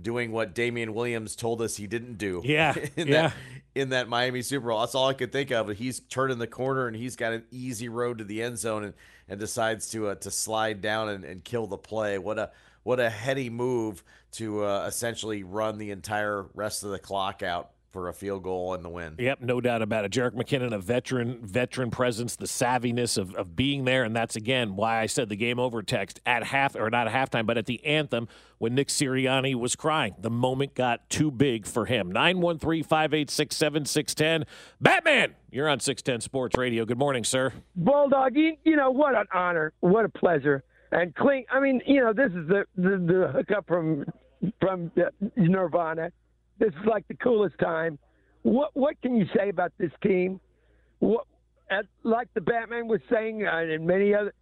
Doing 0.00 0.32
what 0.32 0.54
Damien 0.54 0.94
Williams 0.94 1.36
told 1.36 1.60
us 1.60 1.76
he 1.76 1.86
didn't 1.86 2.16
do. 2.16 2.40
Yeah, 2.42 2.74
in 2.96 3.08
yeah. 3.08 3.28
that 3.28 3.34
in 3.74 3.88
that 3.90 4.08
Miami 4.08 4.40
Super 4.40 4.68
Bowl. 4.68 4.80
That's 4.80 4.94
all 4.94 5.08
I 5.08 5.12
could 5.12 5.32
think 5.32 5.50
of. 5.50 5.68
He's 5.68 6.00
turning 6.00 6.38
the 6.38 6.46
corner 6.46 6.86
and 6.86 6.96
he's 6.96 7.14
got 7.14 7.34
an 7.34 7.44
easy 7.50 7.90
road 7.90 8.16
to 8.18 8.24
the 8.24 8.42
end 8.42 8.58
zone 8.58 8.84
and, 8.84 8.94
and 9.28 9.38
decides 9.38 9.90
to 9.90 10.08
uh, 10.08 10.14
to 10.16 10.30
slide 10.30 10.80
down 10.80 11.10
and, 11.10 11.24
and 11.24 11.44
kill 11.44 11.66
the 11.66 11.76
play. 11.76 12.16
What 12.16 12.38
a 12.38 12.50
what 12.82 13.00
a 13.00 13.10
heady 13.10 13.50
move 13.50 14.02
to 14.32 14.64
uh, 14.64 14.86
essentially 14.86 15.42
run 15.42 15.78
the 15.78 15.90
entire 15.90 16.46
rest 16.54 16.84
of 16.84 16.90
the 16.90 16.98
clock 16.98 17.42
out 17.42 17.70
for 17.92 18.08
a 18.08 18.14
field 18.14 18.42
goal 18.42 18.74
and 18.74 18.84
the 18.84 18.88
win. 18.88 19.14
Yep, 19.18 19.42
no 19.42 19.60
doubt 19.60 19.82
about 19.82 20.06
it. 20.06 20.12
Jerick 20.12 20.32
McKinnon, 20.32 20.72
a 20.72 20.78
veteran, 20.78 21.44
veteran 21.44 21.90
presence, 21.90 22.36
the 22.36 22.46
savviness 22.46 23.18
of, 23.18 23.34
of 23.34 23.54
being 23.54 23.84
there, 23.84 24.04
and 24.04 24.16
that's 24.16 24.34
again 24.34 24.76
why 24.76 25.00
I 25.00 25.06
said 25.06 25.28
the 25.28 25.36
game 25.36 25.58
over 25.58 25.82
text 25.82 26.18
at 26.24 26.42
half 26.42 26.74
or 26.74 26.88
not 26.88 27.06
at 27.06 27.12
halftime, 27.12 27.44
but 27.44 27.58
at 27.58 27.66
the 27.66 27.84
anthem 27.84 28.28
when 28.58 28.74
Nick 28.74 28.88
Sirianni 28.88 29.54
was 29.54 29.76
crying. 29.76 30.14
The 30.18 30.30
moment 30.30 30.74
got 30.74 31.10
too 31.10 31.30
big 31.30 31.66
for 31.66 31.84
him. 31.84 32.10
913-586-7610. 32.12 34.44
Batman, 34.80 35.34
you're 35.50 35.68
on 35.68 35.80
610 35.80 36.22
Sports 36.22 36.56
Radio. 36.56 36.86
Good 36.86 36.98
morning, 36.98 37.24
sir. 37.24 37.52
Bulldog, 37.76 38.36
you, 38.36 38.56
you 38.64 38.76
know 38.76 38.90
what 38.90 39.14
an 39.14 39.26
honor, 39.34 39.74
what 39.80 40.06
a 40.06 40.08
pleasure, 40.08 40.64
and 40.92 41.14
clean. 41.14 41.44
I 41.50 41.58
mean, 41.58 41.80
you 41.86 42.00
know, 42.00 42.12
this 42.12 42.30
is 42.30 42.46
the 42.48 42.64
the, 42.76 42.90
the 42.90 43.32
hookup 43.34 43.66
from 43.66 44.04
from 44.60 44.92
uh, 44.96 45.10
Nirvana. 45.36 46.12
This 46.58 46.68
is 46.68 46.86
like 46.86 47.06
the 47.08 47.14
coolest 47.14 47.58
time. 47.58 47.98
What 48.42 48.70
what 48.74 49.00
can 49.02 49.16
you 49.16 49.26
say 49.36 49.48
about 49.48 49.72
this 49.78 49.90
team? 50.02 50.40
What, 51.00 51.26
at, 51.70 51.86
like 52.04 52.28
the 52.34 52.40
Batman 52.40 52.86
was 52.86 53.00
saying, 53.10 53.44
uh, 53.46 53.56
and 53.56 53.86
many 53.86 54.14
other 54.14 54.32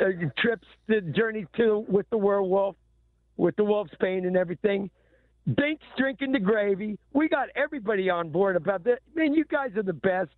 uh, 0.00 0.06
trips, 0.38 0.66
the 0.88 1.00
journey 1.00 1.46
to 1.56 1.84
with 1.88 2.08
the 2.10 2.18
werewolf, 2.18 2.76
with 3.36 3.54
the 3.56 3.64
wolf's 3.64 3.92
pain 4.00 4.24
and 4.26 4.36
everything. 4.36 4.90
Binks 5.56 5.84
drinking 5.96 6.32
the 6.32 6.38
gravy. 6.38 6.98
We 7.14 7.28
got 7.28 7.48
everybody 7.54 8.10
on 8.10 8.30
board 8.30 8.56
about 8.56 8.84
this. 8.84 8.98
Man, 9.14 9.32
you 9.32 9.44
guys 9.44 9.70
are 9.76 9.82
the 9.82 9.94
best. 9.94 10.30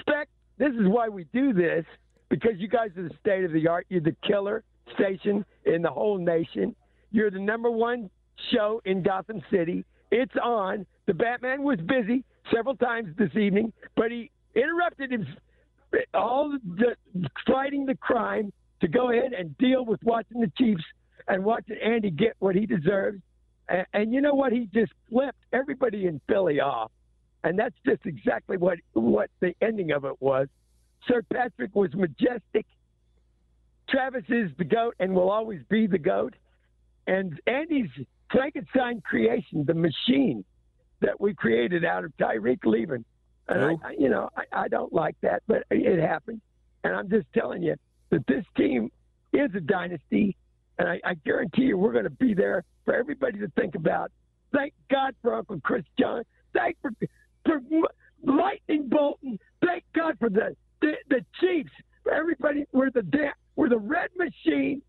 Spec, 0.00 0.28
this 0.58 0.72
is 0.72 0.86
why 0.86 1.08
we 1.08 1.24
do 1.32 1.54
this 1.54 1.86
because 2.28 2.52
you 2.58 2.68
guys 2.68 2.90
are 2.98 3.04
the 3.04 3.14
state 3.20 3.44
of 3.44 3.52
the 3.52 3.66
art. 3.66 3.86
You're 3.88 4.02
the 4.02 4.16
killer 4.26 4.64
station 4.94 5.44
in 5.64 5.82
the 5.82 5.90
whole 5.90 6.18
nation. 6.18 6.74
You're 7.10 7.30
the 7.30 7.40
number 7.40 7.70
one 7.70 8.10
show 8.52 8.80
in 8.84 9.02
Gotham 9.02 9.42
City. 9.50 9.84
It's 10.10 10.34
on. 10.42 10.86
The 11.06 11.14
Batman 11.14 11.62
was 11.62 11.78
busy 11.80 12.24
several 12.52 12.76
times 12.76 13.14
this 13.18 13.34
evening, 13.34 13.72
but 13.96 14.10
he 14.10 14.30
interrupted 14.54 15.12
him 15.12 15.26
all 16.14 16.56
the 16.76 16.96
fighting 17.46 17.86
the 17.86 17.94
crime 17.94 18.52
to 18.80 18.88
go 18.88 19.10
ahead 19.10 19.32
and 19.32 19.56
deal 19.58 19.84
with 19.84 20.00
watching 20.02 20.40
the 20.40 20.52
Chiefs 20.58 20.84
and 21.26 21.44
watching 21.44 21.76
Andy 21.82 22.10
get 22.10 22.34
what 22.38 22.54
he 22.54 22.66
deserves. 22.66 23.20
And, 23.68 23.86
and 23.92 24.12
you 24.12 24.20
know 24.20 24.34
what? 24.34 24.52
He 24.52 24.68
just 24.72 24.92
flipped 25.10 25.38
everybody 25.52 26.06
in 26.06 26.20
Philly 26.28 26.60
off, 26.60 26.90
and 27.44 27.58
that's 27.58 27.74
just 27.86 28.04
exactly 28.06 28.56
what 28.56 28.78
what 28.92 29.30
the 29.40 29.54
ending 29.60 29.92
of 29.92 30.04
it 30.04 30.20
was. 30.20 30.48
Sir 31.06 31.22
Patrick 31.32 31.74
was 31.74 31.90
majestic. 31.94 32.66
Travis 33.88 34.24
is 34.28 34.50
the 34.58 34.64
goat 34.64 34.94
and 34.98 35.14
will 35.14 35.30
always 35.30 35.60
be 35.68 35.86
the 35.86 35.98
goat. 35.98 36.34
And 37.06 37.40
Andy's 37.46 37.90
Frankenstein 38.30 39.00
creation, 39.00 39.64
the 39.66 39.74
machine 39.74 40.44
that 41.00 41.20
we 41.20 41.34
created 41.34 41.84
out 41.84 42.04
of 42.04 42.12
Tyreek 42.18 42.64
leaving. 42.64 43.04
And 43.48 43.64
I, 43.64 43.88
I, 43.88 43.92
you 43.98 44.10
know, 44.10 44.28
I, 44.36 44.64
I 44.64 44.68
don't 44.68 44.92
like 44.92 45.16
that, 45.22 45.42
but 45.46 45.64
it 45.70 46.00
happened. 46.00 46.40
And 46.84 46.94
I'm 46.94 47.08
just 47.08 47.26
telling 47.32 47.62
you 47.62 47.76
that 48.10 48.26
this 48.26 48.44
team 48.56 48.90
is 49.32 49.50
a 49.54 49.60
dynasty, 49.60 50.36
and 50.78 50.88
I, 50.88 51.00
I 51.04 51.14
guarantee 51.14 51.62
you 51.62 51.78
we're 51.78 51.92
going 51.92 52.04
to 52.04 52.10
be 52.10 52.34
there 52.34 52.64
for 52.84 52.94
everybody 52.94 53.38
to 53.38 53.48
think 53.56 53.74
about. 53.74 54.10
Thank 54.52 54.74
God 54.90 55.14
for 55.22 55.34
Uncle 55.34 55.60
Chris 55.62 55.84
John. 55.98 56.22
Thank 56.54 56.76
for 56.80 56.90
for 57.44 57.60
Lightning 58.24 58.88
Bolton. 58.88 59.38
Thank 59.64 59.84
God 59.94 60.16
for 60.18 60.28
the 60.28 60.56
the, 60.80 60.92
the 61.08 61.24
Chiefs. 61.40 61.70
For 62.02 62.12
everybody, 62.12 62.64
we're 62.72 62.90
the 62.90 63.02
da- 63.02 63.32
we're 63.58 63.68
the 63.68 63.76
Red 63.76 64.10
Machine, 64.16 64.80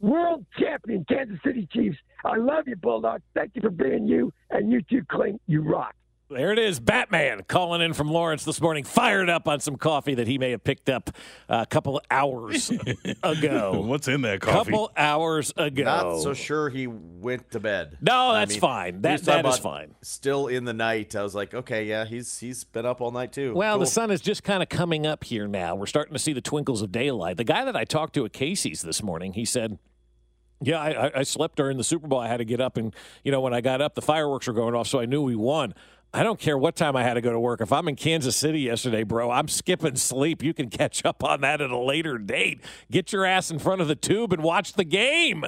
world 0.00 0.46
champion 0.58 1.04
Kansas 1.06 1.36
City 1.44 1.68
Chiefs. 1.70 1.98
I 2.24 2.38
love 2.38 2.66
you, 2.66 2.74
Bulldogs. 2.74 3.22
Thank 3.34 3.50
you 3.54 3.60
for 3.60 3.70
being 3.70 4.06
you, 4.06 4.32
and 4.50 4.72
you 4.72 4.80
too, 4.80 5.02
Clint. 5.10 5.40
You 5.46 5.60
rock. 5.60 5.94
There 6.28 6.50
it 6.52 6.58
is, 6.58 6.80
Batman 6.80 7.42
calling 7.46 7.80
in 7.80 7.92
from 7.94 8.10
Lawrence 8.10 8.44
this 8.44 8.60
morning, 8.60 8.82
fired 8.82 9.30
up 9.30 9.46
on 9.46 9.60
some 9.60 9.76
coffee 9.76 10.14
that 10.14 10.26
he 10.26 10.38
may 10.38 10.50
have 10.50 10.64
picked 10.64 10.88
up 10.88 11.10
a 11.48 11.64
couple 11.66 12.00
hours 12.10 12.68
ago. 13.22 13.80
What's 13.86 14.08
in 14.08 14.22
that 14.22 14.40
coffee? 14.40 14.72
couple 14.72 14.90
hours 14.96 15.52
ago. 15.56 15.84
Not 15.84 16.18
so 16.22 16.34
sure 16.34 16.68
he 16.68 16.88
went 16.88 17.52
to 17.52 17.60
bed. 17.60 17.98
No, 18.00 18.30
I 18.30 18.40
that's 18.40 18.54
mean, 18.54 18.60
fine. 18.60 19.02
That 19.02 19.22
that 19.22 19.46
is 19.46 19.58
fine. 19.58 19.94
Still 20.02 20.48
in 20.48 20.64
the 20.64 20.72
night. 20.72 21.14
I 21.14 21.22
was 21.22 21.36
like, 21.36 21.54
okay, 21.54 21.84
yeah, 21.84 22.04
he's 22.04 22.40
he's 22.40 22.64
been 22.64 22.86
up 22.86 23.00
all 23.00 23.12
night 23.12 23.32
too. 23.32 23.54
Well, 23.54 23.78
the 23.78 23.86
sun 23.86 24.10
is 24.10 24.20
just 24.20 24.42
kind 24.42 24.64
of 24.64 24.68
coming 24.68 25.06
up 25.06 25.22
here 25.22 25.46
now. 25.46 25.76
We're 25.76 25.86
starting 25.86 26.14
to 26.14 26.18
see 26.18 26.32
the 26.32 26.40
twinkles 26.40 26.82
of 26.82 26.90
daylight. 26.90 27.36
The 27.36 27.44
guy 27.44 27.64
that 27.64 27.76
I 27.76 27.84
talked 27.84 28.14
to 28.14 28.24
at 28.24 28.32
Casey's 28.32 28.82
this 28.82 29.00
morning, 29.00 29.34
he 29.34 29.44
said, 29.44 29.78
"Yeah, 30.60 30.80
I, 30.80 31.06
I- 31.06 31.12
I 31.18 31.22
slept 31.22 31.54
during 31.54 31.76
the 31.78 31.84
Super 31.84 32.08
Bowl. 32.08 32.18
I 32.18 32.26
had 32.26 32.38
to 32.38 32.44
get 32.44 32.60
up, 32.60 32.76
and 32.76 32.92
you 33.22 33.30
know, 33.30 33.40
when 33.40 33.54
I 33.54 33.60
got 33.60 33.80
up, 33.80 33.94
the 33.94 34.02
fireworks 34.02 34.48
were 34.48 34.54
going 34.54 34.74
off, 34.74 34.88
so 34.88 34.98
I 34.98 35.06
knew 35.06 35.22
we 35.22 35.36
won." 35.36 35.72
I 36.16 36.22
don't 36.22 36.40
care 36.40 36.56
what 36.56 36.76
time 36.76 36.96
I 36.96 37.02
had 37.02 37.14
to 37.14 37.20
go 37.20 37.30
to 37.30 37.38
work. 37.38 37.60
If 37.60 37.70
I'm 37.70 37.88
in 37.88 37.94
Kansas 37.94 38.34
City 38.34 38.60
yesterday, 38.60 39.02
bro, 39.02 39.30
I'm 39.30 39.48
skipping 39.48 39.96
sleep. 39.96 40.42
You 40.42 40.54
can 40.54 40.70
catch 40.70 41.04
up 41.04 41.22
on 41.22 41.42
that 41.42 41.60
at 41.60 41.70
a 41.70 41.78
later 41.78 42.16
date. 42.16 42.60
Get 42.90 43.12
your 43.12 43.26
ass 43.26 43.50
in 43.50 43.58
front 43.58 43.82
of 43.82 43.88
the 43.88 43.96
tube 43.96 44.32
and 44.32 44.42
watch 44.42 44.72
the 44.72 44.84
game. 44.84 45.44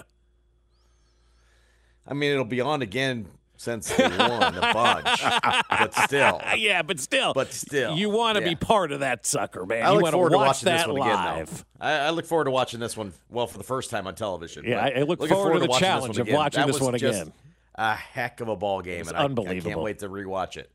I 2.07 2.12
mean, 2.12 2.33
it'll 2.33 2.45
be 2.45 2.61
on 2.61 2.83
again 2.83 3.29
since 3.57 3.89
they 3.89 4.09
won 4.09 4.57
a 4.57 4.61
bunch. 4.75 5.23
but 5.71 5.95
still, 5.95 6.43
yeah, 6.59 6.83
but 6.83 7.01
still, 7.01 7.33
but 7.33 7.55
still, 7.55 7.97
you 7.97 8.11
want 8.11 8.37
to 8.37 8.43
yeah. 8.43 8.51
be 8.51 8.55
part 8.55 8.93
of 8.93 9.01
that 9.01 9.25
sucker, 9.25 9.64
man. 9.64 9.85
I 9.85 9.89
you 9.89 9.95
look 9.95 10.03
want 10.03 10.12
forward 10.12 10.31
to 10.33 10.37
watching 10.37 10.66
that 10.66 10.87
this 10.87 10.87
one 10.87 10.99
live. 10.99 11.49
again. 11.49 11.64
Though. 11.81 11.87
I, 11.87 11.93
I 11.93 12.11
look 12.11 12.27
forward 12.27 12.45
to 12.45 12.51
watching 12.51 12.79
this 12.79 12.95
one. 12.95 13.14
Well, 13.31 13.47
for 13.47 13.57
the 13.57 13.64
first 13.64 13.89
time 13.89 14.07
on 14.07 14.14
television. 14.14 14.64
Yeah, 14.66 14.85
I- 14.85 15.01
look 15.01 15.19
looking 15.19 15.29
forward 15.35 15.55
to 15.55 15.61
the 15.61 15.66
watching 15.66 15.81
this 15.81 15.89
challenge 15.89 16.03
one 16.16 16.21
of 16.21 16.27
again. 16.27 16.37
watching 16.37 16.66
this 16.66 16.81
one 16.81 16.95
again. 16.95 17.33
A 17.79 17.95
heck 17.95 18.41
of 18.41 18.49
a 18.49 18.57
ball 18.57 18.83
game, 18.83 19.03
It's 19.03 19.09
and 19.11 19.16
I- 19.16 19.22
I, 19.22 19.55
can't 19.61 19.81
wait 19.85 20.01
to 20.01 20.09
rewatch 20.09 20.57
it. 20.57 20.70